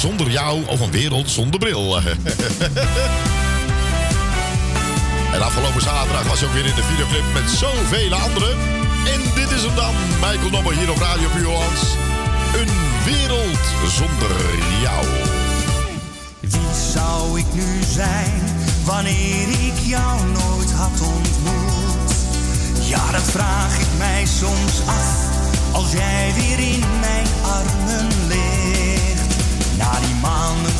zonder 0.00 0.30
jou 0.30 0.64
of 0.66 0.80
een 0.80 0.90
wereld 0.90 1.30
zonder 1.30 1.60
bril. 1.60 1.96
En 5.34 5.42
afgelopen 5.42 5.80
zaterdag 5.80 6.26
was 6.26 6.40
hij 6.40 6.48
ook 6.48 6.54
weer 6.54 6.66
in 6.66 6.74
de 6.74 6.82
videoclip 6.82 7.24
met 7.32 7.50
zoveel 7.50 8.12
anderen. 8.12 8.50
En 9.06 9.20
dit 9.34 9.50
is 9.50 9.62
hem 9.62 9.74
dan, 9.74 9.94
Michael 10.20 10.50
Nobber 10.50 10.72
hier 10.72 10.90
op 10.90 10.98
Radio 10.98 11.28
Puurlands. 11.28 11.82
Een 12.54 12.72
wereld 13.04 13.64
zonder 13.88 14.36
jou. 14.82 15.06
Wie 16.40 16.74
zou 16.92 17.38
ik 17.38 17.46
nu 17.52 17.82
zijn 17.92 18.42
wanneer 18.84 19.48
ik 19.48 19.78
jou 19.82 20.26
nooit 20.26 20.72
had 20.72 21.00
ontmoet? 21.00 22.12
Ja, 22.88 23.10
dat 23.12 23.30
vraag 23.30 23.78
ik 23.78 23.98
mij 23.98 24.26
soms 24.26 24.80
af 24.86 25.30
als 25.72 25.92
jij 25.92 26.32
weer 26.34 26.58
in 26.58 26.84
mijn 27.00 27.26
armen 27.42 28.29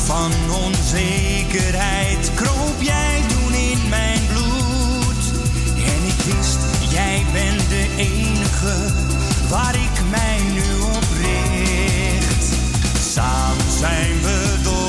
van 0.05 0.33
onzekerheid 0.65 2.35
kroop 2.35 2.83
jij 2.83 3.23
toen 3.29 3.55
in 3.55 3.89
mijn 3.89 4.21
bloed. 4.27 5.25
En 5.77 6.07
ik 6.07 6.35
wist, 6.35 6.59
jij 6.91 7.25
bent 7.33 7.69
de 7.69 7.89
enige 7.97 8.93
waar 9.49 9.75
ik 9.75 10.01
mij 10.11 10.39
nu 10.53 10.81
op 10.81 11.05
richt. 11.23 12.55
Samen 13.13 13.73
zijn 13.79 14.23
we 14.23 14.59
door 14.63 14.80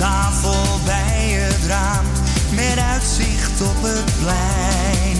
tafel 0.00 0.80
bij 0.84 1.28
het 1.28 1.66
raam, 1.66 2.04
met 2.54 2.78
uitzicht 2.92 3.60
op 3.60 3.82
het 3.82 4.04
plein. 4.22 5.16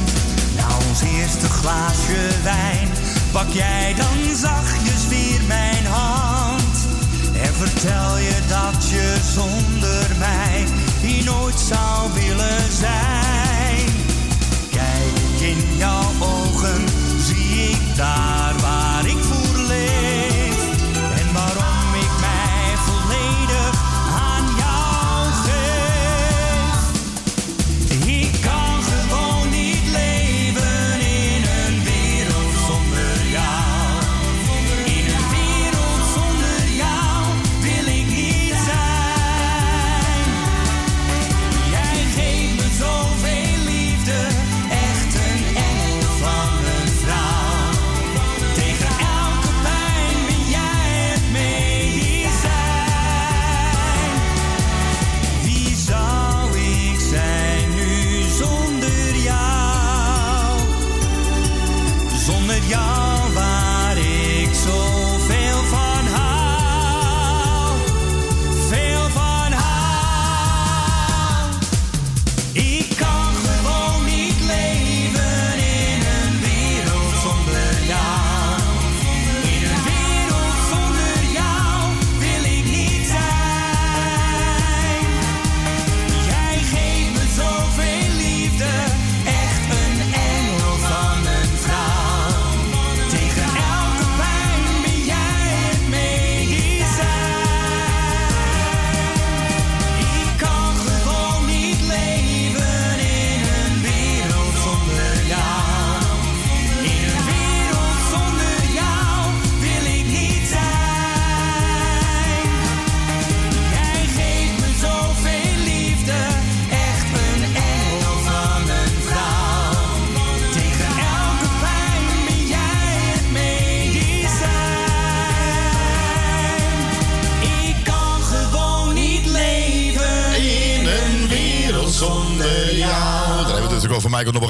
Na 0.56 0.66
ons 0.88 1.00
eerste 1.00 1.48
glaasje 1.48 2.28
wijn, 2.42 2.88
pak 3.32 3.48
jij 3.48 3.94
dan 3.96 4.36
zachtjes 4.36 5.08
weer 5.08 5.40
mijn 5.46 5.86
hand. 5.86 6.76
En 7.42 7.54
vertel 7.54 8.18
je 8.18 8.38
dat 8.48 8.88
je 8.88 9.16
zonder 9.32 10.06
mij 10.18 10.64
hier 11.00 11.24
nooit 11.24 11.60
zou 11.68 12.12
willen 12.14 12.72
zijn. 12.72 13.88
Kijk 14.70 15.40
in 15.40 15.76
jouw 15.76 16.10
ogen, 16.20 16.84
zie 17.26 17.70
ik 17.70 17.96
daar 17.96 18.54
waar 18.60 18.89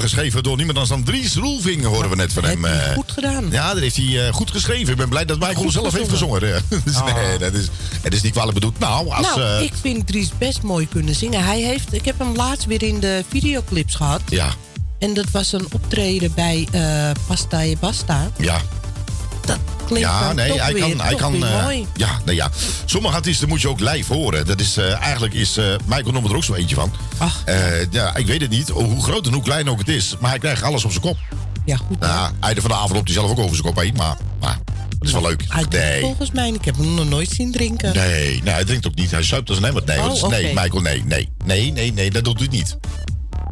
geschreven 0.01 0.43
door 0.43 0.57
niemand 0.57 0.77
anders 0.77 0.95
dan 0.95 1.13
Dries 1.13 1.35
Roelving, 1.35 1.83
horen 1.85 2.09
we 2.09 2.15
net 2.15 2.33
van 2.33 2.43
hem. 2.43 2.65
eh. 2.65 2.93
Goed 2.93 3.11
gedaan. 3.11 3.47
Ja, 3.51 3.73
dat 3.73 3.81
heeft 3.81 3.95
hij 3.95 4.27
eh, 4.27 4.33
goed 4.33 4.51
geschreven. 4.51 4.91
Ik 4.91 4.97
ben 4.97 5.09
blij 5.09 5.25
dat 5.25 5.39
Michael 5.39 5.71
zelf 5.71 5.93
heeft 5.93 6.09
gezongen. 6.09 6.39
Dus 6.85 6.95
nee, 7.15 7.37
dat 7.37 7.53
is, 7.53 7.67
het 8.01 8.13
is 8.13 8.21
niet 8.21 8.31
kwalijk 8.31 8.53
bedoeld. 8.53 8.79
Nou, 8.79 9.09
als... 9.09 9.25
nou, 9.27 9.41
eh, 9.41 9.61
ik 9.61 9.73
vind 9.81 10.07
Dries 10.07 10.29
best 10.37 10.61
mooi 10.61 10.87
kunnen 10.87 11.15
zingen. 11.15 11.43
Hij 11.43 11.61
heeft, 11.61 11.93
ik 11.93 12.05
heb 12.05 12.19
hem 12.19 12.35
laatst 12.35 12.65
weer 12.65 12.83
in 12.83 12.99
de 12.99 13.23
videoclips 13.29 13.95
gehad. 13.95 14.21
Ja, 14.29 14.49
En 14.99 15.13
dat 15.13 15.25
was 15.31 15.53
een 15.53 15.65
optreden 15.71 16.33
bij 16.33 16.67
Pasta 17.27 17.63
e 17.63 17.75
Basta. 17.79 18.31
ja. 18.37 18.61
Klinkt 19.91 20.09
ja, 20.09 20.33
nee, 20.33 20.61
hij 20.61 20.73
weer, 20.73 20.81
kan. 20.81 21.01
Hij 21.01 21.15
kan 21.15 21.45
eh, 21.45 21.63
mooi. 21.63 21.87
ja, 21.95 22.19
nee, 22.25 22.35
ja. 22.35 22.49
Sommige 22.85 23.15
artiesten 23.15 23.47
moet 23.47 23.61
je 23.61 23.69
ook 23.69 23.79
live 23.79 24.13
horen. 24.13 24.45
Dat 24.45 24.59
is, 24.59 24.77
eh, 24.77 24.99
eigenlijk 25.01 25.33
is 25.33 25.57
uh, 25.57 25.65
Michael 25.85 26.11
Nommer 26.11 26.31
er 26.31 26.37
ook 26.37 26.43
zo 26.43 26.53
eentje 26.53 26.75
van. 26.75 26.91
Ach. 27.17 27.43
Ja, 27.91 28.15
ik 28.15 28.25
weet 28.27 28.41
het 28.41 28.49
niet, 28.49 28.69
hoe 28.69 29.03
groot 29.03 29.27
en 29.27 29.33
hoe 29.33 29.43
klein 29.43 29.69
ook 29.69 29.79
het 29.79 29.87
is. 29.89 30.15
Maar 30.19 30.29
hij 30.29 30.39
krijgt 30.39 30.63
alles 30.63 30.83
op 30.85 30.91
zijn 30.91 31.03
kop. 31.03 31.17
Ja, 31.65 31.75
goed. 31.77 31.99
Nou, 31.99 32.31
einde 32.39 32.61
van 32.61 32.69
de 32.69 32.75
avond 32.75 32.91
loopt 32.93 33.07
hij 33.07 33.17
zelf 33.17 33.29
ook 33.31 33.39
over 33.39 33.55
zijn 33.55 33.67
kop 33.67 33.83
heen. 33.83 33.93
Maar, 33.97 34.17
maar 34.39 34.57
dat 34.89 35.07
is 35.07 35.11
wel 35.11 35.21
leuk. 35.21 35.43
Hij 35.47 35.65
Nee. 35.69 36.01
volgens 36.01 36.31
mij, 36.31 36.49
ik 36.49 36.65
heb 36.65 36.77
hem 36.77 36.93
nog 36.93 37.09
nooit 37.09 37.29
zien 37.29 37.51
drinken. 37.51 37.93
Nee, 37.95 38.41
nee, 38.43 38.53
hij 38.53 38.63
drinkt 38.65 38.87
ook 38.87 38.95
niet. 38.95 39.11
Hij 39.11 39.23
zuipt 39.23 39.49
als 39.49 39.57
een 39.57 39.65
emmer. 39.65 39.83
Nee, 39.85 39.99
Oh, 40.01 40.13
is- 40.13 40.21
nee. 40.21 40.53
Michael, 40.53 40.81
nee, 40.81 41.03
nee. 41.05 41.29
Nee, 41.45 41.71
nee, 41.71 41.93
nee, 41.93 42.11
dat 42.11 42.23
doet 42.23 42.39
hij 42.39 42.47
niet. 42.51 42.77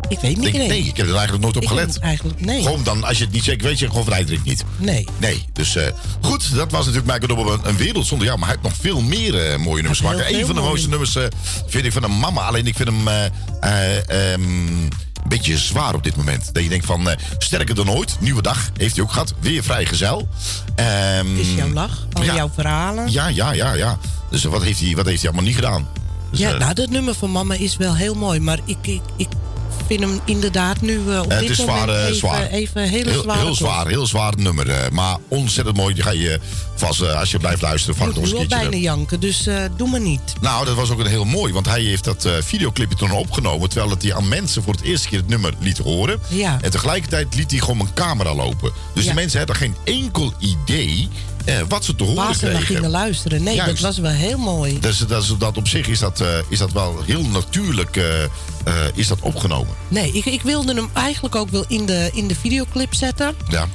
Ik 0.10 0.20
weet 0.20 0.38
niet. 0.38 0.48
Ik- 0.48 0.54
nee. 0.54 0.84
ik 0.84 0.98
heb 0.98 1.06
er 1.08 1.12
eigenlijk 1.14 1.44
nooit 1.44 1.56
op 1.56 1.62
Ik 1.62 1.68
gelet. 1.68 2.00
Eigenlijk, 2.00 2.42
nee. 2.42 2.62
Gewoon 2.62 2.84
dan, 2.84 3.04
als 3.04 3.18
je 3.18 3.24
het 3.24 3.34
niet 3.34 3.44
zeker 3.44 3.68
weet, 3.68 3.80
je 3.80 3.88
gewoon 3.88 4.06
van 4.06 4.26
niet. 4.44 4.64
Nee. 4.78 5.06
Nee, 5.18 5.46
dus 5.54 5.76
eh, 5.76 5.88
goed, 6.22 6.56
dat 6.56 6.72
was 6.72 6.86
natuurlijk 6.86 7.12
Michael 7.14 7.28
Dobber 7.38 7.54
een, 7.54 7.70
een 7.70 7.78
wereld 7.78 8.08
zonder 8.08 8.28
jou. 8.28 8.40
Maar 8.40 8.48
hij 8.48 8.58
heeft 8.62 8.74
nog 8.76 8.82
veel 8.82 9.02
meer 9.02 9.36
eh, 9.46 9.58
mooie 9.58 9.76
nummers 9.82 10.00
gemaakt. 10.00 10.32
Een 10.32 10.46
van 10.46 10.56
de 10.56 10.62
mooiste 10.62 10.90
nummers 10.90 11.16
eh, 11.16 11.24
vind 11.68 11.86
ik 11.86 11.92
van 11.92 12.04
een 12.04 12.20
mama. 12.20 12.42
Alleen 12.42 12.68
ik 12.68 12.76
vind 12.76 12.90
hem 12.90 13.08
eh, 13.08 13.26
eh, 13.62 14.34
ehm, 14.34 14.42
een 14.44 14.90
beetje 15.28 15.58
zwaar 15.58 15.94
op 15.96 16.04
dit 16.04 16.16
moment. 16.16 16.54
Dat 16.54 16.64
je 16.64 16.70
denkt 16.70 16.86
van, 16.86 17.10
sterker 17.38 17.76
dan 17.76 17.90
ooit, 17.90 18.16
nieuwe 18.20 18.42
dag 18.42 18.70
heeft 18.78 18.96
hij 18.96 19.04
ook 19.04 19.12
gehad. 19.12 19.34
Weer 19.40 19.64
vrijgezel. 19.64 20.28
Ehm, 20.76 21.28
Het 21.30 21.38
is 21.48 21.54
jouw 21.56 21.70
lach, 21.70 22.08
al 22.14 22.24
ja. 22.24 22.36
jouw 22.36 22.52
verhalen. 22.54 23.12
Ja, 23.12 23.28
ja, 23.28 23.52
ja, 23.52 23.74
ja. 23.74 23.98
Dus 24.30 24.44
wat 24.44 24.64
heeft 24.64 24.80
hij, 24.80 24.96
wat 24.96 25.06
heeft 25.06 25.22
hij 25.22 25.30
allemaal 25.30 25.48
niet 25.48 25.56
gedaan? 25.56 25.88
Dus, 26.32 26.40
ja, 26.40 26.58
nou, 26.58 26.74
dat 26.74 26.90
nummer 26.90 27.14
van 27.16 27.32
mama 27.32 27.54
is 27.56 27.78
wel 27.78 27.96
heel 27.96 28.16
mooi. 28.16 28.40
Maar 28.40 28.60
ik, 28.66 28.78
ik, 28.82 29.02
ik 29.18 29.28
vind 29.98 30.00
hem 30.10 30.20
inderdaad 30.26 30.82
nu 30.82 31.12
eh, 31.12 31.20
op 31.22 31.32
Eh, 31.32 31.40
dit 31.40 31.50
het 31.50 31.60
is 31.60 31.66
moment 31.66 31.78
zwaar, 31.78 31.90
eh, 31.98 32.04
even, 32.04 32.16
zwaar. 32.16 32.48
even 32.48 32.82
hele 32.84 33.10
heel, 33.10 33.56
zwaar, 33.56 33.88
heel 33.88 34.06
zwaar 34.08 34.34
nummer. 34.38 34.70
eh, 34.70 34.90
maar 34.92 35.18
ontzettend 35.28 35.78
mooi. 35.78 35.94
Die 35.94 36.04
ga 36.04 36.12
je 36.12 36.40
vast, 36.76 37.02
als 37.16 37.32
je 37.32 37.38
blijft 37.38 37.62
luisteren, 37.62 37.96
Ik 37.96 38.02
nog 38.16 38.32
nu 38.34 38.40
eens 38.40 38.48
keertje. 38.48 38.70
bijna 38.70 38.84
janken, 38.84 39.20
dus 39.20 39.48
doe 39.78 39.90
maar 39.90 40.00
niet. 40.00 40.34
Nou, 40.42 40.66
dat 40.66 40.76
was 40.76 40.90
ook 40.92 41.00
een 41.00 41.06
heel 41.06 41.26
mooi, 41.26 41.54
want 41.54 41.66
hij 41.66 41.82
heeft 41.82 42.04
dat 42.04 42.28
videoclipje 42.40 42.96
toen 42.98 43.12
opgenomen. 43.12 43.70
Terwijl 43.70 43.92
het 43.92 44.02
hij 44.04 44.14
aan 44.14 44.28
mensen 44.28 44.64
voor 44.64 44.74
het 44.74 44.82
eerste 44.84 45.08
keer 45.08 45.18
het 45.20 45.28
nummer 45.28 45.54
liet 45.60 45.78
horen. 45.78 46.20
Ja. 46.28 46.58
En 46.62 46.72
tegelijkertijd 46.72 47.36
liet 47.36 47.52
hij 47.52 47.60
gewoon 47.60 47.80
een 47.80 47.94
camera 47.94 48.36
lopen. 48.36 48.72
Dus 48.94 49.04
Ja. 49.04 49.10
die 49.12 49.20
mensen 49.20 49.38
hadden 49.38 49.56
geen 49.56 49.76
enkel 49.84 50.34
idee 50.40 51.08
eh, 51.58 51.62
wat 51.68 51.86
ze 51.86 51.96
te 51.96 52.04
horen 52.04 52.24
Waar 52.24 52.36
ze 52.36 52.46
naar 52.46 52.62
gingen 52.62 52.90
luisteren. 52.90 53.44
Nee, 53.44 53.56
Juist. 53.56 53.72
dat 53.72 53.80
was 53.82 53.98
wel 53.98 54.12
heel 54.12 54.38
mooi. 54.38 54.80
Dus 54.80 54.98
dat, 54.98 55.24
is- 55.24 55.34
dat 55.38 55.58
op 55.58 55.68
zich 55.68 55.88
is 55.88 56.00
dat, 56.00 56.22
eh, 56.22 56.28
is 56.50 56.60
dat 56.60 56.72
wel 56.72 57.02
heel 57.06 57.24
natuurlijk 57.24 57.98
eh, 57.98 58.24
eh, 58.24 58.30
is 58.94 59.08
dat 59.08 59.20
opgenomen. 59.22 59.74
Nee, 59.88 60.12
ik, 60.12 60.26
ik 60.26 60.42
wilde 60.42 60.74
hem 60.74 60.90
eigenlijk 60.94 61.36
ook 61.36 61.50
wel 61.50 61.66
in 61.68 61.86
de, 61.86 62.10
in 62.14 62.28
de 62.28 62.36
videoclip 62.36 62.94
zetten. 62.94 63.36
Ja. 63.50 63.68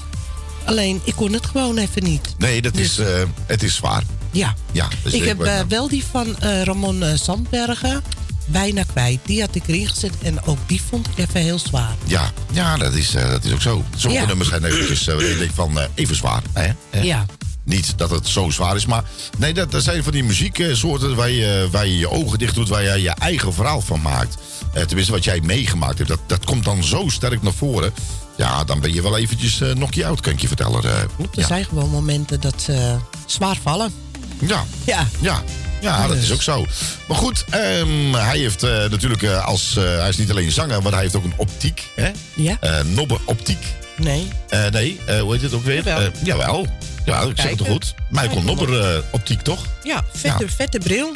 Alleen, 0.65 1.01
ik 1.05 1.15
kon 1.15 1.33
het 1.33 1.47
gewoon 1.47 1.79
even 1.79 2.03
niet. 2.03 2.35
Nee, 2.39 2.63
dat 2.63 2.77
is, 2.77 2.99
eh, 2.99 3.07
het 3.47 3.63
is 3.63 3.75
zwaar. 3.75 4.03
Ja. 4.31 4.55
Ja, 4.73 4.89
dus 5.03 5.13
ik 5.13 5.25
heb 5.25 5.41
eh, 5.43 5.61
wel 5.69 5.89
die 5.89 6.05
van 6.11 6.37
Ramon 6.41 7.05
Sandbergen 7.15 8.03
bijna 8.47 8.83
kwijt. 8.83 9.19
Die 9.25 9.41
had 9.41 9.55
ik 9.55 9.63
erin 9.67 9.89
gezet 9.89 10.13
en 10.23 10.45
ook 10.45 10.59
die 10.67 10.81
vond 10.89 11.07
ik 11.09 11.19
even 11.29 11.41
heel 11.41 11.59
zwaar. 11.59 11.95
Ja, 12.05 12.31
ja 12.53 12.77
dat, 12.77 12.93
is, 12.93 13.11
dat 13.11 13.45
is 13.45 13.53
ook 13.53 13.61
zo. 13.63 13.85
Sommige 13.97 14.23
Ja. 14.23 14.29
nummers 14.29 14.49
zijn 14.49 14.65
eventjes, 14.65 15.05
denkt 15.39 15.55
van, 15.55 15.79
even 15.95 16.17
zwaar. 16.17 16.43
Hè? 16.53 16.71
Ja. 17.03 17.27
Niet 17.65 17.99
dat 17.99 18.11
het 18.11 18.29
zo 18.29 18.51
zwaar 18.51 18.77
is, 18.77 18.87
maar 18.87 19.05
nee, 19.39 19.55
dat, 19.55 19.71
dat 19.71 19.83
zijn 19.83 20.03
van 20.03 20.13
die 20.13 20.25
muzieksoorten 20.25 21.15
waar 21.15 21.31
je, 21.31 21.69
waar 21.71 21.87
je 21.87 21.99
je 21.99 22.11
ogen 22.11 22.39
dicht 22.39 22.55
doet, 22.55 22.69
waar 22.69 22.83
je 22.83 23.03
je 23.03 23.11
eigen 23.11 23.53
verhaal 23.55 23.81
van 23.81 24.01
maakt. 24.03 24.37
Eh, 24.73 24.83
tenminste, 24.83 25.13
wat 25.13 25.25
jij 25.25 25.41
meegemaakt 25.41 25.97
hebt, 25.99 26.11
dat, 26.11 26.21
dat 26.27 26.45
komt 26.45 26.65
dan 26.65 26.85
zo 26.85 27.09
sterk 27.09 27.43
naar 27.43 27.53
voren. 27.53 27.93
Ja, 28.37 28.65
dan 28.65 28.81
ben 28.81 28.93
je 28.95 29.03
wel 29.03 29.19
eventjes 29.19 29.61
eh 29.61 29.71
knock 29.71 30.03
out, 30.03 30.21
kan 30.21 30.33
ik 30.33 30.41
je 30.41 30.47
vertellen. 30.49 30.85
eh. 30.85 30.91
Er 31.01 31.09
ja. 31.33 31.47
zijn 31.47 31.65
gewoon 31.65 31.91
momenten 31.91 32.41
dat 32.41 32.63
ze 32.63 32.97
zwaar 33.27 33.57
vallen. 33.63 33.93
Ja. 34.39 34.65
Ja. 34.85 35.07
Ja. 35.21 35.43
Ja, 35.81 36.07
dat 36.07 36.17
is 36.17 36.33
ook 36.33 36.43
zo. 36.43 36.67
Maar 37.09 37.17
goed, 37.17 37.45
ehm, 37.51 38.13
hij 38.13 38.39
heeft 38.39 38.61
natuurlijk 38.63 39.25
als... 39.25 39.75
hij 39.75 40.09
is 40.09 40.17
niet 40.17 40.31
alleen 40.31 40.51
zanger, 40.51 40.83
maar 40.83 40.93
hij 40.93 41.01
heeft 41.03 41.17
ook 41.17 41.25
een 41.25 41.35
optiek. 41.37 41.91
Hè? 41.95 42.11
Ja. 42.35 42.57
Eh, 42.61 42.81
Nobber 42.85 43.19
optiek. 43.25 43.67
Nee. 43.97 44.29
Nee, 44.71 45.01
hoe 45.21 45.33
heet 45.33 45.43
het 45.43 45.53
ook 45.55 45.65
weer? 45.65 45.85
Jawel. 45.85 46.11
Jawel. 46.25 46.67
Ja, 47.05 47.21
ik 47.21 47.41
zeg 47.41 47.51
het 47.51 47.61
goed. 47.69 47.95
Michael 48.11 48.43
Nobber 48.43 48.81
eh, 48.81 48.99
optiek, 49.11 49.41
toch? 49.41 49.65
Ja, 49.83 50.05
vette, 50.13 50.49
vette 50.49 50.79
bril. 50.79 51.13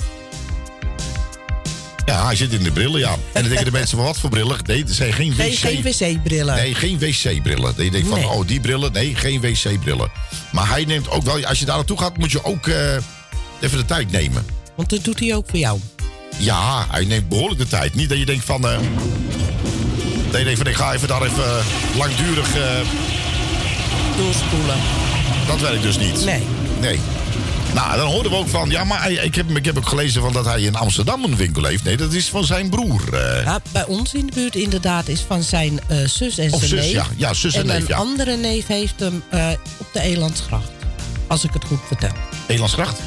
Ja, 2.07 2.25
hij 2.27 2.37
zit 2.37 2.53
in 2.53 2.63
de 2.63 2.73
brillen, 2.73 3.01
ja. 3.01 3.11
En 3.13 3.19
dan 3.33 3.43
denken 3.43 3.65
de 3.65 3.71
mensen 3.71 3.97
van 3.97 4.07
wat 4.07 4.19
voor 4.19 4.31
brillen? 4.31 4.57
Nee, 4.67 4.79
het 4.81 4.91
zijn 4.95 5.13
geen 5.13 5.31
wc... 5.31 5.37
Nee, 5.37 5.57
geen 5.57 5.83
wc-brillen. 5.83 6.55
Nee, 6.55 6.75
geen 6.75 6.99
wc-brillen. 6.99 7.75
Dat 7.77 7.85
je 7.85 7.91
denkt 7.91 8.09
van, 8.09 8.19
Nee. 8.19 8.29
oh, 8.29 8.47
die 8.47 8.61
brillen. 8.61 8.93
Nee, 8.93 9.15
geen 9.15 9.41
wc-brillen. 9.41 10.11
Maar 10.53 10.69
hij 10.69 10.85
neemt 10.85 11.11
ook 11.11 11.23
wel... 11.25 11.45
Als 11.45 11.59
je 11.59 11.65
daar 11.65 11.77
naartoe 11.77 11.99
gaat, 11.99 12.17
moet 12.17 12.33
je 12.33 12.45
ook 12.45 12.67
eh, 12.67 12.95
even 13.61 13.79
de 13.79 13.85
tijd 13.85 14.11
nemen. 14.11 14.47
Want 14.75 14.91
dat 14.91 15.05
doet 15.05 15.19
hij 15.21 15.35
ook 15.35 15.47
voor 15.49 15.59
jou. 15.59 15.81
Ja, 16.37 16.87
hij 16.91 17.05
neemt 17.05 17.29
behoorlijk 17.29 17.61
de 17.61 17.67
tijd. 17.69 17.95
Niet 17.95 18.09
dat 18.09 18.19
je 18.19 18.27
denkt 18.27 18.45
van... 18.45 18.69
eh, 18.69 18.79
dat 20.31 20.39
je 20.39 20.45
denkt 20.45 20.59
van, 20.59 20.67
ik 20.67 20.77
ga 20.77 20.95
even 20.95 21.09
daar 21.09 21.23
even 21.23 21.65
langdurig... 21.97 22.57
eh, 22.57 22.81
Doorspoelen. 24.17 24.77
Dat 25.49 25.61
werkt 25.61 25.83
dus 25.83 25.99
niet. 25.99 26.25
Nee. 26.25 26.43
Nee. 26.81 26.99
Nou, 27.75 27.97
dan 27.97 28.07
hoorden 28.07 28.33
we 28.33 28.39
ook 28.39 28.49
van... 28.49 28.71
Ja, 28.71 28.85
maar 28.85 29.11
ik 29.11 29.35
heb, 29.35 29.51
ik 29.57 29.65
heb 29.65 29.77
ook 29.77 29.89
gelezen 29.89 30.23
van 30.23 30.33
dat 30.33 30.45
hij 30.45 30.61
in 30.61 30.75
Amsterdam 30.75 31.25
een 31.25 31.37
winkel 31.37 31.65
heeft. 31.65 31.85
Nee, 31.85 31.97
dat 31.97 32.13
is 32.13 32.29
van 32.29 32.45
zijn 32.45 32.71
broer. 32.71 33.13
eh. 33.15 33.43
Ja, 33.45 33.61
bij 33.73 33.85
ons 33.85 34.15
in 34.15 34.27
de 34.27 34.33
buurt 34.35 34.55
inderdaad 34.57 35.09
is 35.09 35.21
van 35.21 35.43
zijn 35.43 35.81
eh, 35.87 35.97
zus 36.07 36.39
en 36.39 36.53
Of 36.53 36.59
zijn 36.59 36.71
zus, 36.71 36.81
neef. 36.85 36.93
ja. 36.93 37.07
Ja, 37.17 37.35
zus 37.35 37.55
en 37.55 37.67
neef, 37.67 37.81
een 37.81 37.85
ja. 37.89 37.97
andere 37.97 38.37
neef 38.37 38.67
heeft 38.67 39.01
hem 39.01 39.23
eh, 39.29 39.49
op 39.77 39.87
de 39.93 40.01
Elandsgracht. 40.01 40.71
Als 41.27 41.45
ik 41.45 41.51
het 41.53 41.65
goed 41.65 41.81
vertel. 41.87 42.13
Elandsgracht? 42.47 43.01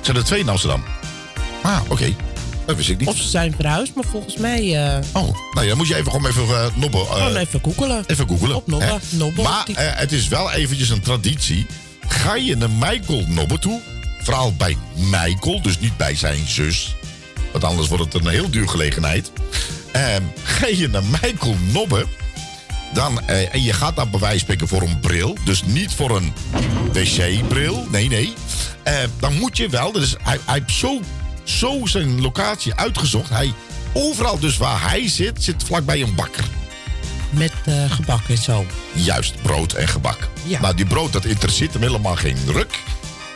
Zijn 0.00 0.16
er 0.16 0.24
twee 0.24 0.40
in 0.40 0.48
Amsterdam? 0.48 0.84
Ah, 1.62 1.78
oké. 1.88 2.14
Dat 2.66 2.76
wist 2.76 2.88
ik 2.88 2.98
niet. 2.98 3.08
Of 3.08 3.16
ze 3.16 3.28
zijn 3.28 3.54
verhuisd, 3.56 3.94
maar 3.94 4.04
volgens 4.10 4.36
mij... 4.36 4.84
eh, 4.86 4.98
Oh, 5.12 5.22
nou 5.22 5.60
ja, 5.62 5.66
dan 5.68 5.76
moet 5.76 5.88
je 5.88 5.94
even 5.96 6.10
gewoon 6.12 6.26
even 6.30 6.46
uh, 6.48 6.66
nobben. 6.74 7.00
eh, 7.00 7.12
Gewoon 7.12 7.36
even 7.36 7.60
googelen. 7.62 8.04
Even 8.06 8.28
googelen. 8.28 8.56
Op 8.56 8.66
nobben. 9.10 9.44
Maar 9.44 9.64
Die- 9.64 9.76
eh, 9.76 9.98
het 10.00 10.12
is 10.12 10.28
wel 10.28 10.50
eventjes 10.52 10.88
een 10.88 11.00
traditie. 11.00 11.66
Ga 12.08 12.34
je 12.34 12.56
naar 12.56 12.70
Michael 12.70 13.24
nobben 13.28 13.60
toe, 13.60 13.80
vooral 14.22 14.54
bij 14.56 14.76
Michael, 14.96 15.62
dus 15.62 15.78
niet 15.80 15.96
bij 15.96 16.14
zijn 16.16 16.46
zus. 16.46 16.94
Want 17.52 17.64
anders 17.64 17.88
wordt 17.88 18.12
het 18.12 18.14
een 18.24 18.30
heel 18.30 18.50
duur 18.50 18.68
gelegenheid. 18.68 19.30
Ehm, 19.92 20.22
ga 20.42 20.66
je 20.66 20.88
naar 20.88 21.04
Michael 21.22 21.56
nobben, 21.72 22.06
dan, 22.94 23.20
eh, 23.28 23.54
en 23.54 23.62
je 23.62 23.72
gaat 23.72 23.94
wijze 23.96 24.18
van 24.20 24.38
spreken 24.38 24.68
voor 24.68 24.82
een 24.82 25.00
bril. 25.00 25.36
Dus 25.44 25.62
niet 25.64 25.92
voor 25.92 26.16
een 26.16 26.32
wc-bril. 26.92 27.86
Nee, 27.90 28.08
nee. 28.08 28.32
Eh, 28.82 28.94
dan 29.20 29.34
moet 29.38 29.56
je 29.56 29.68
wel. 29.68 29.92
Dus 29.92 30.14
hij, 30.22 30.38
hij 30.44 30.54
heeft 30.54 30.78
zo, 30.78 31.00
zo 31.44 31.86
zijn 31.86 32.20
locatie 32.20 32.74
uitgezocht. 32.74 33.30
Hij, 33.30 33.52
overal 33.92 34.38
dus 34.38 34.56
waar 34.56 34.90
hij 34.90 35.08
zit, 35.08 35.42
zit 35.42 35.64
vlakbij 35.64 36.02
een 36.02 36.14
bakker. 36.14 36.44
Met 37.30 37.52
eh, 37.64 37.90
gebak 37.90 38.28
en 38.28 38.38
zo. 38.38 38.66
Juist, 38.92 39.42
brood 39.42 39.72
en 39.72 39.88
gebak. 39.88 40.28
Ja. 40.46 40.60
Nou, 40.60 40.74
die 40.74 40.86
brood, 40.86 41.12
dat 41.12 41.24
interesseert 41.24 41.72
hem 41.72 41.82
helemaal 41.82 42.16
geen 42.16 42.36
ruk. 42.46 42.78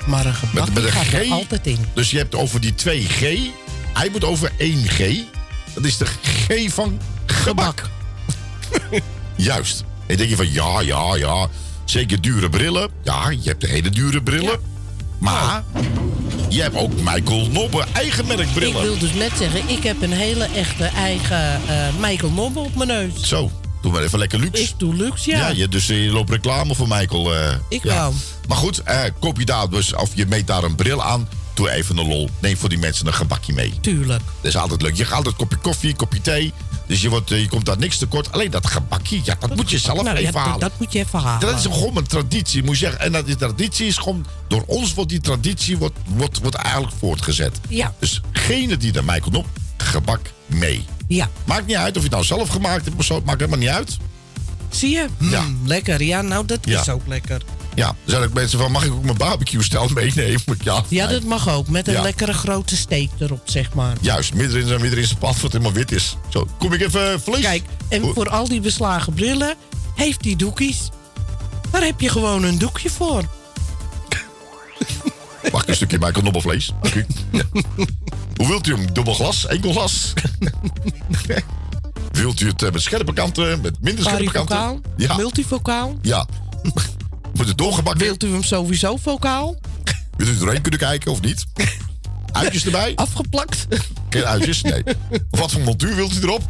Maar 0.07 0.27
een 0.27 0.35
gebak 0.35 0.65
Met, 0.65 0.75
met 0.75 0.85
een 0.85 0.93
gaat 0.93 1.13
er 1.13 1.27
G. 1.27 1.31
altijd 1.31 1.67
in. 1.67 1.79
Dus 1.95 2.11
je 2.11 2.17
hebt 2.17 2.35
over 2.35 2.61
die 2.61 2.75
2G. 2.87 3.25
Hij 3.93 4.09
moet 4.13 4.25
over 4.25 4.51
1G. 4.51 5.15
Dat 5.75 5.85
is 5.85 5.97
de 5.97 6.07
G 6.07 6.73
van 6.73 7.01
gebak. 7.27 7.83
Juist. 9.37 9.85
En 10.07 10.17
denk 10.17 10.29
je 10.29 10.37
van, 10.37 10.53
ja, 10.53 10.81
ja, 10.81 11.17
ja. 11.17 11.49
Zeker 11.85 12.21
dure 12.21 12.49
brillen. 12.49 12.91
Ja, 13.03 13.31
je 13.31 13.49
hebt 13.49 13.61
de 13.61 13.69
hele 13.69 13.91
dure 13.91 14.23
brillen. 14.23 14.76
Maar 15.19 15.65
je 16.49 16.63
hebt 16.63 16.77
ook 16.77 16.93
Michael 16.95 17.49
Nobbe 17.51 17.85
eigen 17.93 18.27
merk 18.27 18.41
Ik 18.41 18.73
wil 18.73 18.99
dus 18.99 19.13
net 19.15 19.33
zeggen, 19.39 19.69
ik 19.69 19.83
heb 19.83 20.03
een 20.03 20.13
hele 20.13 20.45
echte 20.45 20.85
eigen 20.85 21.61
eh, 21.69 21.89
Michael 22.01 22.33
Nobbe 22.33 22.59
op 22.61 22.75
mijn 22.75 22.89
neus. 22.89 23.13
Zo, 23.29 23.51
doe 23.83 23.93
maar 23.93 24.03
even 24.03 24.19
lekker 24.19 24.39
luxe. 24.39 24.63
Ik 24.63 24.73
doe 24.77 24.95
luxe, 24.95 25.31
ja. 25.31 25.39
Ja, 25.39 25.49
je, 25.49 25.69
dus 25.69 25.89
eh, 25.89 26.05
je 26.05 26.11
loopt 26.11 26.31
reclame 26.31 26.75
voor 26.75 26.89
Michael. 26.89 27.35
eh, 27.35 27.55
Ik 27.69 27.83
ja. 27.83 27.95
wel. 27.95 28.15
Maar 28.49 28.57
goed, 28.57 28.83
koop 29.21 29.39
je 29.39 29.45
daar 29.45 29.69
dus, 29.69 29.95
of 29.95 30.11
je 30.15 30.27
meet 30.27 30.47
daar 30.47 30.63
een 30.65 30.75
bril 30.75 31.03
aan. 31.03 31.29
Doe 31.57 31.71
even 31.71 31.97
een 31.99 32.07
lol. 32.09 32.31
Neem 32.41 32.57
voor 32.57 32.69
die 32.69 32.79
mensen 32.79 33.07
een 33.07 33.15
gebakje 33.15 33.53
mee. 33.53 33.73
Tuurlijk. 33.81 34.23
Dat 34.41 34.45
is 34.51 34.57
altijd 34.57 34.83
leuk. 34.83 34.95
Je 34.95 35.05
gaat 35.05 35.17
altijd 35.17 35.35
een 35.35 35.41
kopje 35.41 35.57
koffie, 35.57 35.91
een 35.91 35.97
kopje 35.97 36.21
thee. 36.21 36.53
Dus 36.87 37.01
je, 37.03 37.09
wordt, 37.09 37.31
eh, 37.31 37.41
je 37.41 37.49
komt 37.49 37.67
daar 37.67 37.79
niks 37.79 37.99
tekort. 37.99 38.33
Alleen 38.33 38.51
dat 38.51 38.67
gebakje, 38.67 39.21
ja, 39.25 39.37
dat 39.41 39.57
moet 39.57 39.71
je 39.71 39.79
zelf 39.79 40.03
Nou, 40.03 40.09
ja, 40.17 40.21
even 40.23 40.33
dat- 40.33 40.43
halen. 40.43 40.61
dat 40.61 40.73
moet 40.79 40.93
je 40.93 40.99
even 40.99 41.19
halen. 41.19 41.41
Dat 41.41 41.59
is 41.59 41.63
gewoon 41.63 41.97
een 41.97 42.07
traditie, 42.07 42.63
moet 42.63 42.79
je 42.79 42.85
zeggen. 42.85 43.01
En 43.01 43.13
dat 43.13 43.27
die 43.27 43.37
traditie 43.37 43.87
is 43.87 43.97
gewoon... 43.97 44.27
Door 44.49 44.63
ons 44.67 44.95
wordt 44.95 45.11
die 45.11 45.21
traditie 45.21 45.77
wordt, 45.77 45.99
wordt, 46.07 46.39
wordt 46.41 46.57
eigenlijk 46.57 46.95
voortgezet. 46.99 47.61
Ja. 47.69 47.95
Dus 47.99 48.21
degene 48.33 48.77
die 48.77 48.93
erbij 48.93 49.21
komt 49.21 49.37
op, 49.37 49.47
gebak 49.77 50.21
mee. 50.47 50.85
Ja. 51.09 51.29
Maakt 51.45 51.67
niet 51.67 51.77
uit 51.77 51.91
of 51.91 51.97
je 51.97 52.03
het 52.03 52.11
nou 52.13 52.25
zelf 52.25 52.49
gemaakt 52.49 52.85
hebt 52.85 52.97
of 52.97 53.05
zo. 53.05 53.23
Maakt 53.25 53.39
helemaal 53.41 53.61
niet 53.61 53.69
uit. 53.69 53.97
Zie 54.69 54.91
je? 54.91 55.07
Mm, 55.19 55.31
Ja. 55.31 55.45
Lekker. 55.65 56.03
Ja, 56.03 56.23
nou, 56.23 56.47
dat 56.47 56.59
Ja. 56.63 56.81
is 56.81 56.89
ook 56.89 57.07
lekker. 57.07 57.43
Ja, 57.77 57.89
er 57.89 57.95
zijn 58.11 58.23
ook 58.23 58.33
mensen 58.33 58.59
van, 58.59 58.71
mag 58.73 58.85
ik 58.85 58.93
ook 58.93 59.05
mijn 59.05 59.17
barbecue-stel 59.17 59.89
meenemen? 59.95 60.41
Ja, 60.63 60.83
Ja, 60.89 61.07
dat 61.07 61.23
mag 61.23 61.49
ook. 61.49 61.69
Met 61.69 61.89
een 61.89 61.95
Ja. 61.95 62.03
lekkere 62.03 62.33
grote 62.33 62.77
steek 62.77 63.11
erop, 63.19 63.41
zeg 63.45 63.75
maar. 63.75 63.97
Juist, 64.01 64.35
midden 64.35 64.61
in, 64.61 64.81
midden 64.81 64.99
in 64.99 65.07
zijn 65.07 65.19
pad 65.19 65.41
wat 65.41 65.53
helemaal 65.53 65.73
wit 65.73 65.93
is. 65.93 66.17
Zo, 66.29 66.49
kom 66.59 66.73
ik 66.73 66.81
even 66.81 67.13
eh, 67.13 67.19
vlees. 67.19 67.41
Kijk, 67.41 67.63
en 67.89 68.03
voor 68.15 68.29
al 68.29 68.49
die 68.49 68.61
beslagen 68.61 69.13
brillen 69.15 69.55
heeft 69.95 70.25
hij 70.25 70.37
doekjes. 70.37 70.89
Daar 71.71 71.83
heb 71.85 72.01
je 72.01 72.09
gewoon 72.09 72.43
een 72.45 72.59
doekje 72.59 72.91
voor. 72.91 73.23
Mag 75.53 75.63
ik 75.63 75.69
een 75.69 75.75
stukje 75.75 75.99
Michael 75.99 76.23
Nobbelvlees? 76.23 76.73
Ja. 77.33 77.43
Hoe 78.37 78.47
wilt 78.49 78.67
u 78.67 78.75
hem? 78.75 78.93
Dubbel 78.93 79.15
glas? 79.15 79.47
Enkel 79.47 79.73
glas? 79.73 80.13
wilt 82.13 82.41
u 82.41 82.47
het 82.49 82.63
eh, 82.63 82.71
met 82.73 82.83
scherpe 82.83 83.13
kanten? 83.13 83.61
Met 83.61 83.77
minder 83.81 84.05
scherpe 84.05 84.31
kanten? 84.31 84.83
Ja. 84.97 85.17
Multifocaal? 85.17 85.97
Ja. 86.03 86.27
Het 87.39 87.59
doorgebakken? 87.59 88.05
Wilt 88.05 88.25
u 88.25 88.33
hem 88.33 88.43
sowieso 88.43 88.97
vocaal? 88.97 89.57
Wilt 90.17 90.31
u 90.31 90.39
doorheen 90.39 90.61
kunnen 90.61 90.81
kijken 90.81 91.11
of 91.11 91.21
niet? 91.21 91.45
Uitjes 92.33 92.65
erbij? 92.65 92.93
Afgeplakt? 93.07 93.67
Geen 94.11 94.25
uitjes? 94.25 94.63
Nee. 94.63 94.83
Wat 95.31 95.53
voor 95.53 95.61
montuur 95.61 95.95
wilt 95.95 96.17
u 96.17 96.23
erop? 96.23 96.43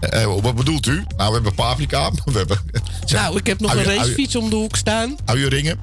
Eh, 0.00 0.22
eh, 0.22 0.40
wat 0.42 0.54
bedoelt 0.54 0.86
u? 0.86 1.04
Nou, 1.16 1.28
we 1.28 1.34
hebben 1.34 1.54
paprika. 1.54 2.10
We 2.24 2.38
hebben... 2.38 2.58
Nou, 3.06 3.36
ik 3.36 3.46
heb 3.46 3.60
nog 3.60 3.74
een 3.74 3.84
racefiets 3.84 4.36
om 4.36 4.50
de 4.50 4.56
hoek 4.56 4.76
staan. 4.76 5.16
Uienringen. 5.24 5.78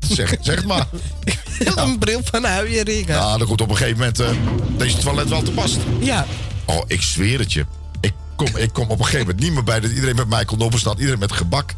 zeg, 0.00 0.36
zeg 0.40 0.56
het 0.56 0.66
maar. 0.66 0.86
Een 1.74 1.98
bril 1.98 2.20
van 2.24 2.46
uienringen. 2.46 3.14
Ja, 3.14 3.38
dan 3.38 3.46
komt 3.46 3.60
op 3.60 3.70
een 3.70 3.76
gegeven 3.76 3.98
moment 3.98 4.20
eh, 4.20 4.28
deze 4.76 4.96
toilet 4.96 5.28
wel 5.28 5.42
te 5.42 5.50
pas. 5.50 5.76
Ja. 6.00 6.26
Oh, 6.64 6.82
ik 6.86 7.02
zweer 7.02 7.38
het 7.38 7.52
je. 7.52 7.66
Ik 8.00 8.12
kom, 8.36 8.56
ik 8.56 8.72
kom 8.72 8.84
op 8.90 8.98
een 8.98 9.04
gegeven 9.04 9.26
moment 9.26 9.40
niet 9.44 9.52
meer 9.52 9.64
bij 9.64 9.80
dat 9.80 9.90
iedereen 9.90 10.16
met 10.16 10.28
Michael 10.28 10.56
Nobben 10.56 10.80
staat. 10.80 10.98
Iedereen 10.98 11.18
met 11.18 11.32
gebak. 11.32 11.74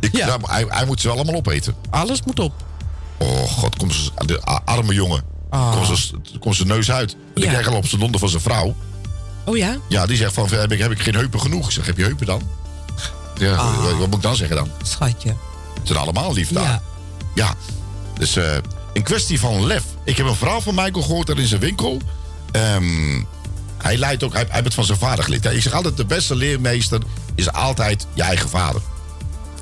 Ik, 0.00 0.16
ja. 0.16 0.36
maar 0.36 0.50
hij, 0.50 0.64
hij 0.68 0.86
moet 0.86 1.00
ze 1.00 1.06
wel 1.06 1.16
allemaal 1.16 1.34
opeten. 1.34 1.74
Alles 1.90 2.22
moet 2.22 2.38
op. 2.40 2.52
Oh 3.18 3.42
god, 3.42 3.76
komt 3.76 3.94
ze, 3.94 4.10
de 4.26 4.40
arme 4.64 4.94
jongen. 4.94 5.22
Ah. 5.50 5.72
Komt 5.72 5.98
ze- 5.98 6.38
Komt 6.40 6.56
zijn 6.56 6.68
neus 6.68 6.90
uit. 6.90 7.16
Ik 7.34 7.42
krijg 7.42 7.66
al 7.68 7.76
op 7.76 7.86
zijn 7.86 8.00
donder 8.00 8.20
van 8.20 8.28
zijn 8.28 8.42
vrouw. 8.42 8.74
Oh 9.44 9.56
ja? 9.56 9.76
Ja, 9.88 10.06
die 10.06 10.16
zegt 10.16 10.32
van, 10.34 10.48
heb 10.48 10.72
ik, 10.72 10.78
heb 10.78 10.90
ik 10.90 11.00
geen 11.02 11.14
heupen 11.14 11.40
genoeg? 11.40 11.66
Ik 11.66 11.72
zeg, 11.72 11.86
heb 11.86 11.96
je 11.96 12.04
heupen 12.04 12.26
dan? 12.26 12.42
Ja, 13.38 13.54
Ah. 13.54 13.82
wat, 13.82 13.96
moet 14.06 14.14
ik 14.14 14.22
dan 14.22 14.36
zeggen 14.36 14.56
dan? 14.56 14.68
Schatje. 14.82 15.28
Ze 15.28 15.80
zijn 15.84 15.98
allemaal 15.98 16.32
lief 16.32 16.48
daar. 16.52 16.62
Ja. 16.64 16.82
Ja. 17.34 17.54
Dus 18.18 18.36
eh 18.36 18.56
een 18.92 19.02
kwestie 19.02 19.40
van 19.40 19.66
lef. 19.66 19.82
Ik 20.04 20.16
heb 20.16 20.26
een 20.26 20.34
verhaal 20.34 20.60
van 20.60 20.74
Michael 20.74 21.02
gehoord 21.02 21.26
daar 21.26 21.38
in 21.38 21.46
zijn 21.46 21.60
winkel. 21.60 21.98
Ehm, 22.52 23.22
hij 23.78 23.96
leidt 23.96 24.22
ook, 24.22 24.32
hij, 24.32 24.42
hij 24.42 24.50
heeft 24.52 24.64
het 24.64 24.74
van 24.74 24.84
zijn 24.84 24.98
vader 24.98 25.24
geleerd. 25.24 25.44
Ik 25.44 25.62
zeg 25.62 25.72
altijd, 25.72 25.96
de 25.96 26.04
beste 26.04 26.34
leermeester 26.36 27.00
is 27.34 27.52
altijd 27.52 28.06
je 28.14 28.22
eigen 28.22 28.48
vader. 28.48 28.80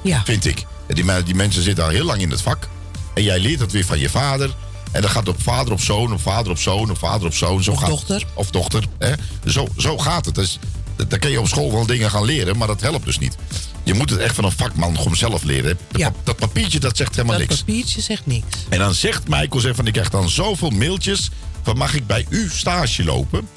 Ja. 0.06 0.22
Vind 0.24 0.44
ik. 0.46 0.64
Die, 0.88 1.22
die 1.22 1.34
mensen 1.34 1.62
zitten 1.62 1.84
al 1.84 1.90
heel 1.90 2.04
lang 2.04 2.20
in 2.20 2.30
het 2.30 2.42
vak. 2.42 2.68
En 3.14 3.22
jij 3.22 3.38
leert 3.38 3.60
het 3.60 3.72
weer 3.72 3.84
van 3.84 3.98
je 3.98 4.08
vader. 4.10 4.54
En 4.92 5.00
dan 5.02 5.10
gaat 5.10 5.28
op 5.28 5.42
vader 5.42 5.72
op 5.72 5.80
zoon, 5.80 6.12
op 6.12 6.20
vader 6.20 6.50
op 6.50 6.58
zoon, 6.58 6.90
op 6.90 6.98
vader 6.98 7.26
op 7.26 7.34
zoon. 7.34 7.62
Zo 7.62 7.70
Of 7.72 7.78
gaat, 7.78 7.88
dochter. 7.88 8.24
Of 8.34 8.50
dochter. 8.50 8.84
Hè? 8.98 9.12
Zo, 9.46 9.66
zo 9.76 9.98
gaat 9.98 10.24
het. 10.24 10.34
Dus, 10.34 10.58
dat- 10.96 11.10
dan 11.10 11.18
kun 11.18 11.30
je 11.30 11.40
op 11.40 11.48
school 11.48 11.72
wel 11.72 11.86
dingen 11.86 12.10
gaan 12.10 12.24
leren, 12.24 12.56
maar 12.56 12.66
dat 12.66 12.80
helpt 12.80 13.04
dus 13.04 13.18
niet. 13.18 13.36
Je 13.82 13.94
moet 13.94 14.10
het 14.10 14.18
echt 14.18 14.34
van 14.34 14.44
een 14.44 14.52
vakman 14.52 14.96
gewoon 14.96 15.16
zelf 15.16 15.42
leren. 15.42 15.78
Dat, 15.90 16.00
Ja. 16.00 16.12
dat 16.24 16.36
papiertje, 16.36 16.80
dat 16.80 16.96
zegt 16.96 17.14
helemaal 17.16 17.38
Dat 17.38 17.48
niks. 17.48 17.60
papiertje 17.62 18.00
zegt 18.00 18.26
niks. 18.26 18.46
En 18.68 18.78
dan 18.78 18.94
zegt 18.94 19.28
Michael, 19.28 19.60
zegt 19.60 19.76
van, 19.76 19.86
ik 19.86 19.92
krijg 19.92 20.10
dan 20.10 20.28
zoveel 20.30 20.70
mailtjes... 20.70 21.30
van 21.62 21.76
mag 21.76 21.94
ik 21.94 22.06
bij 22.06 22.26
u 22.28 22.50
stage 22.52 23.04
lopen? 23.04 23.48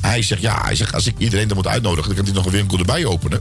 Hij 0.00 0.22
zegt, 0.22 0.40
ja, 0.40 0.62
hij 0.64 0.74
zegt, 0.76 0.94
als 0.94 1.06
ik 1.06 1.14
iedereen 1.18 1.48
dan 1.48 1.56
moet 1.56 1.66
uitnodigen... 1.66 2.06
dan 2.06 2.16
kan 2.16 2.24
hij 2.24 2.34
nog 2.34 2.44
een 2.46 2.52
winkel 2.58 2.78
erbij 2.78 3.04
openen. 3.04 3.40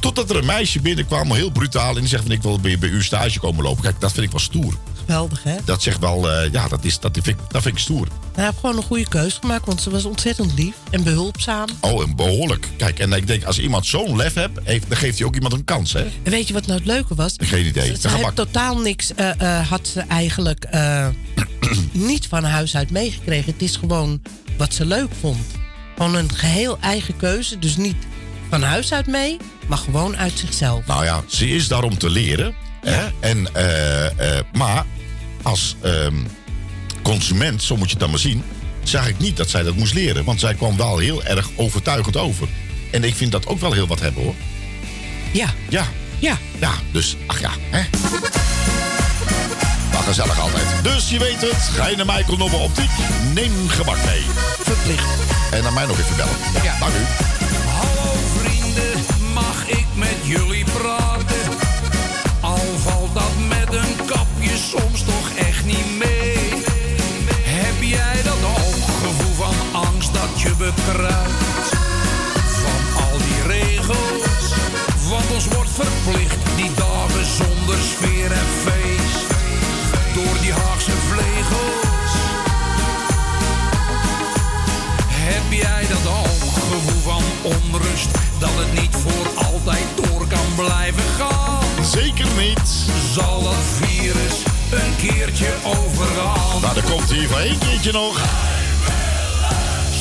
Totdat 0.00 0.30
er 0.30 0.36
een 0.36 0.46
meisje 0.46 0.80
binnenkwam, 0.80 1.32
heel 1.32 1.50
brutaal... 1.50 1.94
en 1.94 2.00
die 2.00 2.08
zegt 2.08 2.22
van, 2.22 2.32
ik 2.32 2.42
wil 2.42 2.60
bij, 2.60 2.78
bij 2.78 2.88
u 2.88 3.02
stage 3.02 3.40
komen 3.40 3.64
lopen. 3.64 3.82
Kijk, 3.82 4.00
dat 4.00 4.12
vind 4.12 4.24
ik 4.26 4.30
wel 4.30 4.40
stoer. 4.40 4.74
Geweldig, 4.98 5.42
hè? 5.42 5.56
Dat 5.64 5.82
zegt 5.82 5.98
wel, 5.98 6.30
eh, 6.30 6.52
ja, 6.52 6.68
dat, 6.68 6.84
is, 6.84 7.00
dat, 7.00 7.10
vind 7.12 7.26
ik, 7.26 7.36
dat 7.48 7.62
vind 7.62 7.74
ik 7.74 7.80
stoer. 7.80 8.06
Hij 8.34 8.44
heeft 8.44 8.56
gewoon 8.60 8.76
een 8.76 8.82
goede 8.82 9.08
keuze 9.08 9.36
gemaakt, 9.40 9.66
want 9.66 9.80
ze 9.80 9.90
was 9.90 10.04
ontzettend 10.04 10.52
lief 10.58 10.74
en 10.90 11.02
behulpzaam. 11.02 11.68
Oh, 11.80 12.02
en 12.02 12.16
behoorlijk. 12.16 12.68
Kijk, 12.76 12.98
en 12.98 13.12
ik 13.12 13.26
denk, 13.26 13.44
als 13.44 13.58
iemand 13.58 13.86
zo'n 13.86 14.16
lef 14.16 14.34
hebt... 14.34 14.58
heeft- 14.64 14.88
dan 14.88 14.96
geeft 14.96 15.18
hij 15.18 15.26
ook 15.26 15.34
iemand 15.34 15.52
een 15.52 15.64
kans, 15.64 15.92
hè? 15.92 16.00
En 16.22 16.30
weet 16.30 16.48
je 16.48 16.54
wat 16.54 16.66
nou 16.66 16.78
het 16.78 16.88
leuke 16.88 17.14
was? 17.14 17.34
Geen 17.36 17.66
idee. 17.66 17.86
Ze, 17.96 18.08
ze 18.08 18.30
totaal 18.34 18.78
niks, 18.78 19.14
eh, 19.14 19.40
eh, 19.40 19.68
had 19.68 19.88
ze 19.88 20.00
eigenlijk 20.00 20.68
niet 21.92 22.26
van 22.26 22.44
huis 22.44 22.76
uit 22.76 22.90
meegekregen. 22.90 23.52
Het 23.52 23.62
is 23.62 23.76
gewoon 23.76 24.22
wat 24.56 24.74
ze 24.74 24.86
leuk 24.86 25.10
vond. 25.20 25.46
Gewoon 25.96 26.14
een 26.14 26.32
geheel 26.34 26.78
eigen 26.80 27.16
keuze. 27.16 27.58
Dus 27.58 27.76
niet 27.76 27.96
van 28.50 28.62
huis 28.62 28.92
uit 28.92 29.06
mee, 29.06 29.36
maar 29.68 29.78
gewoon 29.78 30.16
uit 30.16 30.38
zichzelf. 30.38 30.86
Nou 30.86 31.04
ja, 31.04 31.22
ze 31.26 31.48
is 31.48 31.68
daar 31.68 31.82
om 31.82 31.98
te 31.98 32.10
leren. 32.10 32.54
Hè? 32.80 33.06
En, 33.20 33.54
eh, 33.54 34.36
eh, 34.38 34.44
maar 34.52 34.84
als 35.42 35.76
ehm, 35.82 36.14
consument, 37.02 37.62
zo 37.62 37.76
moet 37.76 37.86
je 37.86 37.90
het 37.90 38.00
dan 38.00 38.10
maar 38.10 38.18
zien, 38.18 38.42
zag 38.82 39.08
ik 39.08 39.18
niet 39.18 39.36
dat 39.36 39.50
zij 39.50 39.62
dat 39.62 39.74
moest 39.74 39.94
leren. 39.94 40.24
Want 40.24 40.40
zij 40.40 40.54
kwam 40.54 40.76
wel 40.76 40.98
heel 40.98 41.24
erg 41.24 41.48
overtuigend 41.56 42.16
over. 42.16 42.48
En 42.90 43.04
ik 43.04 43.14
vind 43.14 43.32
dat 43.32 43.46
ook 43.46 43.60
wel 43.60 43.72
heel 43.72 43.86
wat 43.86 44.00
hebben 44.00 44.22
hoor. 44.22 44.34
Ja. 45.32 45.48
Ja. 45.68 45.84
Ja. 46.18 46.38
Ja, 46.58 46.72
dus, 46.92 47.16
ach 47.26 47.40
ja, 47.40 47.50
hè. 47.70 47.82
Maar 49.92 50.02
gezellig 50.02 50.40
altijd. 50.40 50.66
Dus 50.82 51.10
je 51.10 51.18
weet 51.18 51.40
het, 51.40 51.70
ga 51.76 51.86
je 51.86 51.96
naar 51.96 52.06
Michael 52.06 52.36
Nobbe 52.36 52.56
Optiek, 52.56 52.90
neem 53.34 53.68
gebak 53.68 54.04
mee. 54.04 54.22
Verplicht. 54.58 55.06
En 55.50 55.62
naar 55.62 55.72
mij 55.72 55.86
nog 55.86 55.98
even 55.98 56.16
bellen. 56.16 56.36
Ja. 56.62 56.78
Dank 56.78 56.92
u. 56.92 57.04
Hallo 57.66 58.12
vrienden, 58.36 59.04
jullie 60.28 60.64
praten? 60.64 61.44
Al 62.40 62.66
valt 62.76 63.14
dat 63.14 63.32
met 63.48 63.74
een 63.74 63.96
kapje 64.06 64.56
soms 64.56 65.02
toch 65.02 65.28
echt 65.36 65.64
niet 65.64 65.98
mee. 65.98 66.36
Heb 67.42 67.76
jij 67.80 68.22
dat 68.24 68.42
ook 68.56 68.84
gevoel 69.04 69.34
van 69.34 69.80
angst 69.82 70.12
dat 70.12 70.40
je 70.40 70.52
bekruipt? 70.58 71.68
Van 72.62 73.02
al 73.04 73.18
die 73.18 73.42
regels, 73.56 74.52
want 75.08 75.30
ons 75.34 75.46
wordt 75.46 75.70
verplicht 75.70 76.38
die 76.56 76.70
dagen 76.74 77.26
zonder 77.40 77.78
sfeer 77.92 78.32
en 78.32 78.50
feest. 78.64 79.26
Door 80.14 80.36
die 80.40 80.52
Haagse 80.52 80.96
vlegels. 81.10 82.12
Heb 85.28 85.46
jij 85.50 85.86
dat 85.88 86.06
ook 86.06 86.52
gevoel 86.70 87.02
van 87.02 87.22
onrust? 87.42 88.10
Dat 88.38 88.54
het 88.54 88.80
niet 88.80 88.96
voor 88.96 89.47
blijven 90.64 91.02
gaan? 91.18 91.84
Zeker 91.84 92.26
niet. 92.36 92.68
Zal 93.12 93.42
dat 93.42 93.54
virus 93.80 94.42
een 94.70 94.96
keertje 94.96 95.48
overgaan? 95.64 96.60
Nou, 96.60 96.74
dan 96.74 96.84
komt 96.90 97.10
hij 97.10 97.26
voor 97.26 97.38
één 97.38 97.58
keertje 97.58 97.92
nog. 97.92 98.20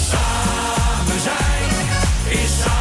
Samen 0.10 1.22
zijn 1.22 2.42
is 2.42 2.62
samen 2.64 2.77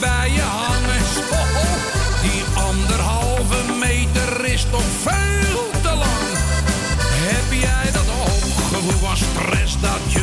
bij 0.00 0.30
je 0.30 0.40
hangen? 0.40 1.02
Die 2.22 2.42
anderhalve 2.54 3.72
meter 3.78 4.44
is 4.44 4.66
toch 4.70 4.90
veel 5.02 5.70
te 5.82 5.88
lang? 5.88 6.26
Heb 7.30 7.60
jij 7.60 7.92
dat 7.92 8.08
ook 8.08 8.54
gevoel 8.72 9.08
van 9.08 9.16
stress 9.16 9.80
dat 9.80 10.12
je 10.12 10.17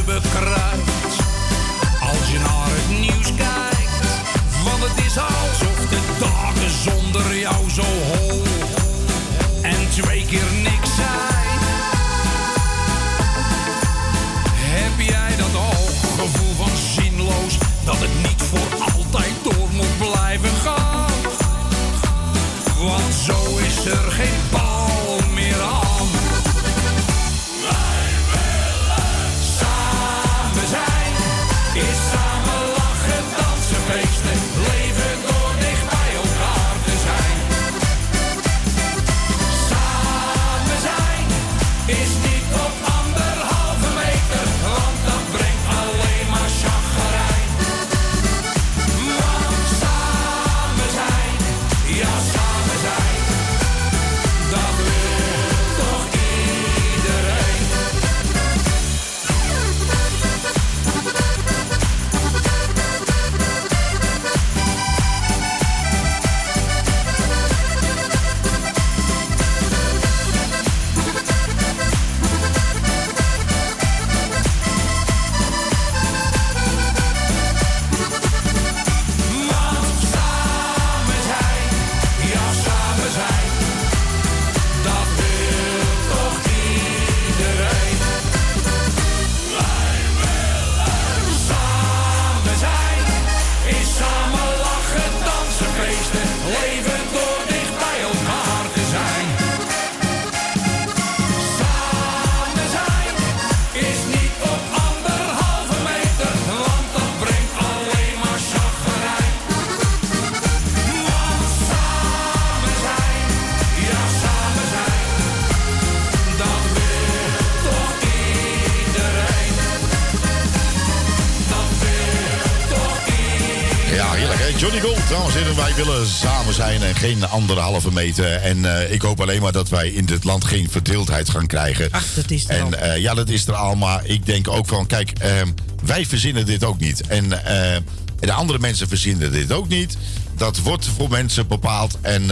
willen 125.75 126.07
samen 126.07 126.53
zijn 126.53 126.81
en 126.83 126.95
geen 126.95 127.27
anderhalve 127.27 127.91
meter. 127.91 128.31
En 128.31 128.77
eh, 128.77 128.91
ik 128.91 129.01
hoop 129.01 129.21
alleen 129.21 129.41
maar 129.41 129.51
dat 129.51 129.69
wij 129.69 129.89
in 129.89 130.05
dit 130.05 130.23
land 130.23 130.45
geen 130.45 130.69
verdeeldheid 130.69 131.29
gaan 131.29 131.47
krijgen. 131.47 131.87
Ach, 131.91 132.13
dat 132.13 132.31
is 132.31 132.49
er 132.49 132.61
al. 132.61 132.71
En 132.71 132.81
eh, 132.81 133.01
ja, 133.01 133.13
dat 133.13 133.29
is 133.29 133.47
er 133.47 133.53
al, 133.53 133.75
maar 133.75 134.05
ik 134.05 134.25
denk 134.25 134.47
ook 134.47 134.67
van, 134.67 134.87
kijk, 134.87 135.11
ehm, 135.11 135.47
wij 135.85 136.05
verzinnen 136.05 136.45
dit 136.45 136.63
ook 136.63 136.79
niet. 136.79 137.07
En 137.07 137.45
eh, 137.45 137.77
de 138.19 138.33
andere 138.33 138.59
mensen 138.59 138.87
verzinnen 138.87 139.31
dit 139.31 139.51
ook 139.51 139.67
niet. 139.67 139.97
Dat 140.37 140.59
wordt 140.59 140.87
voor 140.97 141.09
mensen 141.09 141.47
bepaald. 141.47 141.97
En, 142.01 142.31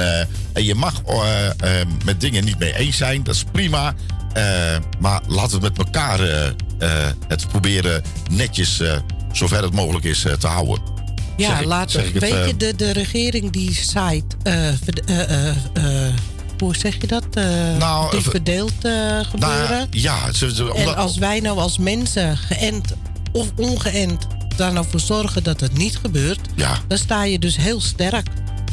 en 0.54 0.64
je 0.64 0.76
mag 0.76 1.02
eh, 1.06 1.50
eh, 1.50 1.88
met 2.06 2.22
dingen 2.22 2.46
niet 2.46 2.60
mee 2.60 2.76
eens 2.76 2.98
zijn, 2.98 3.24
dat 3.24 3.36
is 3.36 3.44
prima. 3.52 3.94
Maar 5.00 5.22
laten 5.28 5.60
we 5.60 5.64
met 5.64 5.78
elkaar 5.78 6.20
het 7.28 7.48
proberen 7.48 8.04
netjes, 8.32 8.82
zover 9.32 9.64
het 9.64 9.74
mogelijk 9.74 10.06
is, 10.06 10.26
te 10.40 10.48
houden. 10.48 10.93
Ja, 11.38 11.60
ik- 11.60 11.90
zeg 11.90 12.04
het, 12.14 12.20
Weet 12.20 12.30
je, 12.32 12.36
eh, 12.36 12.54
de, 12.58 12.76
de 12.76 12.92
regering 12.92 13.52
die 13.52 13.74
zaait. 13.74 14.36
eh, 14.44 14.70
hoe 16.58 16.76
zeg 16.76 16.96
je 17.02 17.08
dat? 17.08 17.26
Nou, 17.80 18.10
die 18.12 18.20
eh, 18.20 18.26
verdeeld 18.30 18.74
eh, 18.86 19.20
gebeuren. 19.30 19.70
Nou, 19.70 19.88
ja, 19.92 20.32
ze, 20.34 20.56
ze- 20.56 20.64
en 20.64 20.72
omdat- 20.72 20.96
als 20.96 21.18
wij 21.18 21.40
nou 21.40 21.60
als 21.60 21.78
mensen, 21.78 22.38
geënt 22.38 22.94
of 23.32 23.48
ongeënt, 23.56 24.28
daar 24.56 24.74
nou 24.74 24.86
voor 24.90 25.00
zorgen 25.00 25.44
dat 25.44 25.60
het 25.60 25.78
niet 25.78 25.98
gebeurt, 25.98 26.40
Ja. 26.56 26.80
dan 26.88 26.98
sta 26.98 27.24
je 27.24 27.40
dus 27.40 27.56
heel 27.58 27.82
sterk. 27.82 28.28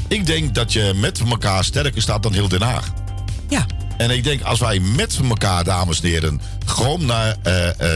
Ik 0.09 0.27
denk 0.27 0.55
dat 0.55 0.73
je 0.73 0.93
met 0.97 1.21
elkaar 1.31 1.65
sterker 1.65 2.03
staat 2.03 2.23
dan 2.23 2.33
heel 2.33 2.49
Den 2.49 2.63
Haag. 2.63 2.93
Ja. 3.49 3.67
En 3.97 4.11
ik 4.11 4.25
denk 4.25 4.43
als 4.43 4.61
wij 4.61 4.81
met 4.81 5.19
elkaar, 5.29 5.65
dames 5.65 6.01
en 6.01 6.09
heren, 6.09 6.41
gewoon 6.67 7.07
naar, 7.07 7.37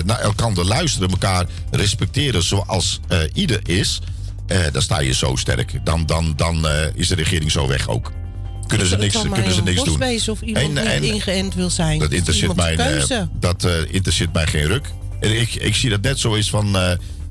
naar 0.05 0.21
elkaar 0.21 0.53
luisteren, 0.55 1.11
elkaar 1.11 1.47
respecteren 1.71 2.43
zoals 2.43 3.01
ieder 3.33 3.61
is, 3.69 4.01
eh, 4.47 4.59
dan 4.73 4.83
sta 4.83 5.01
je 5.01 5.13
zo 5.13 5.37
sterk. 5.37 5.81
Dan, 5.85 6.07
dan, 6.07 6.33
dan 6.37 6.69
eh, 6.69 6.87
is 6.95 7.09
de 7.09 7.15
regering 7.15 7.51
zo 7.51 7.67
weg 7.69 7.89
ook. 7.89 8.13
kunnen 8.67 8.87
ze 8.87 8.97
niks, 8.97 9.23
kunnen 9.33 9.53
ze 9.53 9.63
niks 9.63 9.85
doen. 9.85 10.03
of 10.33 10.41
iemand 10.43 10.77
En- 10.79 10.87
en- 10.87 11.03
ingeënt 11.03 11.55
wil 11.55 11.71
zijn. 11.71 11.99
Dat 11.99 12.13
interesseert 12.13 12.57
mij, 12.57 12.77
eh, 12.77 13.23
dat 13.41 13.67
interesseert 13.91 14.33
mij 14.33 14.47
geen 14.47 14.67
ruk. 14.67 14.87
En 15.21 15.41
ik, 15.41 15.55
ik 15.55 15.75
zie 15.75 15.91
dat 15.91 16.01
net 16.01 16.19
zo 16.19 16.35
is 16.35 16.51
van 16.51 16.73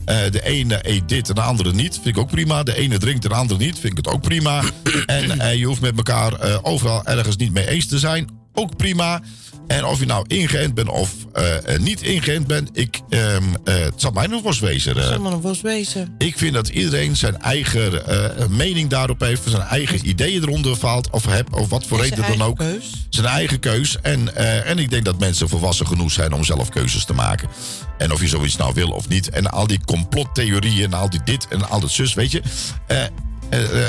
de 0.05 0.41
ene 0.43 0.79
eet 0.81 1.09
dit 1.09 1.29
en 1.29 1.35
de 1.35 1.41
andere 1.41 1.73
niet. 1.73 1.93
Vind 1.93 2.05
ik 2.05 2.17
ook 2.17 2.29
prima. 2.29 2.63
De 2.63 2.75
ene 2.77 2.97
drinkt 2.97 3.23
en 3.23 3.29
de 3.29 3.35
andere 3.35 3.59
niet. 3.59 3.79
Vind 3.79 3.97
ik 3.97 4.05
het 4.05 4.13
ook 4.13 4.21
prima. 4.21 4.63
en 5.05 5.57
je 5.57 5.65
hoeft 5.65 5.81
met 5.81 5.97
elkaar 5.97 6.63
overal 6.63 7.05
ergens 7.05 7.35
niet 7.35 7.53
mee 7.53 7.67
eens 7.67 7.87
te 7.87 7.99
zijn. 7.99 8.29
Ook 8.53 8.75
prima. 8.77 9.21
En 9.67 9.85
of 9.85 9.99
je 9.99 10.05
nou 10.05 10.25
ingeënt 10.27 10.73
bent 10.73 10.89
of 10.89 11.11
eh, 11.33 11.73
eh, 11.73 11.79
niet 11.81 12.01
ingeënt 12.01 12.47
bent, 12.47 12.69
ik, 12.73 12.99
ehm, 13.09 13.43
eh, 13.63 13.73
het 13.75 13.93
zal 13.95 14.11
mij 14.11 14.27
nog 14.27 14.41
wel 14.41 14.53
wezen. 14.59 14.97
Het 14.97 15.05
zal 15.05 15.25
een 15.31 15.41
bos 15.41 15.61
wezen. 15.61 16.15
Ik 16.17 16.37
vind 16.37 16.53
dat 16.53 16.67
iedereen 16.67 17.15
zijn 17.15 17.41
eigen 17.41 18.01
mening 18.49 18.89
daarop 18.89 19.19
heeft, 19.19 19.41
zijn 19.49 19.61
eigen 19.61 20.07
ideeën 20.09 20.41
eronder 20.41 20.75
valt 20.75 21.09
of 21.09 21.25
hebt, 21.25 21.55
of 21.55 21.69
wat 21.69 21.85
voor 21.85 21.97
En 21.97 22.03
reden 22.09 22.37
dan 22.37 22.41
ook. 22.47 22.57
keus. 22.57 22.89
Zijn 23.09 23.25
eigen 23.27 23.59
keus. 23.59 23.97
En, 24.01 24.35
en 24.65 24.79
ik 24.79 24.89
denk 24.89 25.05
dat 25.05 25.19
mensen 25.19 25.49
volwassen 25.49 25.87
genoeg 25.87 26.11
zijn 26.11 26.33
om 26.33 26.43
zelf 26.43 26.69
keuzes 26.69 27.05
te 27.05 27.13
maken. 27.13 27.49
En 27.97 28.11
of 28.11 28.21
je 28.21 28.27
zoiets 28.27 28.55
nou 28.55 28.73
wil 28.73 28.89
of 28.89 29.07
niet. 29.09 29.29
En 29.29 29.51
al 29.51 29.67
die 29.67 29.79
complottheorieën 29.85 30.83
en 30.83 30.93
al 30.93 31.09
die 31.09 31.21
dit 31.23 31.47
en 31.49 31.69
al 31.69 31.79
dat 31.79 31.91
zus, 31.91 32.13
weet 32.13 32.31
je. 32.31 32.41
eh, 32.87 33.03
eh, 33.03 33.09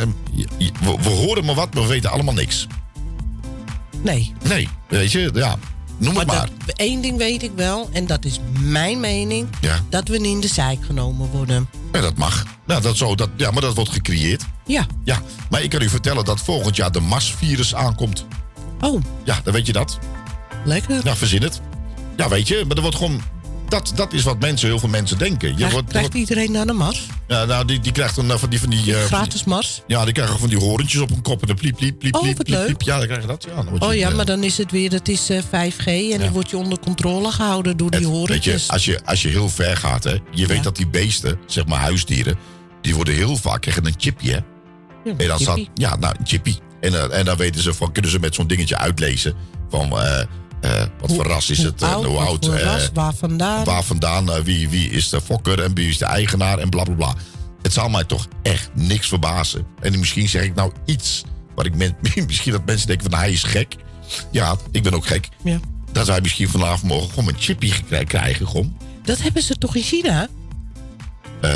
eh, 0.02 0.09
je- 0.32 0.46
we, 0.80 0.96
we 1.02 1.09
horen 1.09 1.44
maar 1.44 1.55
wat, 1.55 1.74
maar 1.74 1.82
we 1.82 1.88
weten 1.88 2.10
allemaal 2.10 2.34
niks. 2.34 2.66
Nee. 4.05 4.32
Nee, 4.48 4.68
weet 4.89 5.12
je, 5.12 5.31
ja. 5.35 5.56
Noem 5.98 6.16
het 6.16 6.26
maar. 6.26 6.48
Dat, 6.66 6.76
één 6.76 7.01
ding 7.01 7.18
weet 7.18 7.43
ik 7.43 7.51
wel, 7.56 7.89
en 7.93 8.06
dat 8.06 8.24
is 8.24 8.40
mijn 8.60 9.01
mening. 9.01 9.48
Ja. 9.60 9.81
Dat 9.89 10.09
we 10.09 10.18
niet 10.18 10.35
in 10.35 10.40
de 10.40 10.48
zijk 10.48 10.85
genomen 10.85 11.31
worden. 11.31 11.68
Ja, 11.93 12.01
dat 12.01 12.16
mag. 12.16 12.44
Nou, 12.66 12.82
dat 12.82 12.97
zo, 12.97 13.14
dat, 13.14 13.28
ja, 13.36 13.51
maar 13.51 13.62
dat 13.62 13.74
wordt 13.74 13.90
gecreëerd. 13.90 14.44
Ja. 14.66 14.86
Ja, 15.05 15.22
maar 15.51 15.62
ik 15.62 15.70
kan 15.70 15.82
u 15.82 15.89
vertellen 15.89 16.24
dat 16.24 16.40
volgend 16.40 16.76
jaar 16.76 16.93
de 16.93 17.01
Mars-virus 17.01 17.74
aankomt. 17.74 18.26
Oh. 18.81 19.02
Ja, 19.24 19.40
dan 19.44 19.52
weet 19.52 19.66
je 19.66 19.72
dat. 19.72 19.98
Lekker. 20.64 21.01
Ja, 21.05 21.16
verzin 21.16 21.43
het. 21.43 21.60
Ja, 22.16 22.28
weet 22.28 22.48
je, 22.48 22.64
maar 22.66 22.76
er 22.76 22.82
wordt 22.82 22.97
gewoon... 22.97 23.22
Dat, 23.69 23.93
dat 23.95 24.12
is 24.12 24.23
wat 24.23 24.41
mensen, 24.41 24.69
heel 24.69 24.78
veel 24.78 24.89
mensen 24.89 25.19
denken. 25.19 25.49
Je 25.49 25.55
Krijgt, 25.55 25.73
wordt, 25.73 25.89
krijgt 25.89 26.15
iedereen 26.15 26.53
naar 26.53 26.66
de 26.66 26.73
Mars? 26.73 27.07
ja, 27.28 27.45
nou, 27.45 27.65
die, 27.65 27.81
die 27.81 27.93
krijgt 27.93 28.16
dan 28.16 28.31
eh, 28.32 28.36
van 28.39 28.51
die... 28.51 28.61
Van 28.61 28.70
die 28.70 28.97
eh, 28.97 29.05
Gratis 29.05 29.45
Mars? 29.45 29.82
Ja, 29.86 30.05
die 30.05 30.12
krijgen 30.12 30.39
van 30.39 30.49
die 30.49 30.59
horentjes 30.59 31.01
op 31.01 31.09
hun 31.09 31.23
kop 31.23 31.41
en 31.41 31.47
dan 31.47 31.57
pliep, 31.57 31.77
pliep, 31.77 31.99
pliep, 31.99 32.15
Oh, 32.15 32.20
pliep, 32.23 32.36
wat 32.36 32.65
pliep. 32.65 32.82
Ja, 32.82 32.97
dan 32.99 33.07
krijg 33.07 33.20
je 33.20 33.27
dat. 33.27 33.45
Ja, 33.49 33.55
dan 33.55 33.69
word 33.69 33.82
je, 33.82 33.89
Oh 33.89 33.95
ja, 33.95 34.09
eh, 34.09 34.15
maar 34.16 34.24
dan 34.24 34.43
is 34.43 34.59
het 34.59 34.70
weer, 34.70 34.91
het 34.93 35.09
is 35.09 35.31
eh, 35.31 35.43
5G 35.43 35.85
en 35.86 36.19
dan 36.19 36.31
word 36.32 36.51
je 36.51 36.57
onder 36.57 36.78
controle 36.78 37.31
gehouden 37.32 37.77
door 37.77 37.91
die 37.91 38.01
Weet 38.01 38.09
horentjes. 38.09 38.66
je, 38.66 38.73
als 38.73 38.85
je, 38.85 39.01
als 39.05 39.23
je 39.23 39.28
heel 39.28 39.49
ver 39.49 39.77
gaat, 39.77 40.05
hè, 40.05 40.16
je 40.31 40.47
weet 40.47 40.62
dat 40.62 40.77
die 40.77 40.89
beesten, 40.89 41.39
zeg 41.47 41.66
maar 41.66 41.81
huisdieren, 41.81 42.36
die 42.81 42.95
worden 42.95 43.15
heel 43.15 43.36
vaak 43.36 43.61
krijgen 43.61 43.86
een 43.86 43.95
chipje. 43.97 44.31
Hè? 44.32 44.39
Ja, 45.05 45.15
en 45.16 45.28
dan 45.28 45.39
staat, 45.39 45.59
ja, 45.74 45.97
nou, 45.97 46.15
een 46.19 46.27
chippy. 46.27 46.57
En, 46.81 46.95
eh, 46.95 47.19
en 47.19 47.24
dan 47.24 47.36
weten 47.36 47.62
ze 47.62 47.74
van, 47.74 47.93
kunnen 47.93 48.11
ze 48.11 48.19
met 48.19 48.35
zo'n 48.35 48.47
dingetje 48.47 48.77
uitlezen 48.78 49.35
van 49.70 49.93
eh, 50.65 50.82
eh, 50.82 50.89
wat 51.01 51.12
voor 51.12 51.27
ras 51.27 51.51
is 51.51 51.59
het, 51.62 51.82
en 51.82 51.89
oud, 51.89 52.05
hoe 52.05 52.19
oud, 52.19 52.49
eh, 52.49 52.62
ras, 52.62 52.91
waar 52.93 53.15
vandaan. 53.15 53.65
waar 53.65 53.82
vandaan, 53.82 54.32
eh, 54.32 54.41
wie, 54.41 54.69
wie 54.69 54.91
is 54.91 55.09
de 55.09 55.20
fokker 55.20 55.62
en 55.62 55.74
wie 55.74 55.89
is 55.89 55.99
de 55.99 56.05
eigenaar 56.05 56.59
en 56.59 56.69
bla 56.69 56.82
bla 56.82 56.95
bla. 56.95 57.15
Het 57.62 57.73
zal 57.73 57.89
mij 57.89 58.05
toch 58.05 58.27
echt 58.43 58.70
niks 58.74 59.09
verbazen. 59.09 59.66
En 59.81 59.99
misschien 59.99 60.28
zeg 60.28 60.43
ik 60.43 60.55
nou 60.55 60.73
iets 60.85 61.24
wat 61.55 61.66
ik 61.66 61.74
men, 61.74 61.97
misschien 62.27 62.53
dat 62.53 62.66
mensen 62.66 62.86
denken 62.86 63.11
van 63.11 63.19
hij 63.19 63.32
is 63.32 63.43
gek. 63.43 63.77
Ja, 64.31 64.57
ik 64.70 64.82
ben 64.82 64.95
ook 64.95 65.07
gek. 65.07 65.28
Ja. 65.45 65.59
Dat 65.93 66.07
wij 66.07 66.20
misschien 66.20 66.49
vanavond 66.49 66.82
morgen 66.82 67.09
gewoon 67.11 67.28
een 67.28 67.41
chippy 67.41 67.73
krijgen, 68.05 68.49
gewoon. 68.49 68.77
Dat 69.03 69.23
hebben 69.23 69.43
ze 69.43 69.57
toch 69.57 69.77
in 69.77 69.82
China? 69.82 70.28
Eh, 71.41 71.51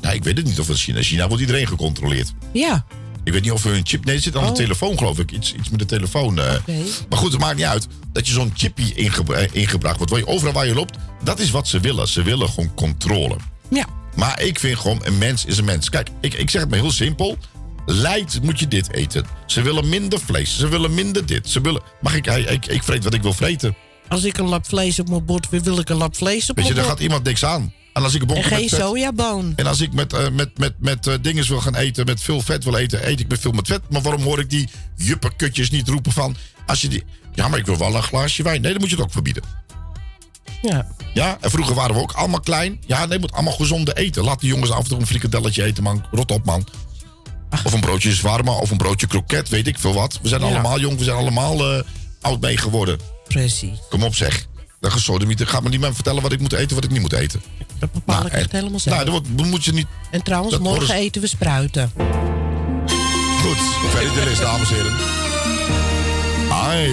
nou, 0.00 0.14
ik 0.14 0.24
weet 0.24 0.36
het 0.36 0.46
niet 0.46 0.60
of 0.60 0.68
het 0.68 0.78
China. 0.78 1.02
China 1.02 1.26
wordt 1.26 1.40
iedereen 1.40 1.66
gecontroleerd. 1.66 2.32
Ja. 2.52 2.84
Ik 3.24 3.32
weet 3.32 3.42
niet 3.42 3.52
of 3.52 3.64
er 3.64 3.74
een 3.74 3.86
chip. 3.86 4.04
Nee, 4.04 4.14
het 4.14 4.24
zit 4.24 4.36
aan 4.36 4.42
de 4.42 4.48
Oh. 4.48 4.54
telefoon, 4.54 4.98
geloof 4.98 5.18
ik. 5.18 5.30
Iets, 5.32 5.52
iets 5.54 5.68
met 5.70 5.78
de 5.78 5.84
telefoon. 5.86 6.38
eh. 6.38 6.54
Maar 7.08 7.18
goed, 7.18 7.32
het 7.32 7.40
maakt 7.40 7.56
niet 7.56 7.64
uit 7.64 7.86
dat 8.12 8.26
je 8.26 8.32
zo'n 8.32 8.52
chippy 8.56 8.92
eh, 8.96 9.46
ingebracht 9.52 9.96
wordt. 9.96 10.10
Waar 10.12 10.20
je 10.20 10.26
overal 10.26 10.52
waar 10.52 10.66
je 10.66 10.74
loopt, 10.74 10.96
dat 11.24 11.38
is 11.38 11.50
wat 11.50 11.68
ze 11.68 11.80
willen. 11.80 12.08
Ze 12.08 12.22
willen 12.22 12.48
gewoon 12.48 12.74
controle. 12.74 13.36
Ja. 13.70 13.86
Maar 14.16 14.42
ik 14.42 14.58
vind 14.58 14.78
gewoon, 14.78 15.00
een 15.02 15.18
mens 15.18 15.44
is 15.44 15.58
een 15.58 15.64
mens. 15.64 15.90
Kijk, 15.90 16.08
ik, 16.20 16.34
ik 16.34 16.50
zeg 16.50 16.60
het 16.60 16.70
maar 16.70 16.78
heel 16.78 16.90
simpel. 16.92 17.36
Lijdt 17.86 18.42
moet 18.42 18.58
je 18.58 18.68
dit 18.68 18.92
eten. 18.92 19.24
Ze 19.46 19.62
willen 19.62 19.88
minder 19.88 20.20
vlees. 20.20 20.56
Ze 20.58 20.68
willen 20.68 20.94
minder 20.94 21.26
dit. 21.26 21.48
Ze 21.48 21.60
willen. 21.60 21.82
Mag 22.00 22.14
ik, 22.14 22.26
ik, 22.26 22.48
ik, 22.50 22.66
ik 22.66 22.82
vreet 22.82 23.04
wat 23.04 23.14
ik 23.14 23.22
wil 23.22 23.32
vreten. 23.32 23.74
Als 24.08 24.24
ik 24.24 24.38
een 24.38 24.48
lap 24.48 24.66
vlees 24.66 24.98
op 25.00 25.08
mijn 25.08 25.24
bord 25.24 25.48
wil, 25.48 25.60
wil 25.62 25.78
ik 25.78 25.88
een 25.88 25.96
lap 25.96 26.16
vlees 26.16 26.50
op 26.50 26.56
Weet 26.56 26.66
je, 26.66 26.74
daar 26.74 26.84
gaat 26.84 27.00
iemand 27.00 27.24
niks 27.24 27.44
aan. 27.44 27.72
En 27.92 28.02
als 28.02 28.14
ik 28.14 28.22
een 28.22 28.28
En 28.36 28.42
geen 28.44 28.60
met 28.60 28.68
vet- 28.70 28.80
sojaboon. 28.80 29.52
En 29.56 29.66
als 29.66 29.80
ik 29.80 29.92
met, 29.92 30.12
eh, 30.12 30.28
met, 30.28 30.58
met, 30.58 30.74
met 30.78 31.06
eh, 31.06 31.14
dingen 31.20 31.46
wil 31.48 31.60
gaan 31.60 31.74
eten, 31.76 32.06
met 32.06 32.22
veel 32.22 32.40
vet 32.40 32.64
wil 32.64 32.76
eten, 32.76 33.08
eet 33.08 33.20
ik 33.20 33.28
met 33.28 33.40
veel 33.40 33.52
met 33.52 33.66
vet. 33.66 33.80
Maar 33.90 34.02
waarom 34.02 34.22
hoor 34.22 34.38
ik 34.38 34.50
die 34.50 34.68
jupperkutjes 34.96 35.70
niet 35.70 35.88
roepen 35.88 36.12
van... 36.12 36.36
Als 36.66 36.80
je 36.80 36.88
die, 36.88 37.04
ja, 37.34 37.48
maar 37.48 37.58
ik 37.58 37.66
wil 37.66 37.76
wel 37.76 37.94
een 37.94 38.02
glaasje 38.02 38.42
wijn. 38.42 38.60
Nee, 38.60 38.70
dan 38.72 38.80
moet 38.80 38.90
je 38.90 38.96
het 38.96 39.04
ook 39.04 39.12
verbieden. 39.12 39.42
Ja. 40.62 40.86
Ja, 41.14 41.38
en 41.40 41.50
vroeger 41.50 41.74
waren 41.74 41.94
we 41.94 42.00
ook 42.02 42.12
allemaal 42.12 42.40
klein. 42.40 42.80
Ja, 42.86 43.06
nee, 43.06 43.18
moet 43.18 43.32
allemaal 43.32 43.52
gezonde 43.52 43.96
eten. 43.96 44.24
Laat 44.24 44.40
die 44.40 44.48
jongens 44.48 44.70
af 44.70 44.82
en 44.82 44.88
toe 44.88 44.98
een 45.00 45.06
frikadelletje 45.06 45.62
eten, 45.64 45.82
man. 45.82 46.04
Rot 46.10 46.30
op, 46.30 46.44
man. 46.44 46.66
Of 47.64 47.72
een 47.72 47.80
broodje 47.80 48.12
zwarma, 48.14 48.52
of 48.52 48.70
een 48.70 48.76
broodje 48.76 49.06
kroket, 49.06 49.48
weet 49.48 49.66
ik 49.66 49.78
veel 49.78 49.92
wat. 49.94 50.18
We 50.22 50.28
zijn 50.28 50.40
Ja. 50.40 50.46
allemaal 50.46 50.80
jong, 50.80 50.98
we 50.98 51.04
zijn 51.04 51.16
allemaal 51.16 51.72
eh, 51.76 51.82
oud 52.20 52.40
mee 52.40 52.56
geworden. 52.56 52.98
Precies. 53.28 53.78
Kom 53.88 54.02
op, 54.02 54.14
zeg. 54.14 54.46
Dat 54.80 54.92
gesodemieter 54.92 55.46
gaat 55.46 55.62
me 55.62 55.68
niet 55.68 55.80
meer 55.80 55.94
vertellen 55.94 56.22
wat 56.22 56.32
ik 56.32 56.40
moet 56.40 56.52
eten, 56.52 56.74
wat 56.74 56.84
ik 56.84 56.90
niet 56.90 57.00
moet 57.00 57.12
eten. 57.12 57.42
Dat 57.78 57.92
bepaal 57.92 58.26
ik 58.26 58.32
en- 58.32 58.38
echt 58.38 58.52
helemaal 58.52 58.78
zelf. 58.78 58.94
Nou, 58.96 59.10
dan 59.10 59.14
moet- 59.14 59.38
dan 59.38 59.48
moet 59.48 59.64
je 59.64 59.72
niet... 59.72 59.86
en 60.10 60.22
trouwens, 60.22 60.52
dat 60.52 60.62
morgen 60.62 60.86
horen 60.86 60.94
eten 61.00 61.20
we 61.20 61.26
spruiten. 61.26 61.92
Goed, 63.42 63.56
verder 63.90 64.14
de 64.14 64.22
list, 64.28 64.40
dames 64.40 64.70
en 64.70 64.76
heren. 64.76 64.92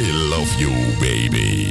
I 0.03 0.11
love 0.29 0.57
you, 0.57 0.71
baby. 0.99 1.65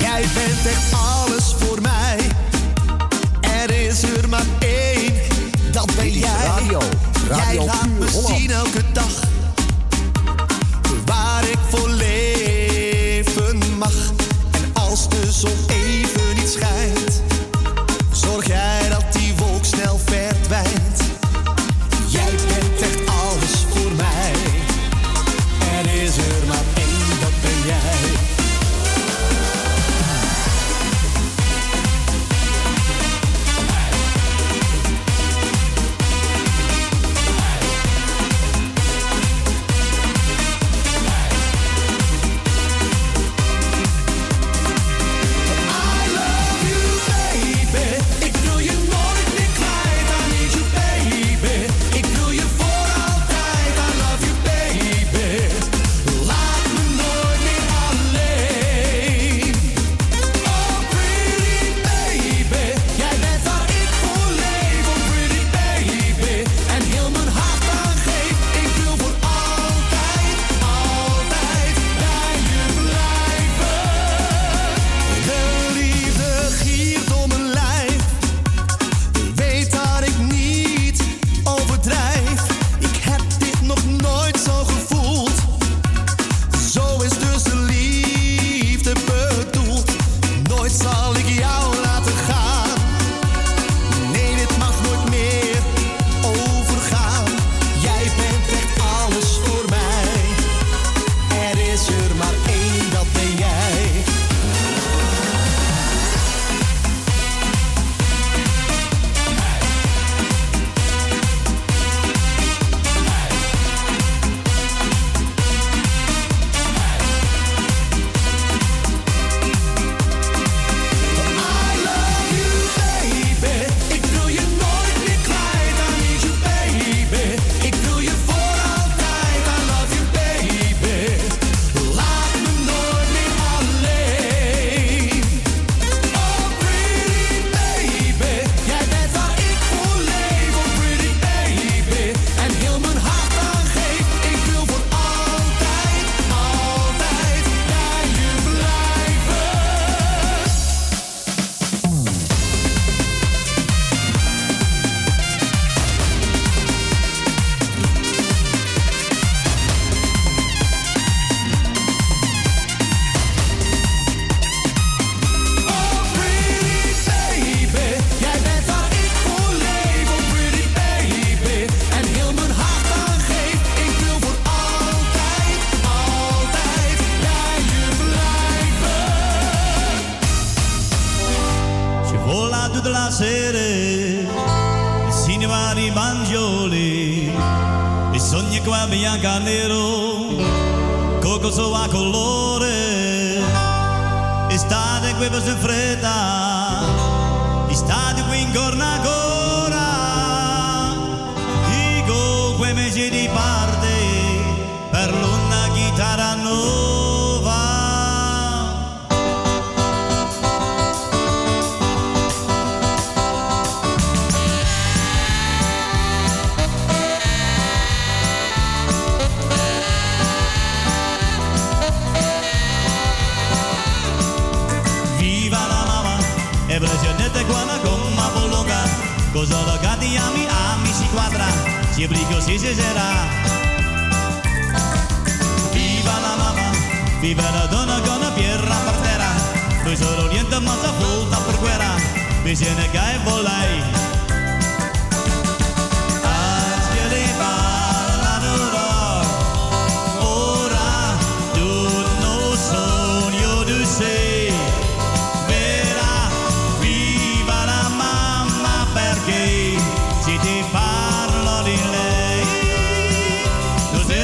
Jij 0.00 0.24
bent 0.34 0.66
echt 0.66 0.90
Radio, 6.48 6.80
Radio 7.28 7.44
jij 7.54 7.64
laat 7.64 7.88
me 7.98 8.24
zien 8.26 8.50
elke 8.50 8.82
dag. 8.92 9.20
Waar 11.04 11.44
ik 11.44 11.58
voor 11.68 11.88
leven 11.88 13.58
mag. 13.78 14.12
En 14.50 14.70
als 14.72 15.08
de 15.08 15.32
zon 15.32 15.56
even 15.68 16.34
niet 16.34 16.48
schijnt, 16.48 17.22
zorg 18.12 18.46
jij 18.46 18.88
dat 18.88 18.97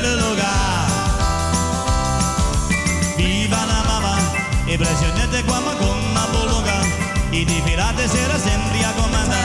del 0.00 0.18
lugar. 0.18 0.86
Viva 3.16 3.64
la 3.64 3.82
mamma, 3.86 4.16
e 4.66 4.72
impressionante 4.72 5.44
quando 5.44 5.76
con 5.76 5.96
una 6.10 6.26
bolonga, 6.32 6.78
i 7.30 7.44
di 7.44 7.60
pirate 7.64 8.08
sera 8.08 8.38
sempre 8.38 8.84
a 8.84 8.92
comanda, 8.92 9.36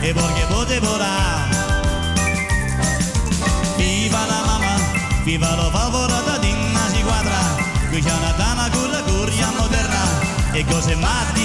e 0.00 0.12
perché 0.12 0.44
potevo 0.48 0.96
Viva 3.76 4.26
la 4.26 4.42
mamma, 4.44 4.74
viva 5.24 5.54
lo 5.54 5.70
favorata 5.70 6.38
di 6.38 6.50
una 6.50 6.88
si 6.88 7.02
quadra, 7.02 7.38
qui 7.88 8.02
c'è 8.02 8.12
una 8.12 8.32
dama 8.32 8.68
con 8.70 8.90
la 8.90 9.02
curia 9.02 9.50
moderna, 9.56 10.02
e 10.52 10.64
cose 10.64 10.94
matica. 10.96 11.41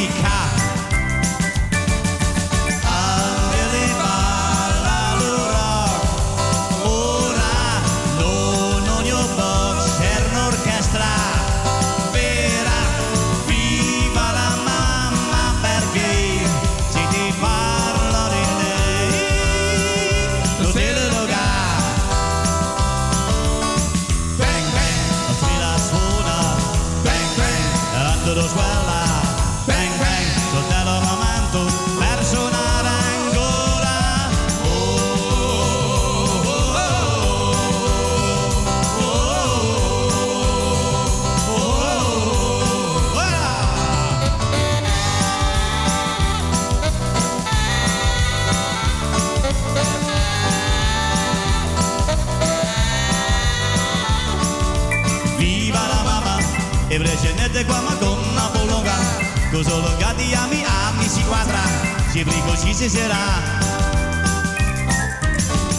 Ci 62.59 62.73
si 62.73 62.89
sarà. 62.89 63.25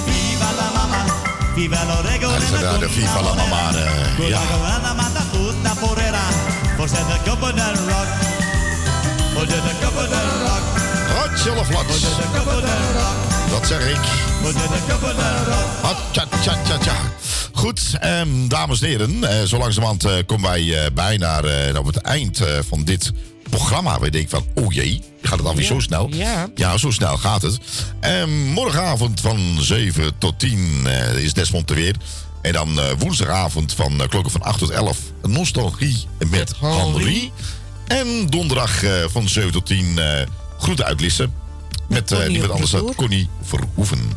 Viva 0.05 0.51
la 0.57 0.71
mamma, 0.75 1.05
viva 1.55 1.85
de 2.79 2.89
FIFA 2.89 3.21
La 3.21 3.35
ja. 4.29 4.41
manda 4.95 5.23
tutta 5.33 5.75
porera, 5.81 6.25
forse 6.77 7.05
de 7.07 7.19
del 7.55 7.77
rock, 7.87 8.09
de 9.35 9.61
del 10.09 10.29
rock, 10.45 10.63
Rotje 11.15 11.51
of 11.51 11.69
rock, 11.71 11.87
Dat 13.51 13.67
zeg 13.67 13.89
ik. 13.89 13.99
Ah, 15.83 15.97
tja, 16.13 16.27
tja, 16.41 16.57
tja, 16.65 16.79
tja. 16.79 16.95
Goed, 17.53 17.81
ehm, 18.01 18.49
dames 18.49 18.81
en 18.81 18.89
heren. 18.89 19.25
eh, 19.25 19.43
zo 19.45 19.59
langzamerhand 19.59 20.05
eh, 20.05 20.13
komen 20.27 20.51
wij 20.51 20.85
eh, 20.85 20.91
bijna 20.95 21.41
eh, 21.41 21.79
op 21.79 21.87
het 21.87 21.97
eind 21.97 22.41
eh, 22.41 22.59
van 22.69 22.85
dit 22.85 23.13
programma. 23.51 23.99
We 24.01 24.11
denken 24.11 24.31
van, 24.31 24.65
oh 24.65 24.73
jee, 24.73 25.03
gaat 25.29 25.39
het 25.39 25.47
alweer 25.47 25.63
Ja, 25.63 25.69
zo 25.69 25.81
snel? 25.81 26.11
ja. 26.55 26.77
zo 26.77 26.91
snel 26.91 27.17
gaat 27.17 27.43
het. 27.43 27.59
Ehm, 28.01 28.31
morgenavond 28.47 29.21
van 29.21 29.57
7 29.61 30.19
tot 30.19 30.39
10 30.39 30.87
eh, 30.87 31.25
is 31.25 31.33
Desmond 31.33 31.71
er 31.71 31.77
weer. 31.77 31.97
En 32.43 32.53
dan 32.53 32.81
eh, 32.81 32.85
woensdagavond 32.99 33.75
van 33.75 34.03
eh, 34.03 34.09
klokken 34.09 34.33
van 34.33 34.43
8 34.43 34.59
tot 34.59 34.71
11 34.71 34.99
Nostalgie 35.23 36.07
met 36.31 36.53
Henri. 36.61 37.31
En 37.87 38.27
donderdag 38.27 38.83
van 39.07 39.29
7 39.29 39.53
tot 39.53 39.67
10 39.67 39.99
eh 39.99 40.27
groeten 40.59 40.85
uit 40.85 41.01
Lisse. 41.01 41.29
Met 41.89 42.09
Connie 42.11 42.29
niemand 42.29 42.53
anders 42.53 42.71
dan. 42.71 42.95
Connie 42.95 43.29
Verhoeven. 43.43 44.13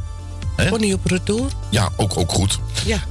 Connie 0.70 0.94
op 0.94 1.06
retour. 1.06 1.50
Ja, 1.70 1.90
ook, 1.98 2.18
ook 2.18 2.32
goed. 2.32 2.60
Ja. 2.86 3.04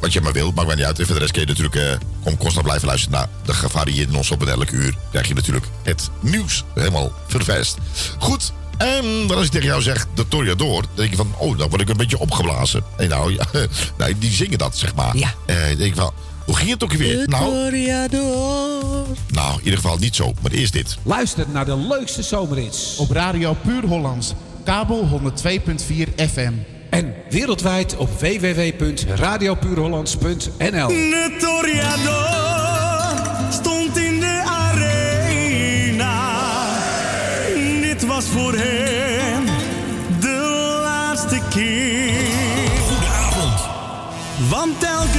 Wat 0.00 0.12
je 0.12 0.20
maar 0.20 0.32
wilt, 0.32 0.54
maakt 0.54 0.66
mij 0.66 0.76
niet 0.76 0.84
uit. 0.84 0.98
En 0.98 1.06
voor 1.06 1.14
de 1.14 1.20
rest 1.20 1.32
kun 1.32 1.40
je 1.40 1.46
natuurlijk 1.46 1.76
eh, 1.76 2.08
gewoon 2.22 2.38
constant 2.38 2.64
blijven 2.64 2.86
luisteren 2.88 3.18
naar 3.18 3.28
de 3.44 3.54
gevarieerde 3.54 4.12
non 4.12 4.22
op 4.30 4.42
en 4.42 4.48
elk 4.48 4.70
uur 4.70 4.94
krijg 5.10 5.28
je 5.28 5.34
natuurlijk 5.34 5.66
het 5.82 6.10
nieuws 6.20 6.64
helemaal 6.74 7.12
vervest. 7.26 7.76
Goed, 8.18 8.52
en 8.76 9.26
dan 9.26 9.36
als 9.36 9.46
ik 9.46 9.50
tegen 9.50 9.66
jou 9.66 9.82
zeg 9.82 10.06
de 10.14 10.28
Toreador, 10.28 10.82
dan 10.82 10.90
denk 10.94 11.10
je 11.10 11.16
van, 11.16 11.34
oh, 11.38 11.58
dan 11.58 11.68
word 11.68 11.80
ik 11.80 11.88
een 11.88 11.96
beetje 11.96 12.18
opgeblazen. 12.18 12.82
En 12.96 13.08
nou, 13.08 13.32
ja, 13.32 13.46
nou, 13.98 14.18
die 14.18 14.30
zingen 14.30 14.58
dat, 14.58 14.76
zeg 14.76 14.94
maar. 14.94 15.16
Ja. 15.16 15.34
Eh, 15.46 15.56
dan 15.56 15.76
denk 15.76 15.90
ik 15.90 15.94
van, 15.94 16.12
hoe 16.44 16.56
ging 16.56 16.70
het 16.70 16.84
ook 16.84 16.92
weer? 16.92 17.28
Nou, 17.28 17.44
Toreador. 17.44 19.06
nou, 19.28 19.52
in 19.52 19.64
ieder 19.64 19.78
geval 19.80 19.96
niet 19.98 20.16
zo, 20.16 20.32
maar 20.42 20.50
eerst 20.50 20.72
dit. 20.72 20.96
Luister 21.02 21.46
naar 21.52 21.64
de 21.64 21.76
leukste 21.76 22.22
zomerhits. 22.22 22.96
Op 22.96 23.10
Radio 23.10 23.56
Puur 23.62 23.84
Hollands, 23.84 24.32
kabel 24.64 25.20
102.4 25.22 26.14
FM. 26.32 26.52
En 26.96 27.14
wereldwijd 27.28 27.96
op 27.96 28.08
www.radiopuurhollands.nl 28.20 30.90
stond 33.50 33.96
in 33.96 34.20
de 34.20 34.42
arena. 34.46 36.34
Dit 37.80 38.06
was 38.06 38.24
voor 38.24 38.54
hem 38.56 39.44
de 40.20 40.78
laatste 40.82 41.40
keer. 41.50 42.14
Goedenavond. 42.88 43.60
Want 44.50 44.80
telkens 44.80 45.15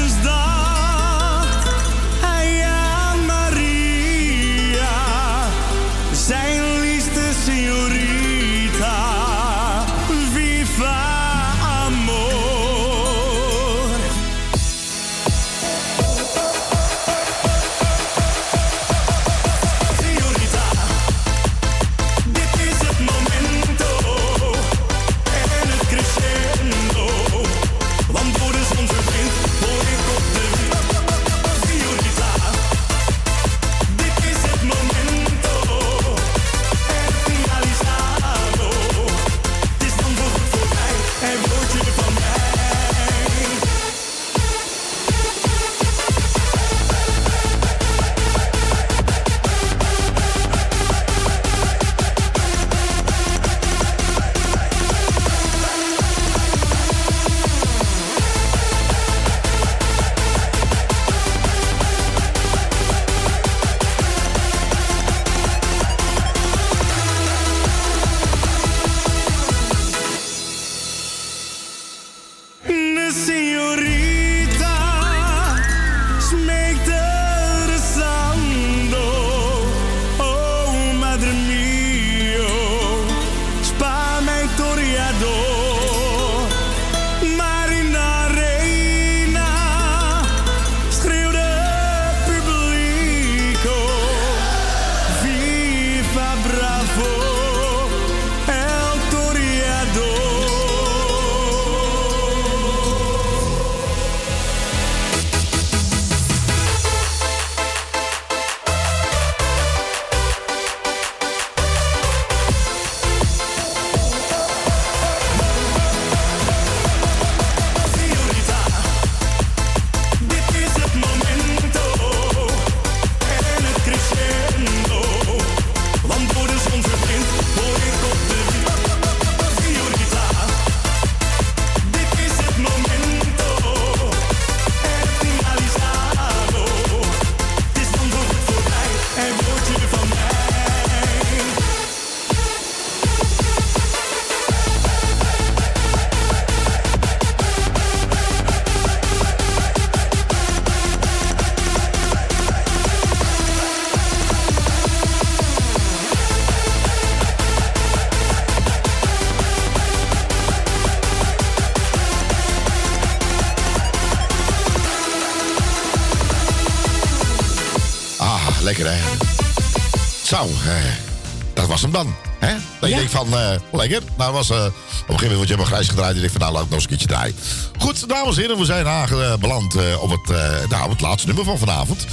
was 171.81 171.91
hem 171.91 171.91
dan. 171.91 172.15
Hè? 172.39 172.53
Dat 172.79 172.89
je 172.89 172.95
denkt 172.95 173.11
van, 173.11 173.37
eh, 173.37 173.49
lekker. 173.71 174.01
Nou, 174.17 174.33
was, 174.33 174.49
eh, 174.49 174.55
op 174.55 174.63
een 174.65 174.73
gegeven 174.73 175.07
moment 175.07 175.35
word 175.35 175.47
je 175.47 175.53
helemaal 175.55 175.65
grijs 175.65 175.87
gedraaid. 175.87 176.09
En 176.09 176.15
je 176.15 176.21
denkt 176.21 176.35
van, 176.37 176.41
nou, 176.41 176.53
laat 176.53 176.63
ik 176.63 176.69
nog 176.69 176.79
eens 176.79 176.83
een 176.83 176.97
keertje 176.97 177.07
draaien. 177.07 177.35
Goed, 177.79 178.09
dames 178.09 178.35
en 178.35 178.41
heren, 178.41 178.57
we 178.57 178.65
zijn 178.65 178.87
aanbeland 178.87 179.75
eh, 179.75 180.01
op, 180.03 180.09
het, 180.09 180.37
nou, 180.69 180.83
op 180.83 180.89
het 180.89 181.01
laatste 181.01 181.27
nummer 181.27 181.45
van 181.45 181.57
vanavond. 181.57 182.05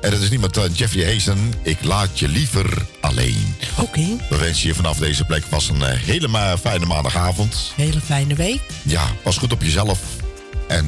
En 0.00 0.10
dat 0.10 0.20
is 0.20 0.30
niemand 0.30 0.56
uh, 0.58 0.64
Jeffrey 0.72 1.12
Hazen. 1.12 1.52
Ik 1.62 1.84
laat 1.84 2.18
je 2.18 2.28
liever 2.28 2.86
alleen. 3.00 3.54
Oké. 3.80 4.06
We 4.30 4.36
wensen 4.36 4.66
je 4.68 4.74
vanaf 4.74 4.98
deze 4.98 5.24
plek 5.24 5.44
was 5.48 5.68
een 5.68 5.82
hele 5.84 6.28
ma- 6.28 6.58
fijne 6.58 6.86
maandagavond. 6.86 7.72
Hele 7.76 8.00
fijne 8.00 8.34
week. 8.34 8.60
Ja, 8.82 9.04
pas 9.22 9.36
goed 9.38 9.52
op 9.52 9.62
jezelf. 9.62 9.98
En 10.68 10.86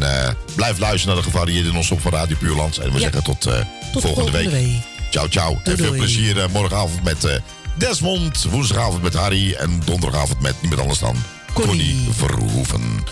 blijf 0.54 0.78
luisteren 0.78 1.14
naar 1.14 1.24
de 1.24 1.30
gevarieerde 1.30 1.72
non-stop 1.72 2.00
van 2.00 2.12
Radio 2.12 2.36
Puurlands. 2.36 2.78
En 2.78 2.86
we 2.92 2.94
Ja. 2.94 3.00
zeggen 3.00 3.22
tot, 3.22 3.40
Tot 3.40 3.52
volgende, 3.92 4.00
volgende 4.00 4.30
week. 4.38 4.50
week. 4.50 4.82
Ciao, 5.10 5.26
ciao. 5.28 5.60
en 5.64 5.76
veel 5.76 5.86
doei. 5.86 5.98
plezier 5.98 6.46
morgenavond 6.52 7.02
met 7.02 7.40
Desmond. 7.76 8.44
Woensdagavond 8.50 9.02
met 9.02 9.14
Harry. 9.14 9.52
En 9.52 9.82
donderdagavond 9.84 10.40
met 10.40 10.54
niemand 10.60 10.80
anders 10.80 10.98
dan 10.98 11.16
Connie 11.52 12.08
Verhoeven. 12.10 13.04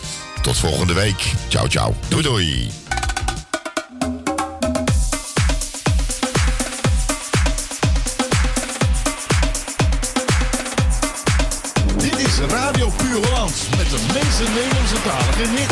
Tot 0.42 0.58
volgende 0.58 0.92
week. 0.92 1.32
Ciao, 1.48 1.66
ciao. 1.68 1.94
Doei, 2.08 2.22
doei. 2.22 2.70
Dit 11.96 12.18
is 12.18 12.38
Radio 12.48 12.90
Puur 12.96 13.26
Holland 13.26 13.54
met 13.76 13.90
de 13.90 14.00
meeste 14.12 14.42
Nederlandse 14.54 15.02
talige 15.02 15.48
hits. 15.56 15.71